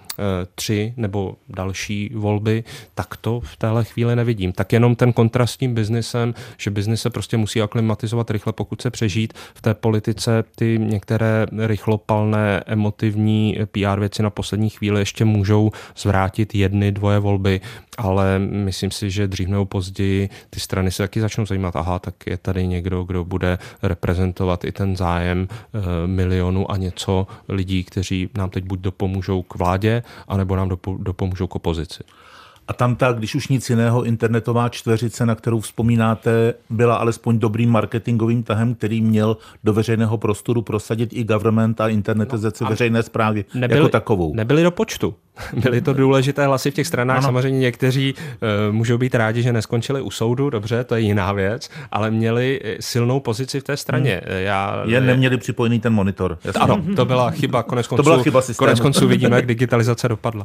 tři 0.55 0.95
nebo 0.97 1.37
další 1.49 2.11
volby, 2.15 2.65
tak 2.95 3.17
to 3.17 3.41
v 3.41 3.57
téhle 3.57 3.85
chvíli 3.85 4.17
nevidím. 4.17 4.53
Tak 4.53 4.73
jenom 4.73 4.97
ten 4.97 5.13
kontrast 5.13 5.55
s 5.55 5.57
tím 5.57 5.75
biznesem, 5.75 6.35
že 6.59 6.71
biznis 6.71 7.03
se 7.03 7.11
prostě 7.11 7.37
musí 7.37 7.63
aklimatizovat 7.63 8.31
rychle, 8.31 8.53
pokud 8.53 8.83
se 8.83 8.91
přežít. 8.91 9.33
V 9.55 9.63
té 9.63 9.75
politice 9.75 10.45
ty 10.57 10.79
některé 10.79 11.47
rychlopalné 11.67 12.63
emotivní 12.67 13.59
PR 13.73 14.01
věci 14.01 14.23
na 14.23 14.31
poslední 14.31 14.71
chvíli 14.71 15.01
ještě 15.01 15.25
můžou 15.25 15.71
zvrátit 15.97 16.55
jedny, 16.55 16.93
dvoje 16.93 17.19
volby, 17.19 17.61
ale 17.99 18.39
myslím 18.39 18.91
si, 18.91 19.11
že 19.11 19.29
dřív 19.29 19.49
nebo 19.49 19.65
později 19.65 20.29
ty 20.51 20.61
strany 20.61 20.91
se 20.91 21.03
taky 21.03 21.21
začnou 21.21 21.47
zajímat, 21.47 21.77
aha, 21.77 21.99
tak 21.99 22.15
je 22.27 22.37
tady 22.37 22.67
někdo, 22.67 23.05
kdo 23.05 23.25
bude 23.25 23.59
reprezentovat 23.83 24.65
i 24.65 24.73
ten 24.73 24.97
zájem 24.97 25.49
e, 25.49 26.07
milionu 26.07 26.71
a 26.71 26.77
něco 26.77 27.27
lidí, 27.49 27.85
kteří 27.85 28.31
nám 28.37 28.51
teď 28.51 28.65
buď 28.65 28.81
dopomůžou 28.81 29.43
k 29.43 29.55
vládě, 29.55 30.03
anebo 30.29 30.57
nám 30.57 30.71
dopomůžou 30.99 31.47
k 31.47 31.57
opozici. 31.57 32.05
A 32.69 32.73
tam 32.73 32.97
ta, 32.97 33.13
když 33.13 33.35
už 33.35 33.49
nic 33.49 33.71
jiného, 33.71 34.05
internetová 34.05 34.69
čtveřice, 34.69 35.27
na 35.27 35.35
kterou 35.35 35.61
vzpomínáte, 35.61 36.55
byla 36.71 36.97
alespoň 36.97 37.39
dobrým 37.39 37.71
marketingovým 37.71 38.43
tahem, 38.43 38.75
který 38.75 39.01
měl 39.01 39.37
do 39.65 39.73
veřejného 39.73 40.19
prostoru 40.19 40.63
prosadit 40.63 41.11
i 41.13 41.25
government 41.25 41.81
a 41.81 41.89
internetizaci 41.89 42.65
no, 42.65 42.71
veřejné 42.71 43.03
zprávy 43.03 43.45
nebyli, 43.55 43.81
jako 43.81 43.89
takovou. 43.89 44.35
Nebyli 44.35 44.63
do 44.63 44.71
počtu. 44.71 45.15
Byly 45.63 45.81
to 45.81 45.93
důležité 45.93 46.47
hlasy 46.47 46.71
v 46.71 46.75
těch 46.75 46.87
stranách. 46.87 47.17
Ano. 47.17 47.25
Samozřejmě 47.27 47.59
někteří 47.59 48.15
uh, 48.15 48.75
můžou 48.75 48.99
být 48.99 49.15
rádi, 49.15 49.43
že 49.43 49.53
neskončili 49.53 50.01
u 50.01 50.11
soudu, 50.11 50.51
dobře, 50.51 50.85
to 50.85 50.95
je 50.95 51.01
jiná 51.01 51.33
věc, 51.33 51.71
ale 51.93 52.11
měli 52.11 52.61
eh, 52.65 52.77
silnou 52.81 53.21
pozici 53.21 53.61
v 53.61 53.65
té 53.65 53.77
straně. 53.77 54.21
Hmm. 54.25 54.39
Já, 54.39 54.83
Jen 54.87 55.07
neměli 55.07 55.37
připojený 55.37 55.81
ten 55.81 55.93
monitor. 55.93 56.39
Jasný. 56.45 56.63
Ano, 56.63 56.83
to 56.97 57.05
byla 57.05 57.31
chyba. 57.31 57.63
Konec 57.63 57.87
konců, 57.87 58.03
to 58.03 58.11
byla 58.11 58.23
chyba 58.23 58.43
konec 58.57 58.81
konců 58.81 59.09
vidíme, 59.09 59.37
jak 59.37 59.47
digitalizace 59.47 60.09
dopadla. 60.09 60.45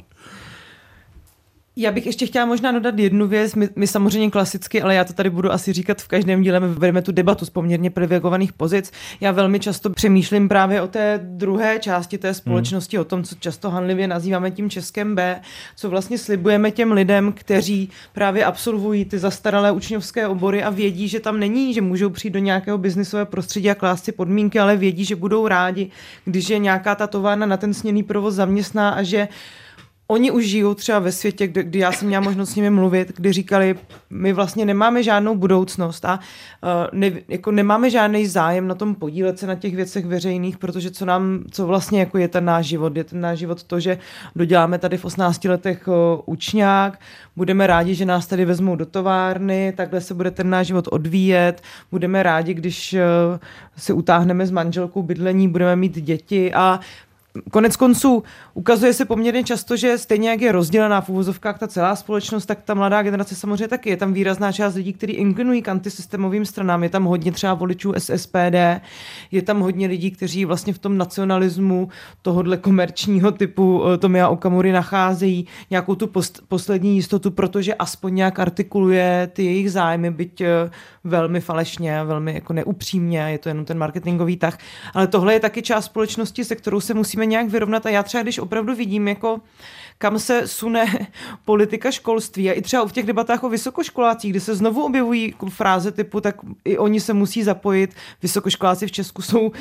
Já 1.81 1.91
bych 1.91 2.05
ještě 2.05 2.25
chtěla 2.25 2.45
možná 2.45 2.71
dodat 2.71 2.99
jednu 2.99 3.27
věc. 3.27 3.55
My, 3.55 3.69
my 3.75 3.87
samozřejmě 3.87 4.31
klasicky, 4.31 4.81
ale 4.81 4.95
já 4.95 5.03
to 5.03 5.13
tady 5.13 5.29
budu 5.29 5.51
asi 5.51 5.73
říkat 5.73 6.01
v 6.01 6.07
každém 6.07 6.41
díle, 6.41 6.59
my 6.59 6.67
vedeme 6.67 7.01
tu 7.01 7.11
debatu 7.11 7.45
z 7.45 7.49
poměrně 7.49 7.89
privilegovaných 7.89 8.53
pozic. 8.53 8.91
Já 9.21 9.31
velmi 9.31 9.59
často 9.59 9.89
přemýšlím 9.89 10.49
právě 10.49 10.81
o 10.81 10.87
té 10.87 11.19
druhé 11.23 11.79
části 11.79 12.17
té 12.17 12.33
společnosti, 12.33 12.97
hmm. 12.97 13.01
o 13.01 13.05
tom, 13.05 13.23
co 13.23 13.35
často 13.35 13.69
hanlivě 13.69 14.07
nazýváme 14.07 14.51
tím 14.51 14.69
českém 14.69 15.15
B, 15.15 15.41
co 15.75 15.89
vlastně 15.89 16.17
slibujeme 16.17 16.71
těm 16.71 16.91
lidem, 16.91 17.31
kteří 17.31 17.89
právě 18.13 18.45
absolvují 18.45 19.05
ty 19.05 19.19
zastaralé 19.19 19.71
učňovské 19.71 20.27
obory 20.27 20.63
a 20.63 20.69
vědí, 20.69 21.07
že 21.07 21.19
tam 21.19 21.39
není, 21.39 21.73
že 21.73 21.81
můžou 21.81 22.09
přijít 22.09 22.31
do 22.31 22.39
nějakého 22.39 22.77
biznisového 22.77 23.25
prostředí 23.25 23.69
a 23.69 23.75
klást 23.75 24.05
si 24.05 24.11
podmínky, 24.11 24.59
ale 24.59 24.77
vědí, 24.77 25.05
že 25.05 25.15
budou 25.15 25.47
rádi, 25.47 25.89
když 26.25 26.49
je 26.49 26.59
nějaká 26.59 26.95
ta 26.95 27.07
továrna 27.07 27.45
na 27.45 27.57
ten 27.57 27.73
sněný 27.73 28.03
provoz 28.03 28.35
zaměstná 28.35 28.89
a 28.89 29.03
že 29.03 29.27
oni 30.11 30.31
už 30.31 30.45
žijou 30.45 30.73
třeba 30.73 30.99
ve 30.99 31.11
světě, 31.11 31.47
kdy, 31.47 31.63
kdy 31.63 31.79
já 31.79 31.91
jsem 31.91 32.07
měla 32.07 32.23
možnost 32.23 32.49
s 32.49 32.55
nimi 32.55 32.69
mluvit, 32.69 33.11
kdy 33.15 33.33
říkali, 33.33 33.75
my 34.09 34.33
vlastně 34.33 34.65
nemáme 34.65 35.03
žádnou 35.03 35.35
budoucnost 35.35 36.05
a 36.05 36.19
uh, 36.63 36.99
ne, 36.99 37.11
jako 37.27 37.51
nemáme 37.51 37.89
žádný 37.89 38.25
zájem 38.25 38.67
na 38.67 38.75
tom 38.75 38.95
podílet 38.95 39.39
se 39.39 39.47
na 39.47 39.55
těch 39.55 39.75
věcech 39.75 40.05
veřejných, 40.05 40.57
protože 40.57 40.91
co 40.91 41.05
nám, 41.05 41.43
co 41.51 41.67
vlastně 41.67 41.99
jako 41.99 42.17
je 42.17 42.27
ten 42.27 42.45
náš 42.45 42.65
život, 42.65 42.97
je 42.97 43.03
ten 43.03 43.21
náš 43.21 43.39
život 43.39 43.63
to, 43.63 43.79
že 43.79 43.97
doděláme 44.35 44.79
tady 44.79 44.97
v 44.97 45.05
18 45.05 45.45
letech 45.45 45.87
uh, 45.87 45.93
učňák, 46.25 46.99
budeme 47.35 47.67
rádi, 47.67 47.95
že 47.95 48.05
nás 48.05 48.27
tady 48.27 48.45
vezmou 48.45 48.75
do 48.75 48.85
továrny, 48.85 49.73
takhle 49.77 50.01
se 50.01 50.13
bude 50.13 50.31
ten 50.31 50.49
náš 50.49 50.67
život 50.67 50.87
odvíjet, 50.91 51.61
budeme 51.91 52.23
rádi, 52.23 52.53
když 52.53 52.93
uh, 52.93 52.99
si 53.77 53.93
utáhneme 53.93 54.47
s 54.47 54.51
manželkou 54.51 55.03
bydlení, 55.03 55.47
budeme 55.47 55.75
mít 55.75 56.01
děti 56.01 56.53
a 56.53 56.79
Konec 57.51 57.75
konců 57.75 58.23
ukazuje 58.59 58.93
se 58.93 59.05
poměrně 59.05 59.43
často, 59.43 59.77
že 59.77 59.97
stejně 59.97 60.29
jak 60.29 60.41
je 60.41 60.51
rozdělená 60.51 61.01
v 61.01 61.09
úvozovkách 61.09 61.59
ta 61.59 61.67
celá 61.67 61.95
společnost, 61.95 62.45
tak 62.45 62.61
ta 62.61 62.73
mladá 62.73 63.01
generace 63.01 63.35
samozřejmě 63.35 63.67
taky. 63.67 63.89
Je 63.89 63.97
tam 63.97 64.13
výrazná 64.13 64.51
část 64.51 64.75
lidí, 64.75 64.93
kteří 64.93 65.13
inklinují 65.13 65.61
k 65.61 65.67
antisystémovým 65.67 66.45
stranám. 66.45 66.83
Je 66.83 66.89
tam 66.89 67.03
hodně 67.03 67.31
třeba 67.31 67.53
voličů 67.53 67.93
SSPD, 67.97 68.83
je 69.31 69.41
tam 69.41 69.59
hodně 69.59 69.87
lidí, 69.87 70.11
kteří 70.11 70.45
vlastně 70.45 70.73
v 70.73 70.79
tom 70.79 70.97
nacionalismu 70.97 71.89
tohohle 72.21 72.57
komerčního 72.57 73.31
typu 73.31 73.83
eh, 73.87 73.97
Tomia 73.97 74.27
Okamury 74.27 74.71
nacházejí 74.71 75.47
nějakou 75.69 75.95
tu 75.95 76.07
post, 76.07 76.41
poslední 76.47 76.95
jistotu, 76.95 77.31
protože 77.31 77.75
aspoň 77.75 78.15
nějak 78.15 78.39
artikuluje 78.39 79.29
ty 79.33 79.45
jejich 79.45 79.71
zájmy, 79.71 80.11
byť 80.11 80.41
eh, 80.41 80.69
velmi 81.03 81.41
falešně, 81.41 82.03
velmi 82.03 82.33
jako 82.33 82.53
neupřímně, 82.53 83.19
je 83.19 83.37
to 83.37 83.49
jenom 83.49 83.65
ten 83.65 83.77
marketingový 83.77 84.37
tah. 84.37 84.57
Ale 84.93 85.07
tohle 85.07 85.33
je 85.33 85.39
taky 85.39 85.61
část 85.61 85.85
společnosti, 85.85 86.45
se 86.45 86.55
kterou 86.55 86.79
se 86.79 86.93
musíme 86.93 87.25
nějak 87.25 87.49
vyrovnat 87.49 87.85
a 87.85 87.89
já 87.89 88.03
třeba, 88.03 88.23
když 88.23 88.39
opravdu 88.49 88.75
vidím 88.75 89.07
jako 89.07 89.41
kam 90.01 90.19
se 90.19 90.47
sune 90.47 90.85
politika 91.45 91.91
školství 91.91 92.49
a 92.49 92.53
i 92.53 92.61
třeba 92.61 92.87
v 92.87 92.91
těch 92.91 93.05
debatách 93.05 93.43
o 93.43 93.49
vysokoškolácích, 93.49 94.31
kde 94.31 94.39
se 94.39 94.55
znovu 94.55 94.85
objevují 94.85 95.33
fráze 95.49 95.91
typu, 95.91 96.21
tak 96.21 96.35
i 96.65 96.77
oni 96.77 96.99
se 96.99 97.13
musí 97.13 97.43
zapojit. 97.43 97.93
Vysokoškoláci 98.21 98.87
v 98.87 98.91
Česku 98.91 99.21
jsou 99.21 99.51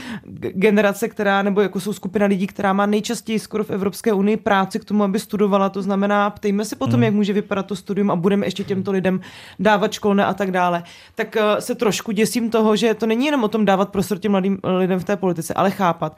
generace, 0.52 1.08
která, 1.08 1.42
nebo 1.42 1.60
jako 1.60 1.80
jsou 1.80 1.92
skupina 1.92 2.26
lidí, 2.26 2.46
která 2.46 2.72
má 2.72 2.86
nejčastěji 2.86 3.38
skoro 3.38 3.64
v 3.64 3.70
Evropské 3.70 4.12
unii 4.12 4.36
práci 4.36 4.78
k 4.78 4.84
tomu, 4.84 5.04
aby 5.04 5.18
studovala. 5.18 5.68
To 5.68 5.82
znamená, 5.82 6.30
ptejme 6.30 6.64
se 6.64 6.76
potom, 6.76 6.94
hmm. 6.94 7.02
jak 7.02 7.14
může 7.14 7.32
vypadat 7.32 7.66
to 7.66 7.76
studium 7.76 8.10
a 8.10 8.16
budeme 8.16 8.46
ještě 8.46 8.64
těmto 8.64 8.92
lidem 8.92 9.20
dávat 9.58 9.92
školné 9.92 10.24
a 10.24 10.34
tak 10.34 10.50
dále. 10.50 10.82
Tak 11.14 11.36
uh, 11.36 11.58
se 11.58 11.74
trošku 11.74 12.12
děsím 12.12 12.50
toho, 12.50 12.76
že 12.76 12.94
to 12.94 13.06
není 13.06 13.26
jenom 13.26 13.44
o 13.44 13.48
tom 13.48 13.64
dávat 13.64 13.88
prostor 13.88 14.18
těm 14.18 14.32
mladým 14.32 14.58
lidem 14.78 15.00
v 15.00 15.04
té 15.04 15.16
politice, 15.16 15.54
ale 15.54 15.70
chápat, 15.70 16.16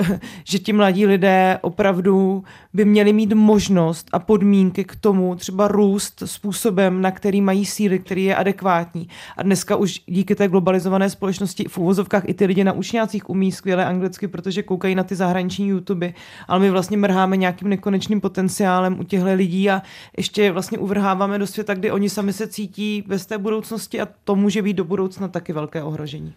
uh, 0.00 0.16
že 0.44 0.58
ti 0.58 0.72
mladí 0.72 1.06
lidé 1.06 1.58
opravdu 1.62 2.44
by 2.72 2.84
měli 2.84 3.12
mít 3.12 3.32
možnost 3.52 4.08
a 4.12 4.18
podmínky 4.18 4.84
k 4.84 4.96
tomu 4.96 5.34
třeba 5.36 5.68
růst 5.68 6.22
způsobem, 6.24 7.02
na 7.02 7.10
který 7.10 7.40
mají 7.40 7.66
síly, 7.66 7.98
který 7.98 8.24
je 8.24 8.36
adekvátní. 8.36 9.08
A 9.36 9.42
dneska 9.42 9.76
už 9.76 10.00
díky 10.06 10.34
té 10.34 10.48
globalizované 10.48 11.10
společnosti 11.10 11.64
v 11.68 11.78
úvozovkách 11.78 12.22
i 12.26 12.34
ty 12.34 12.44
lidi 12.46 12.64
na 12.64 12.72
učňácích 12.72 13.30
umí 13.30 13.52
skvěle 13.52 13.84
anglicky, 13.84 14.28
protože 14.28 14.62
koukají 14.62 14.94
na 14.94 15.04
ty 15.04 15.14
zahraniční 15.14 15.68
YouTube, 15.68 16.12
ale 16.48 16.60
my 16.60 16.70
vlastně 16.70 16.96
mrháme 16.96 17.36
nějakým 17.36 17.68
nekonečným 17.68 18.20
potenciálem 18.20 19.00
u 19.00 19.04
těchto 19.04 19.34
lidí 19.34 19.70
a 19.70 19.82
ještě 20.16 20.52
vlastně 20.52 20.78
uvrháváme 20.78 21.38
do 21.38 21.46
světa, 21.46 21.74
kdy 21.74 21.90
oni 21.90 22.08
sami 22.08 22.32
se 22.32 22.46
cítí 22.48 23.04
bez 23.06 23.26
té 23.26 23.38
budoucnosti 23.38 24.00
a 24.00 24.08
to 24.24 24.36
může 24.36 24.62
být 24.62 24.74
do 24.74 24.84
budoucna 24.84 25.28
taky 25.28 25.52
velké 25.52 25.82
ohrožení. 25.82 26.34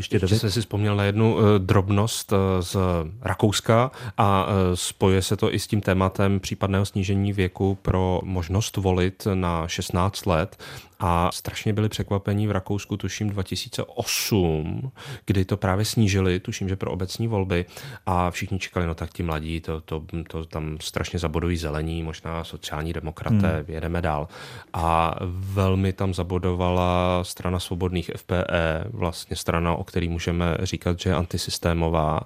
Ještě, 0.00 0.16
Ještě 0.16 0.38
jsem 0.38 0.50
si 0.50 0.60
vzpomněl 0.60 0.96
na 0.96 1.04
jednu 1.04 1.34
uh, 1.34 1.42
drobnost 1.58 2.32
uh, 2.32 2.38
z 2.60 2.76
Rakouska 3.22 3.90
a 4.16 4.46
uh, 4.46 4.52
spojuje 4.74 5.22
se 5.22 5.36
to 5.36 5.54
i 5.54 5.58
s 5.58 5.66
tím 5.66 5.80
tématem 5.80 6.40
případného 6.40 6.86
snížení 6.86 7.32
věku 7.32 7.78
pro 7.82 8.20
možnost 8.24 8.76
volit 8.76 9.26
na 9.34 9.68
16 9.68 10.26
let 10.26 10.56
a 11.00 11.30
strašně 11.32 11.72
byli 11.72 11.88
překvapení 11.88 12.46
v 12.46 12.50
Rakousku, 12.50 12.96
tuším 12.96 13.30
2008, 13.30 14.92
kdy 15.26 15.44
to 15.44 15.56
právě 15.56 15.84
snížili, 15.84 16.40
tuším, 16.40 16.68
že 16.68 16.76
pro 16.76 16.90
obecní 16.90 17.28
volby 17.28 17.64
a 18.06 18.30
všichni 18.30 18.58
čekali, 18.58 18.86
no 18.86 18.94
tak 18.94 19.12
ti 19.12 19.22
mladí, 19.22 19.60
to, 19.60 19.80
to, 19.80 20.02
to 20.28 20.44
tam 20.44 20.76
strašně 20.80 21.18
zabodují 21.18 21.56
zelení, 21.56 22.02
možná 22.02 22.44
sociální 22.44 22.92
demokraté, 22.92 23.56
hmm. 23.56 23.64
jedeme 23.68 24.02
dál. 24.02 24.28
A 24.72 25.14
velmi 25.30 25.92
tam 25.92 26.14
zabodovala 26.14 27.24
strana 27.24 27.60
svobodných 27.60 28.10
FPE, 28.16 28.84
vlastně 28.90 29.36
strana, 29.36 29.74
o 29.74 29.84
který 29.84 30.08
můžeme 30.08 30.56
říkat, 30.62 31.00
že 31.00 31.10
je 31.10 31.14
antisystémová 31.14 32.20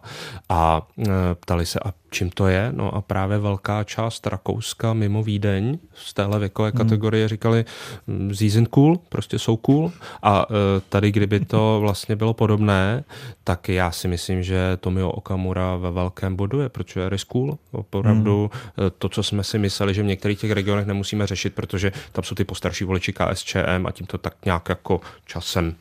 a 0.49 0.89
e, 0.99 1.11
ptali 1.35 1.67
se, 1.67 1.81
a 1.81 1.93
čím 2.15 2.31
to 2.31 2.47
je? 2.47 2.69
No 2.73 2.95
a 2.95 3.01
právě 3.01 3.39
velká 3.39 3.85
část 3.85 4.27
Rakouska 4.27 4.93
mimo 4.93 5.23
Vídeň 5.23 5.79
z 5.95 6.15
téhle 6.15 6.39
věkové 6.39 6.69
hmm. 6.69 6.79
kategorie 6.79 7.29
říkali, 7.29 7.65
season 8.33 8.63
hm, 8.63 8.67
cool, 8.67 8.99
prostě 9.09 9.39
jsou 9.39 9.57
cool 9.57 9.93
a 10.23 10.47
e, 10.51 10.81
tady, 10.89 11.13
kdyby 11.13 11.41
to 11.41 11.79
vlastně 11.81 12.17
bylo 12.17 12.35
podobné, 12.35 13.05
tak 13.45 13.69
já 13.69 13.91
si 13.91 14.09
myslím, 14.09 14.43
že 14.43 14.77
Tomio 14.81 15.11
Okamura 15.11 15.77
ve 15.77 15.91
velkém 15.91 16.37
bodu 16.37 16.61
je, 16.61 16.69
protože 16.69 17.01
je 17.01 17.11
cool. 17.29 17.59
Opravdu 17.73 18.51
hmm. 18.77 18.91
to, 18.99 19.09
co 19.09 19.23
jsme 19.23 19.45
si 19.45 19.59
mysleli, 19.59 19.95
že 19.95 20.03
v 20.03 20.07
některých 20.07 20.41
těch 20.41 20.51
regionech 20.51 20.87
nemusíme 20.87 21.27
řešit, 21.27 21.55
protože 21.55 21.93
tam 22.13 22.25
jsou 22.25 22.35
ty 22.35 22.45
postarší 22.45 22.85
voliči 22.85 23.13
KSČM 23.13 23.87
a 23.87 23.91
tím 23.91 24.07
to 24.07 24.19
tak 24.19 24.35
nějak 24.45 24.69
jako 24.69 25.01
časem 25.27 25.75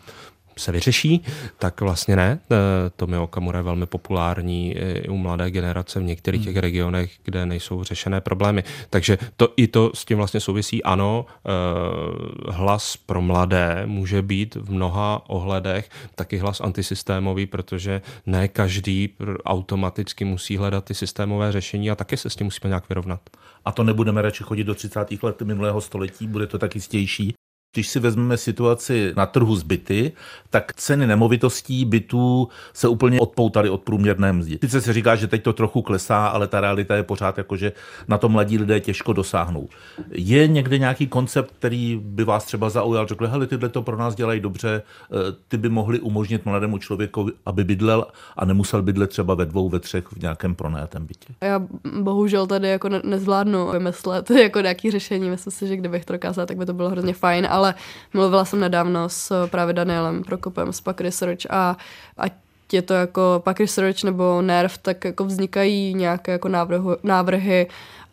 se 0.57 0.71
vyřeší, 0.71 1.23
tak 1.59 1.81
vlastně 1.81 2.15
ne. 2.15 2.39
E, 2.51 2.89
Tomio 2.89 3.23
Okamura 3.23 3.59
je 3.59 3.63
velmi 3.63 3.85
populární 3.85 4.77
i 4.77 5.09
u 5.09 5.17
mladé 5.17 5.51
generace 5.51 5.99
v 5.99 6.03
některých 6.03 6.41
hmm. 6.41 6.45
těch 6.45 6.61
regionech, 6.61 7.11
kde 7.23 7.45
nejsou 7.45 7.83
řešené 7.83 8.21
problémy. 8.21 8.63
Takže 8.89 9.17
to 9.37 9.53
i 9.57 9.67
to 9.67 9.91
s 9.93 10.05
tím 10.05 10.17
vlastně 10.17 10.39
souvisí. 10.39 10.83
Ano, 10.83 11.25
e, 11.45 12.51
hlas 12.51 12.97
pro 12.97 13.21
mladé 13.21 13.83
může 13.85 14.21
být 14.21 14.55
v 14.55 14.71
mnoha 14.71 15.21
ohledech 15.27 15.89
taky 16.15 16.37
hlas 16.37 16.61
antisystémový, 16.61 17.45
protože 17.45 18.01
ne 18.25 18.47
každý 18.47 19.09
automaticky 19.45 20.25
musí 20.25 20.57
hledat 20.57 20.85
ty 20.85 20.93
systémové 20.93 21.51
řešení 21.51 21.91
a 21.91 21.95
taky 21.95 22.17
se 22.17 22.29
s 22.29 22.35
tím 22.35 22.47
musíme 22.47 22.69
nějak 22.69 22.89
vyrovnat. 22.89 23.21
A 23.65 23.71
to 23.71 23.83
nebudeme 23.83 24.21
radši 24.21 24.43
chodit 24.43 24.63
do 24.63 24.75
30. 24.75 25.23
let 25.23 25.41
minulého 25.41 25.81
století, 25.81 26.27
bude 26.27 26.47
to 26.47 26.57
tak 26.57 26.75
jistější. 26.75 27.33
Když 27.73 27.87
si 27.87 27.99
vezmeme 27.99 28.37
situaci 28.37 29.13
na 29.15 29.25
trhu 29.25 29.55
s 29.55 29.63
byty, 29.63 30.11
tak 30.49 30.73
ceny 30.73 31.07
nemovitostí 31.07 31.85
bytů 31.85 32.47
se 32.73 32.87
úplně 32.87 33.19
odpoutaly 33.19 33.69
od 33.69 33.81
průměrné 33.81 34.33
mzdy. 34.33 34.59
Sice 34.61 34.81
se 34.81 34.93
říká, 34.93 35.15
že 35.15 35.27
teď 35.27 35.43
to 35.43 35.53
trochu 35.53 35.81
klesá, 35.81 36.27
ale 36.27 36.47
ta 36.47 36.61
realita 36.61 36.95
je 36.95 37.03
pořád 37.03 37.37
jako, 37.37 37.57
že 37.57 37.71
na 38.07 38.17
to 38.17 38.29
mladí 38.29 38.57
lidé 38.57 38.79
těžko 38.79 39.13
dosáhnou. 39.13 39.67
Je 40.11 40.47
někde 40.47 40.77
nějaký 40.77 41.07
koncept, 41.07 41.53
který 41.59 42.01
by 42.03 42.23
vás 42.23 42.45
třeba 42.45 42.69
zaujal, 42.69 43.07
řekl, 43.07 43.27
hele, 43.27 43.47
tyhle 43.47 43.69
to 43.69 43.81
pro 43.81 43.97
nás 43.97 44.15
dělají 44.15 44.39
dobře, 44.39 44.81
eh, 44.81 45.15
ty 45.47 45.57
by 45.57 45.69
mohli 45.69 45.99
umožnit 45.99 46.45
mladému 46.45 46.77
člověku, 46.77 47.29
aby 47.45 47.63
bydlel 47.63 48.05
a 48.37 48.45
nemusel 48.45 48.81
bydlet 48.81 49.09
třeba 49.09 49.33
ve 49.33 49.45
dvou, 49.45 49.69
ve 49.69 49.79
třech 49.79 50.11
v 50.11 50.21
nějakém 50.21 50.55
pronajatém 50.55 51.05
bytě. 51.05 51.33
Já 51.41 51.61
bohužel 52.01 52.47
tady 52.47 52.69
jako 52.69 52.89
nezvládnu 52.89 53.71
vymyslet 53.71 54.31
jako 54.43 54.59
nějaký 54.59 54.91
řešení. 54.91 55.29
Myslím 55.29 55.51
si, 55.51 55.67
že 55.67 55.77
kdybych 55.77 56.05
to 56.05 56.13
dokázala, 56.13 56.45
tak 56.45 56.57
by 56.57 56.65
to 56.65 56.73
bylo 56.73 56.89
hrozně 56.89 57.13
fajn, 57.13 57.47
ale 57.49 57.62
ale 57.63 57.75
mluvila 58.13 58.45
jsem 58.45 58.59
nedávno 58.59 59.09
s 59.09 59.47
právě 59.47 59.73
Danielem 59.73 60.23
Prokopem 60.23 60.73
z 60.73 60.81
Pack 60.81 61.01
Research 61.01 61.45
a, 61.49 61.77
a 62.17 62.23
je 62.71 62.81
to 62.81 62.93
jako 62.93 63.41
Pack 63.43 63.59
Research 63.59 64.03
nebo 64.03 64.41
NERV, 64.41 64.77
tak 64.77 65.05
jako 65.05 65.25
vznikají 65.25 65.93
nějaké 65.93 66.31
jako 66.31 66.47
návrhu, 66.47 66.95
návrhy 67.03 67.67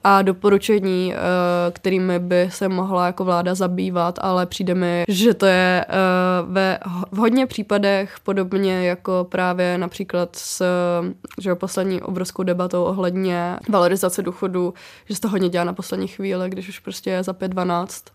a 0.04 0.22
doporučení, 0.22 1.14
eh, 1.14 1.18
kterými 1.70 2.18
by 2.18 2.48
se 2.52 2.68
mohla 2.68 3.06
jako 3.06 3.24
vláda 3.24 3.54
zabývat, 3.54 4.18
ale 4.22 4.46
přijde 4.46 4.74
mi, 4.74 5.04
že 5.08 5.34
to 5.34 5.46
je 5.46 5.84
eh, 5.88 5.94
ve 6.46 6.78
v 7.12 7.16
hodně 7.16 7.46
případech 7.46 8.16
podobně 8.22 8.86
jako 8.86 9.26
právě 9.30 9.78
například 9.78 10.36
s 10.36 10.62
že 11.40 11.54
poslední 11.54 12.02
obrovskou 12.02 12.42
debatou 12.42 12.84
ohledně 12.84 13.56
valorizace 13.68 14.22
důchodu, 14.22 14.74
že 15.08 15.14
se 15.14 15.20
to 15.20 15.28
hodně 15.28 15.48
dělá 15.48 15.64
na 15.64 15.72
poslední 15.72 16.08
chvíli, 16.08 16.50
když 16.50 16.68
už 16.68 16.78
prostě 16.78 17.10
je 17.10 17.22
za 17.22 17.32
5-12 17.32 18.10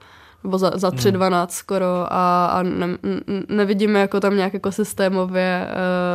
nebo 0.45 0.57
za, 0.57 0.71
za 0.75 0.89
3.12 0.89 1.37
hmm. 1.37 1.47
skoro 1.49 2.05
a, 2.09 2.45
a 2.45 2.63
ne, 2.63 2.87
nevidíme 3.49 3.99
jako 3.99 4.19
tam 4.19 4.35
nějak 4.35 4.53
jako 4.53 4.71
systémově, 4.71 5.67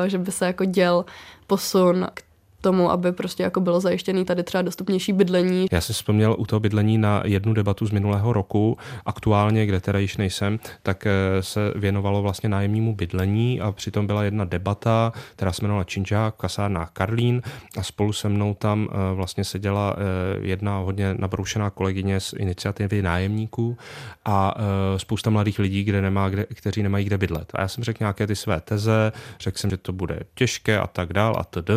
uh, 0.02 0.08
že 0.08 0.18
by 0.18 0.32
se 0.32 0.46
jako 0.46 0.64
děl 0.64 1.04
posun 1.46 2.06
k 2.14 2.22
tomu, 2.60 2.90
aby 2.90 3.12
prostě 3.12 3.42
jako 3.42 3.60
bylo 3.60 3.80
zajištěný 3.80 4.24
tady 4.24 4.42
třeba 4.42 4.62
dostupnější 4.62 5.12
bydlení. 5.12 5.66
Já 5.72 5.80
jsem 5.80 5.94
vzpomněl 5.94 6.36
u 6.38 6.46
toho 6.46 6.60
bydlení 6.60 6.98
na 6.98 7.22
jednu 7.24 7.54
debatu 7.54 7.86
z 7.86 7.90
minulého 7.90 8.32
roku. 8.32 8.78
Aktuálně, 9.06 9.66
kde 9.66 9.80
teda 9.80 9.98
již 9.98 10.16
nejsem, 10.16 10.58
tak 10.82 11.06
eh, 11.06 11.10
se 11.40 11.72
věnovalo 11.76 12.22
vlastně 12.22 12.48
nájemnímu 12.48 12.94
bydlení 12.94 13.60
a 13.60 13.72
přitom 13.72 14.06
byla 14.06 14.24
jedna 14.24 14.44
debata, 14.44 15.12
která 15.36 15.52
se 15.52 15.62
jmenovala 15.62 15.84
Činžák, 15.84 16.34
kasárna 16.36 16.86
Karlín 16.86 17.42
a 17.76 17.82
spolu 17.82 18.12
se 18.12 18.28
mnou 18.28 18.54
tam 18.54 18.88
eh, 18.90 19.14
vlastně 19.14 19.44
seděla 19.44 19.96
eh, 19.96 20.38
jedna 20.46 20.78
hodně 20.78 21.14
nabroušená 21.18 21.70
kolegyně 21.70 22.20
z 22.20 22.32
iniciativy 22.32 23.02
nájemníků 23.02 23.76
a 24.24 24.54
spousta 24.96 25.30
mladých 25.30 25.58
lidí, 25.58 25.84
kde 25.84 26.02
nemá, 26.02 26.28
kde, 26.28 26.46
kteří 26.54 26.82
nemají 26.82 27.04
kde 27.04 27.18
bydlet. 27.18 27.52
A 27.54 27.60
já 27.60 27.68
jsem 27.68 27.84
řekl 27.84 27.98
nějaké 28.00 28.26
ty 28.26 28.36
své 28.36 28.60
teze, 28.60 29.12
řekl 29.40 29.58
jsem, 29.58 29.70
že 29.70 29.76
to 29.76 29.92
bude 29.92 30.20
těžké 30.34 30.78
a 30.78 30.86
tak 30.86 31.12
dál 31.12 31.36
a 31.38 31.44
td. 31.44 31.70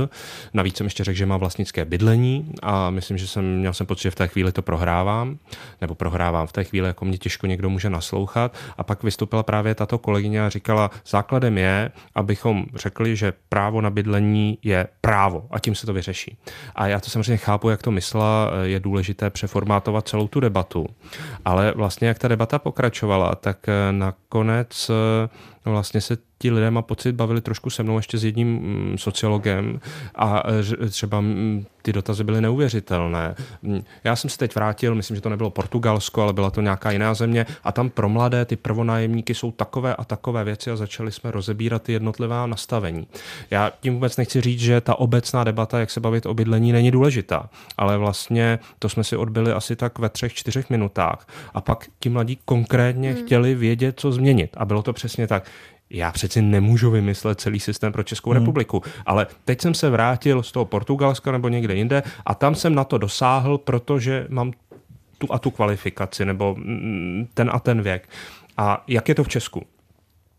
Navíc 0.54 0.73
navíc 0.74 0.78
jsem 0.78 0.86
ještě 0.86 1.04
řekl, 1.04 1.18
že 1.18 1.26
má 1.26 1.38
vlastnické 1.38 1.86
bydlení 1.86 2.52
a 2.64 2.90
myslím, 2.90 3.18
že 3.18 3.28
jsem 3.28 3.58
měl 3.60 3.74
jsem 3.74 3.86
pocit, 3.88 4.04
že 4.04 4.12
v 4.12 4.16
té 4.16 4.28
chvíli 4.28 4.52
to 4.52 4.62
prohrávám, 4.62 5.38
nebo 5.82 5.96
prohrávám 5.96 6.48
v 6.48 6.52
té 6.52 6.64
chvíli, 6.64 6.88
jako 6.88 7.06
mě 7.06 7.18
těžko 7.18 7.48
někdo 7.48 7.70
může 7.70 7.90
naslouchat. 7.90 8.58
A 8.78 8.84
pak 8.84 9.04
vystoupila 9.04 9.44
právě 9.44 9.76
tato 9.76 9.98
kolegyně 9.98 10.46
a 10.46 10.50
říkala, 10.50 10.92
základem 11.06 11.58
je, 11.58 11.92
abychom 12.16 12.66
řekli, 12.76 13.16
že 13.16 13.34
právo 13.50 13.82
na 13.82 13.90
bydlení 13.90 14.58
je 14.64 14.88
právo 15.02 15.46
a 15.52 15.60
tím 15.60 15.76
se 15.76 15.86
to 15.86 15.94
vyřeší. 15.94 16.38
A 16.76 16.88
já 16.88 17.00
to 17.00 17.10
samozřejmě 17.10 17.38
chápu, 17.38 17.70
jak 17.70 17.82
to 17.82 17.92
myslela, 17.92 18.52
je 18.64 18.80
důležité 18.80 19.30
přeformátovat 19.30 20.08
celou 20.08 20.28
tu 20.28 20.40
debatu. 20.40 20.88
Ale 21.46 21.74
vlastně, 21.76 22.08
jak 22.08 22.20
ta 22.20 22.28
debata 22.28 22.60
pokračovala, 22.60 23.36
tak 23.36 23.58
nakonec 23.92 24.92
vlastně 25.72 26.02
se 26.02 26.18
ti 26.38 26.52
lidé, 26.52 26.72
má 26.72 26.82
pocit, 26.82 27.12
bavili 27.12 27.42
trošku 27.42 27.70
se 27.70 27.84
mnou 27.84 27.98
ještě 27.98 28.18
s 28.18 28.24
jedním 28.24 28.48
mm, 28.48 28.98
sociologem 28.98 29.80
a 30.16 30.44
e, 30.84 30.90
třeba 30.90 31.22
mm, 31.22 31.66
ty 31.84 31.94
dotazy 31.94 32.24
byly 32.24 32.42
neuvěřitelné. 32.42 33.36
Mm, 33.62 33.84
já 34.04 34.16
jsem 34.16 34.30
se 34.30 34.38
teď 34.38 34.56
vrátil, 34.56 34.96
myslím, 34.96 35.16
že 35.16 35.22
to 35.22 35.30
nebylo 35.30 35.50
Portugalsko, 35.50 36.22
ale 36.22 36.34
byla 36.34 36.52
to 36.52 36.62
nějaká 36.62 36.92
jiná 36.92 37.14
země 37.14 37.46
a 37.64 37.72
tam 37.72 37.90
pro 37.90 38.10
mladé 38.10 38.46
ty 38.46 38.56
prvonájemníky 38.56 39.36
jsou 39.36 39.52
takové 39.52 39.96
a 39.96 40.04
takové 40.04 40.44
věci 40.44 40.72
a 40.72 40.76
začali 40.76 41.12
jsme 41.12 41.32
rozebírat 41.32 41.84
ty 41.84 41.94
jednotlivá 41.94 42.48
nastavení. 42.48 43.08
Já 43.52 43.72
tím 43.82 43.94
vůbec 43.94 44.18
nechci 44.18 44.42
říct, 44.42 44.60
že 44.60 44.82
ta 44.82 45.00
obecná 45.00 45.44
debata, 45.44 45.80
jak 45.80 45.92
se 45.92 46.00
bavit 46.00 46.26
o 46.26 46.34
bydlení, 46.34 46.72
není 46.72 46.92
důležitá, 46.92 47.50
ale 47.78 47.98
vlastně 47.98 48.60
to 48.80 48.90
jsme 48.90 49.04
si 49.04 49.18
odbyli 49.18 49.52
asi 49.52 49.76
tak 49.76 50.00
ve 50.00 50.10
třech, 50.10 50.34
čtyřech 50.34 50.70
minutách 50.70 51.28
a 51.54 51.62
pak 51.62 51.88
ti 52.00 52.10
mladí 52.10 52.40
konkrétně 52.46 53.14
hmm. 53.14 53.26
chtěli 53.26 53.56
vědět, 53.56 54.00
co 54.00 54.12
změnit 54.12 54.50
a 54.58 54.66
bylo 54.66 54.82
to 54.82 54.94
přesně 54.94 55.28
tak 55.28 55.44
já 55.90 56.12
přeci 56.12 56.42
nemůžu 56.42 56.92
vymyslet 56.92 57.42
celý 57.42 57.60
systém 57.60 57.94
pro 57.94 58.04
Českou 58.04 58.30
hmm. 58.30 58.40
republiku. 58.40 58.82
Ale 59.06 59.28
teď 59.46 59.62
jsem 59.62 59.74
se 59.74 59.90
vrátil 59.90 60.44
z 60.44 60.52
toho 60.52 60.66
Portugalska 60.66 61.32
nebo 61.32 61.50
někde 61.50 61.76
jinde 61.76 62.04
a 62.26 62.36
tam 62.36 62.56
jsem 62.56 62.76
na 62.76 62.84
to 62.84 62.98
dosáhl, 62.98 63.58
protože 63.58 64.28
mám 64.30 64.52
tu 65.18 65.34
a 65.34 65.40
tu 65.40 65.52
kvalifikaci 65.52 66.26
nebo 66.26 66.56
mm, 66.56 67.28
ten 67.34 67.50
a 67.54 67.60
ten 67.60 67.82
věk. 67.82 68.10
A 68.58 68.84
jak 68.88 69.10
je 69.10 69.16
to 69.16 69.24
v 69.24 69.28
Česku? 69.28 69.62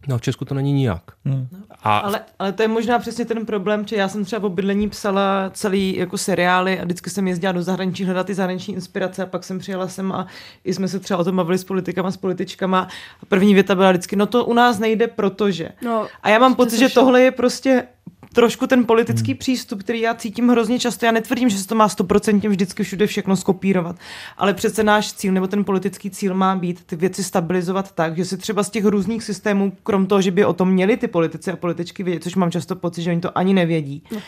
No 0.08 0.18
v 0.18 0.22
Česku 0.22 0.44
to 0.44 0.54
není 0.54 0.72
nijak. 0.72 1.02
Hmm. 1.24 1.48
A... 1.84 1.98
Ale, 1.98 2.20
ale 2.38 2.52
to 2.52 2.62
je 2.62 2.68
možná 2.68 2.98
přesně 2.98 3.24
ten 3.24 3.46
problém, 3.46 3.86
že 3.86 3.96
já 3.96 4.08
jsem 4.08 4.24
třeba 4.24 4.46
o 4.46 4.48
bydlení 4.48 4.88
psala 4.88 5.50
celý 5.54 5.96
jako 5.96 6.18
seriály 6.18 6.80
a 6.80 6.84
vždycky 6.84 7.10
jsem 7.10 7.28
jezdila 7.28 7.52
do 7.52 7.62
zahraničí 7.62 8.04
hledat 8.04 8.26
ty 8.26 8.34
zahraniční 8.34 8.74
inspirace 8.74 9.22
a 9.22 9.26
pak 9.26 9.44
jsem 9.44 9.58
přijela 9.58 9.88
sem 9.88 10.12
a 10.12 10.26
i 10.64 10.74
jsme 10.74 10.88
se 10.88 11.00
třeba 11.00 11.20
o 11.20 11.24
tom 11.24 11.36
bavili 11.36 11.58
s 11.58 11.64
politikama, 11.64 12.10
s 12.10 12.16
političkama 12.16 12.88
a 13.22 13.26
první 13.26 13.54
věta 13.54 13.74
byla 13.74 13.90
vždycky, 13.90 14.16
no 14.16 14.26
to 14.26 14.44
u 14.44 14.52
nás 14.52 14.78
nejde, 14.78 15.06
protože. 15.06 15.68
No, 15.82 16.06
a 16.22 16.28
já 16.28 16.38
mám 16.38 16.54
pocit, 16.54 16.78
že 16.78 16.88
tohle 16.88 17.22
je 17.22 17.30
prostě 17.30 17.86
trošku 18.34 18.66
ten 18.66 18.84
politický 18.84 19.32
hmm. 19.32 19.38
přístup, 19.38 19.82
který 19.82 20.00
já 20.00 20.14
cítím 20.14 20.48
hrozně 20.48 20.78
často. 20.78 21.06
Já 21.06 21.12
netvrdím, 21.12 21.48
že 21.48 21.58
se 21.58 21.66
to 21.66 21.74
má 21.74 21.88
stoprocentně 21.88 22.48
vždycky 22.48 22.82
všude 22.82 23.06
všechno 23.06 23.36
skopírovat, 23.36 23.96
ale 24.38 24.54
přece 24.54 24.82
náš 24.82 25.12
cíl 25.12 25.32
nebo 25.32 25.46
ten 25.46 25.64
politický 25.64 26.10
cíl 26.10 26.34
má 26.34 26.56
být 26.56 26.84
ty 26.84 26.96
věci 26.96 27.24
stabilizovat 27.24 27.92
tak, 27.92 28.16
že 28.16 28.24
si 28.24 28.38
třeba 28.38 28.62
z 28.62 28.70
těch 28.70 28.84
různých 28.84 29.24
systémů, 29.24 29.72
krom 29.82 30.06
toho, 30.06 30.20
že 30.22 30.30
by 30.30 30.44
o 30.44 30.52
tom 30.52 30.70
měli 30.70 30.96
ty 30.96 31.08
politici 31.08 31.50
a 31.50 31.56
političky 31.56 32.02
vědět, 32.02 32.22
což 32.22 32.34
mám 32.34 32.50
často 32.50 32.76
pocit, 32.76 33.02
že 33.02 33.10
oni 33.10 33.20
to 33.20 33.38
ani 33.38 33.54
nevědí, 33.54 34.02
no 34.12 34.20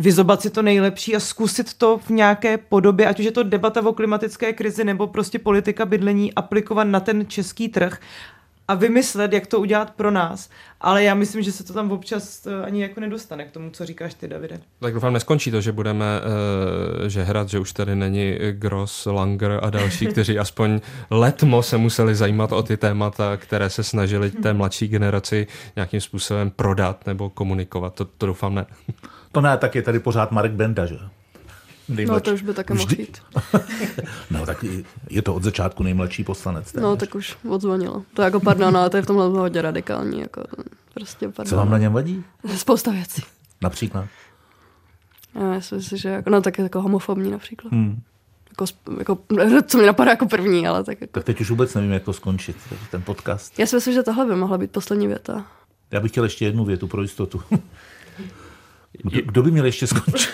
vyzobat 0.00 0.42
si 0.42 0.50
to 0.50 0.62
nejlepší 0.62 1.16
a 1.16 1.20
zkusit 1.20 1.74
to 1.74 1.98
v 1.98 2.10
nějaké 2.10 2.58
podobě, 2.58 3.06
ať 3.06 3.18
už 3.18 3.24
je 3.24 3.32
to 3.32 3.42
debata 3.42 3.86
o 3.86 3.92
klimatické 3.92 4.52
krizi 4.52 4.84
nebo 4.84 5.06
prostě 5.06 5.38
politika 5.38 5.86
bydlení, 5.86 6.34
aplikovat 6.34 6.84
na 6.84 7.00
ten 7.00 7.26
český 7.26 7.68
trh 7.68 8.00
a 8.70 8.74
vymyslet, 8.74 9.32
jak 9.32 9.46
to 9.46 9.60
udělat 9.60 9.90
pro 9.90 10.10
nás. 10.10 10.50
Ale 10.80 11.02
já 11.02 11.14
myslím, 11.14 11.42
že 11.42 11.52
se 11.52 11.64
to 11.64 11.72
tam 11.72 11.92
občas 11.92 12.46
eh, 12.46 12.64
ani 12.64 12.82
jako 12.82 13.00
nedostane 13.00 13.44
k 13.44 13.50
tomu, 13.50 13.70
co 13.70 13.86
říkáš 13.86 14.14
ty, 14.14 14.28
Davide. 14.28 14.60
Tak 14.80 14.94
doufám, 14.94 15.12
neskončí 15.12 15.50
to, 15.50 15.60
že 15.60 15.72
budeme 15.72 16.04
uh, 17.00 17.08
žehrat, 17.08 17.48
že 17.48 17.58
už 17.58 17.72
tady 17.72 17.96
není 17.96 18.38
Gross, 18.52 19.06
Langer 19.06 19.60
a 19.62 19.70
další, 19.70 20.06
kteří 20.12 20.38
aspoň 20.38 20.80
letmo 21.10 21.62
se 21.62 21.76
museli 21.76 22.14
zajímat 22.14 22.52
o 22.52 22.62
ty 22.62 22.76
témata, 22.76 23.36
které 23.36 23.70
se 23.70 23.82
snažili 23.82 24.30
té 24.42 24.52
mladší 24.52 24.88
generaci 24.88 25.46
nějakým 25.76 26.00
způsobem 26.00 26.50
prodat 26.50 27.06
nebo 27.06 27.30
komunikovat. 27.30 27.94
To, 27.94 28.04
to 28.04 28.26
doufám 28.26 28.54
ne. 28.54 28.66
To 29.32 29.40
ne, 29.40 29.56
tak 29.56 29.74
je 29.74 29.82
tady 29.82 29.98
pořád 29.98 30.32
Marek 30.32 30.52
Benda, 30.52 30.86
že? 30.86 30.98
Nejmladší. 31.90 32.16
No 32.16 32.20
to 32.20 32.34
už 32.34 32.42
by 32.42 32.54
také 32.54 32.74
mohl 32.74 32.92
jít. 32.98 33.22
no 34.30 34.46
tak 34.46 34.64
je 35.10 35.22
to 35.22 35.34
od 35.34 35.42
začátku 35.42 35.82
nejmladší 35.82 36.24
poslanec. 36.24 36.72
Téměř. 36.72 36.82
No 36.82 36.96
tak 36.96 37.14
už 37.14 37.36
odzvonilo. 37.48 38.02
To 38.14 38.22
jako 38.22 38.40
pardon, 38.40 38.76
ale 38.76 38.90
to 38.90 38.96
je 38.96 39.02
v 39.02 39.06
tomhle 39.06 39.26
hodně 39.26 39.62
radikální. 39.62 40.20
Jako, 40.20 40.42
prostě 40.94 41.28
pardon. 41.28 41.50
Co 41.50 41.56
vám 41.56 41.70
na 41.70 41.78
něm 41.78 41.92
vadí? 41.92 42.24
Spousta 42.56 42.90
věcí. 42.90 43.22
Například? 43.62 44.06
Já 45.34 45.50
myslím 45.50 45.82
si, 45.82 45.98
že 45.98 46.08
jako, 46.08 46.30
no 46.30 46.40
tak 46.40 46.58
je 46.58 46.62
jako 46.62 46.82
homofobní 46.82 47.30
například. 47.30 47.72
Hmm. 47.72 48.02
Jako, 48.50 48.64
jako, 48.98 49.18
co 49.66 49.78
mi 49.78 49.86
napadá 49.86 50.10
jako 50.10 50.26
první, 50.26 50.68
ale 50.68 50.84
tak 50.84 51.00
jako... 51.00 51.12
Tak 51.12 51.24
teď 51.24 51.40
už 51.40 51.50
vůbec 51.50 51.74
nevím, 51.74 51.92
jak 51.92 52.02
to 52.02 52.12
skončit, 52.12 52.56
ten 52.90 53.02
podcast. 53.02 53.58
Já 53.58 53.66
si 53.66 53.76
myslím, 53.76 53.94
že 53.94 54.02
tohle 54.02 54.26
by 54.26 54.36
mohla 54.36 54.58
být 54.58 54.70
poslední 54.70 55.06
věta. 55.06 55.46
Já 55.90 56.00
bych 56.00 56.10
chtěl 56.10 56.24
ještě 56.24 56.44
jednu 56.44 56.64
větu 56.64 56.86
pro 56.86 57.02
jistotu. 57.02 57.42
Kdo, 59.02 59.20
kdo 59.24 59.42
by 59.42 59.50
měl 59.50 59.64
ještě 59.64 59.86
skončit? 59.86 60.30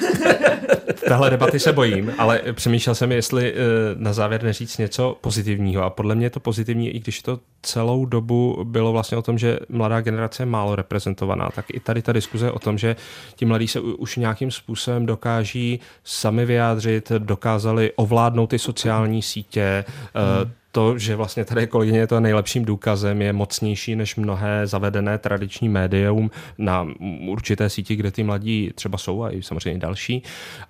Tahle 1.08 1.30
debaty 1.30 1.60
se 1.60 1.72
bojím, 1.72 2.12
ale 2.18 2.40
přemýšlel 2.52 2.94
jsem, 2.94 3.12
jestli 3.12 3.52
eh, 3.52 3.56
na 3.96 4.12
závěr 4.12 4.42
neříct 4.42 4.78
něco 4.78 5.18
pozitivního. 5.20 5.82
A 5.82 5.90
podle 5.90 6.14
mě 6.14 6.26
je 6.26 6.30
to 6.30 6.40
pozitivní, 6.40 6.90
i 6.90 6.98
když 7.00 7.22
to 7.22 7.40
celou 7.62 8.06
dobu 8.06 8.64
bylo 8.64 8.92
vlastně 8.92 9.18
o 9.18 9.22
tom, 9.22 9.38
že 9.38 9.58
mladá 9.68 10.00
generace 10.00 10.42
je 10.42 10.46
málo 10.46 10.76
reprezentovaná, 10.76 11.48
tak 11.54 11.64
i 11.72 11.80
tady 11.80 12.02
ta 12.02 12.12
diskuze 12.12 12.50
o 12.50 12.58
tom, 12.58 12.78
že 12.78 12.96
ti 13.36 13.44
mladí 13.44 13.68
se 13.68 13.80
už 13.80 14.16
nějakým 14.16 14.50
způsobem 14.50 15.06
dokáží 15.06 15.80
sami 16.04 16.44
vyjádřit, 16.44 17.12
dokázali 17.18 17.92
ovládnout 17.96 18.46
ty 18.46 18.58
sociální 18.58 19.22
sítě, 19.22 19.84
hmm 20.14 20.52
to, 20.76 20.98
že 20.98 21.16
vlastně 21.16 21.44
tady 21.44 21.66
kolegyně 21.66 21.98
je 21.98 22.06
to 22.06 22.20
nejlepším 22.20 22.64
důkazem, 22.64 23.22
je 23.22 23.32
mocnější 23.32 23.96
než 23.96 24.16
mnohé 24.16 24.66
zavedené 24.66 25.18
tradiční 25.18 25.68
médium 25.68 26.30
na 26.58 26.88
určité 27.28 27.70
síti, 27.70 27.96
kde 27.96 28.10
ty 28.10 28.22
mladí 28.22 28.70
třeba 28.74 28.98
jsou 28.98 29.22
a 29.22 29.30
i 29.30 29.42
samozřejmě 29.42 29.80
další. 29.80 30.22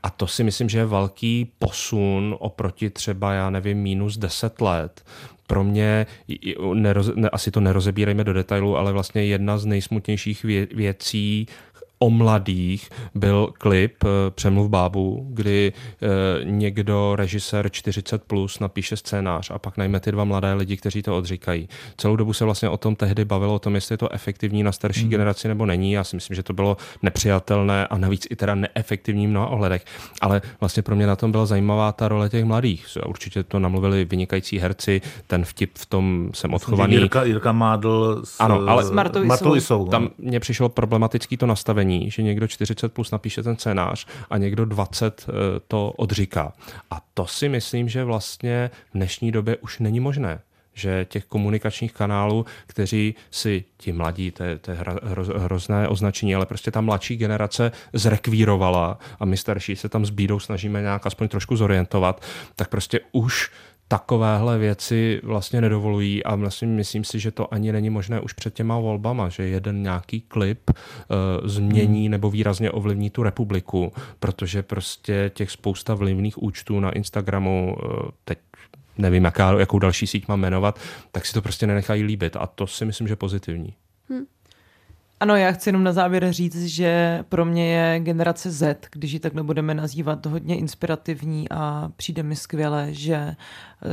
A 0.07 0.11
to 0.11 0.27
si 0.27 0.45
myslím, 0.45 0.69
že 0.69 0.79
je 0.79 0.87
velký 0.87 1.53
posun 1.59 2.37
oproti 2.39 2.91
třeba, 2.91 3.33
já 3.33 3.51
nevím, 3.51 3.79
minus 3.79 4.19
10 4.19 4.61
let, 4.61 5.05
pro 5.47 5.65
mě, 5.65 6.07
neroz, 6.75 7.11
ne, 7.15 7.31
asi 7.31 7.51
to 7.51 7.61
nerozebírejme 7.61 8.25
do 8.25 8.33
detailu, 8.33 8.77
ale 8.77 8.93
vlastně 8.93 9.25
jedna 9.25 9.59
z 9.59 9.67
nejsmutnějších 9.67 10.45
vě, 10.45 10.67
věcí, 10.75 11.47
o 11.99 12.11
mladých 12.11 12.91
byl 13.15 13.53
klip 13.59 14.05
eh, 14.05 14.31
Přemluv 14.31 14.71
bábu, 14.71 15.27
kdy 15.31 15.73
eh, 15.73 16.45
někdo, 16.45 17.17
režisér 17.17 17.71
40 17.71 18.23
plus, 18.23 18.61
napíše 18.61 18.97
scénář 18.97 19.51
a 19.51 19.59
pak 19.59 19.77
najme 19.77 20.01
ty 20.01 20.13
dva 20.13 20.25
mladé 20.25 20.55
lidi, 20.55 20.77
kteří 20.77 21.03
to 21.03 21.17
odříkají. 21.17 21.69
Celou 21.97 22.17
dobu 22.17 22.33
se 22.33 22.45
vlastně 22.45 22.69
o 22.69 22.77
tom 22.77 22.97
tehdy 22.97 23.25
bavilo, 23.25 23.55
o 23.55 23.59
tom, 23.59 23.75
jestli 23.75 23.93
je 23.93 23.99
to 23.99 24.13
efektivní 24.13 24.63
na 24.63 24.73
starší 24.73 25.01
hmm. 25.01 25.11
generaci 25.11 25.49
nebo 25.49 25.67
není. 25.67 25.93
Já 25.93 26.05
si 26.05 26.17
myslím, 26.17 26.35
že 26.35 26.43
to 26.43 26.53
bylo 26.53 26.77
nepřijatelné 27.03 27.87
a 27.87 27.99
navíc 27.99 28.27
i 28.31 28.37
teda 28.37 28.55
neefektivní 28.55 29.27
v 29.27 29.31
mnoha 29.31 29.47
ohledech. 29.47 29.85
Ale 30.21 30.43
vlastně 30.61 30.83
pro 30.83 30.97
mě 30.97 31.07
na 31.07 31.17
tom 31.17 31.33
byla 31.33 31.47
zajímavá 31.47 31.93
ta 31.93 32.09
role 32.09 32.29
těch 32.29 32.45
mladých. 32.45 32.87
Určitě 33.07 33.43
to 33.43 33.59
namluvili 33.59 34.05
vynikající 34.05 34.59
herci, 34.59 35.01
ten 35.27 35.45
vtip 35.45 35.71
v 35.79 35.87
tom 35.87 36.31
jsem 36.35 36.55
odchovaný. 36.55 36.95
Jirka, 36.95 37.25
Jirka 37.25 37.53
Mádl 37.53 38.21
s, 38.25 38.41
ano, 38.41 38.61
ale 38.67 38.85
s 38.85 38.91
Martovisou. 38.91 39.87
Tam 39.87 40.09
mně 40.19 40.41
přišlo 40.41 40.69
problematický 40.69 41.37
to 41.37 41.47
nastavení 41.47 41.86
nastavení, 41.87 42.11
že 42.11 42.23
někdo 42.23 42.49
40 42.49 42.93
plus 42.93 43.11
napíše 43.11 43.43
ten 43.43 43.57
scénář 43.57 44.07
a 44.31 44.39
někdo 44.39 44.65
20 44.65 45.27
eh, 45.29 45.33
to 45.69 45.91
odříká. 45.97 46.53
A 46.91 47.01
to 47.15 47.27
si 47.27 47.49
myslím, 47.49 47.89
že 47.89 48.05
vlastně 48.05 48.71
v 48.91 48.95
dnešní 48.95 49.33
době 49.33 49.57
už 49.57 49.79
není 49.79 50.01
možné 50.01 50.41
že 50.79 51.07
těch 51.09 51.25
komunikačních 51.25 51.93
kanálů, 51.93 52.45
kteří 52.67 53.15
si 53.31 53.65
ti 53.77 53.93
mladí, 53.93 54.31
to 54.31 54.45
je, 54.45 54.59
to 54.59 54.71
je 54.71 54.77
hro, 54.77 55.25
hrozné 55.39 55.89
označení, 55.89 56.35
ale 56.35 56.47
prostě 56.47 56.71
ta 56.71 56.81
mladší 56.81 57.17
generace 57.17 57.73
zrekvírovala 57.93 58.99
a 59.21 59.25
my 59.25 59.37
starší 59.37 59.77
se 59.77 59.89
tam 59.89 60.07
s 60.07 60.11
bídou 60.11 60.39
snažíme 60.39 60.83
nějak 60.83 61.07
aspoň 61.07 61.29
trošku 61.29 61.57
zorientovat, 61.57 62.21
tak 62.57 62.69
prostě 62.69 63.01
už 63.13 63.51
takovéhle 63.89 64.59
věci 64.59 65.21
vlastně 65.25 65.61
nedovolují 65.61 66.25
a 66.25 66.35
vlastně 66.35 66.69
myslím 66.69 67.05
si, 67.05 67.19
že 67.19 67.31
to 67.31 67.55
ani 67.55 67.73
není 67.73 67.91
možné 67.91 68.21
už 68.21 68.33
před 68.33 68.55
těma 68.55 68.79
volbama, 68.79 69.29
že 69.29 69.49
jeden 69.49 69.83
nějaký 69.83 70.21
klip 70.21 70.71
uh, 70.71 70.77
změní 71.49 72.03
hmm. 72.03 72.11
nebo 72.11 72.31
výrazně 72.31 72.71
ovlivní 72.71 73.11
tu 73.11 73.23
republiku, 73.23 73.93
protože 74.21 74.63
prostě 74.63 75.31
těch 75.35 75.51
spousta 75.51 75.95
vlivných 75.95 76.43
účtů 76.43 76.81
na 76.81 76.91
Instagramu 76.91 77.77
uh, 77.77 78.11
teď 78.25 78.39
nevím, 78.99 79.25
jaká, 79.25 79.53
jakou 79.59 79.79
další 79.79 80.07
síť 80.07 80.29
mám 80.29 80.41
jmenovat, 80.41 80.81
tak 81.13 81.27
si 81.27 81.33
to 81.33 81.43
prostě 81.43 81.67
nenechají 81.67 82.03
líbit 82.03 82.37
a 82.37 82.47
to 82.47 82.67
si 82.67 82.85
myslím, 82.85 83.09
že 83.09 83.13
je 83.13 83.17
pozitivní. 83.17 83.75
Hmm. 84.09 84.25
Ano, 85.21 85.37
já 85.37 85.53
chci 85.53 85.69
jenom 85.69 85.85
na 85.85 85.93
závěr 85.93 86.33
říct, 86.33 86.65
že 86.65 87.25
pro 87.29 87.45
mě 87.45 87.75
je 87.75 88.01
generace 88.01 88.51
Z, 88.51 88.87
když 88.93 89.13
ji 89.13 89.21
tak 89.21 89.35
nebudeme 89.35 89.75
nazývat, 89.75 90.27
hodně 90.27 90.57
inspirativní 90.57 91.49
a 91.51 91.91
přijde 91.97 92.23
mi 92.23 92.37
skvěle, 92.37 92.89
že 92.91 93.37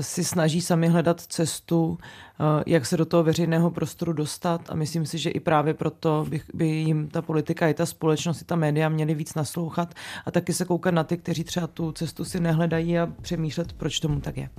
si 0.02 0.24
snaží 0.24 0.62
sami 0.62 0.88
hledat 0.88 1.22
cestu, 1.22 1.98
eh, 2.00 2.64
jak 2.68 2.86
se 2.86 2.98
do 2.98 3.06
toho 3.06 3.24
veřejného 3.24 3.72
prostoru 3.72 4.14
dostat 4.14 4.70
a 4.70 4.76
myslím 4.76 5.06
si, 5.06 5.18
že 5.18 5.30
i 5.30 5.40
právě 5.40 5.74
proto 5.74 6.26
by, 6.30 6.42
by 6.54 6.68
jim 6.68 7.08
ta 7.08 7.22
politika 7.22 7.68
i 7.68 7.74
ta 7.74 7.86
společnost 7.86 8.42
i 8.42 8.46
ta 8.46 8.56
média 8.56 8.90
měly 8.90 9.14
víc 9.16 9.36
naslouchat 9.36 9.94
a 10.26 10.32
taky 10.32 10.54
se 10.54 10.66
koukat 10.66 10.94
na 10.94 11.04
ty, 11.04 11.18
kteří 11.18 11.44
třeba 11.44 11.68
tu 11.68 11.92
cestu 11.92 12.26
si 12.26 12.40
nehledají 12.40 13.00
a 13.00 13.10
přemýšlet, 13.22 13.74
proč 13.74 14.00
tomu 14.00 14.20
tak 14.20 14.38
je. 14.38 14.50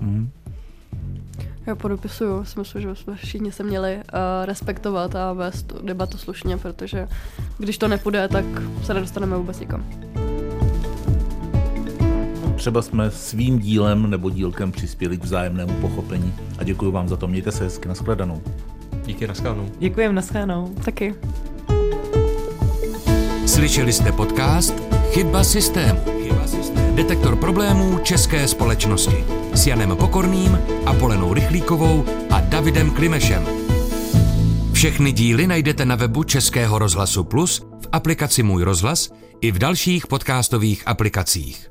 Mm. 0.00 0.30
Já 1.66 1.74
podopisuju, 1.74 2.44
si 2.44 2.58
myslím, 2.58 2.82
že 2.82 2.94
jsme 2.94 3.16
všichni 3.16 3.52
se 3.52 3.62
měli 3.62 3.96
uh, 3.96 4.02
respektovat 4.44 5.16
a 5.16 5.32
vést 5.32 5.62
tu 5.62 5.86
debatu 5.86 6.18
slušně, 6.18 6.56
protože 6.56 7.08
když 7.58 7.78
to 7.78 7.88
nepůjde, 7.88 8.28
tak 8.28 8.44
se 8.84 8.94
nedostaneme 8.94 9.36
vůbec 9.36 9.60
nikam. 9.60 9.84
Třeba 12.56 12.82
jsme 12.82 13.10
svým 13.10 13.58
dílem 13.58 14.10
nebo 14.10 14.30
dílkem 14.30 14.72
přispěli 14.72 15.18
k 15.18 15.24
vzájemnému 15.24 15.72
pochopení 15.80 16.34
a 16.58 16.64
děkuji 16.64 16.90
vám 16.90 17.08
za 17.08 17.16
to. 17.16 17.28
Mějte 17.28 17.52
se 17.52 17.64
hezky, 17.64 17.88
nashledanou. 17.88 18.42
Díky, 19.06 19.26
nashledanou. 19.26 19.68
Děkujem, 19.78 20.14
nashledanou. 20.14 20.74
Taky. 20.84 21.14
Slyšeli 23.46 23.92
jste 23.92 24.12
podcast 24.12 24.74
Chyba 25.10 25.44
systému. 25.44 26.00
Chyba 26.22 26.46
systému. 26.46 26.96
Detektor 26.96 27.36
problémů 27.36 27.98
české 27.98 28.48
společnosti 28.48 29.39
s 29.54 29.66
Janem 29.66 29.96
Pokorným, 29.96 30.58
Apolenou 30.86 31.34
Rychlíkovou 31.34 32.04
a 32.30 32.40
Davidem 32.40 32.90
Klimešem. 32.90 33.46
Všechny 34.72 35.12
díly 35.12 35.46
najdete 35.46 35.84
na 35.84 35.94
webu 35.94 36.24
Českého 36.24 36.78
rozhlasu 36.78 37.24
Plus, 37.24 37.60
v 37.60 37.88
aplikaci 37.92 38.42
Můj 38.42 38.62
rozhlas 38.62 39.10
i 39.40 39.52
v 39.52 39.58
dalších 39.58 40.06
podcastových 40.06 40.82
aplikacích. 40.86 41.70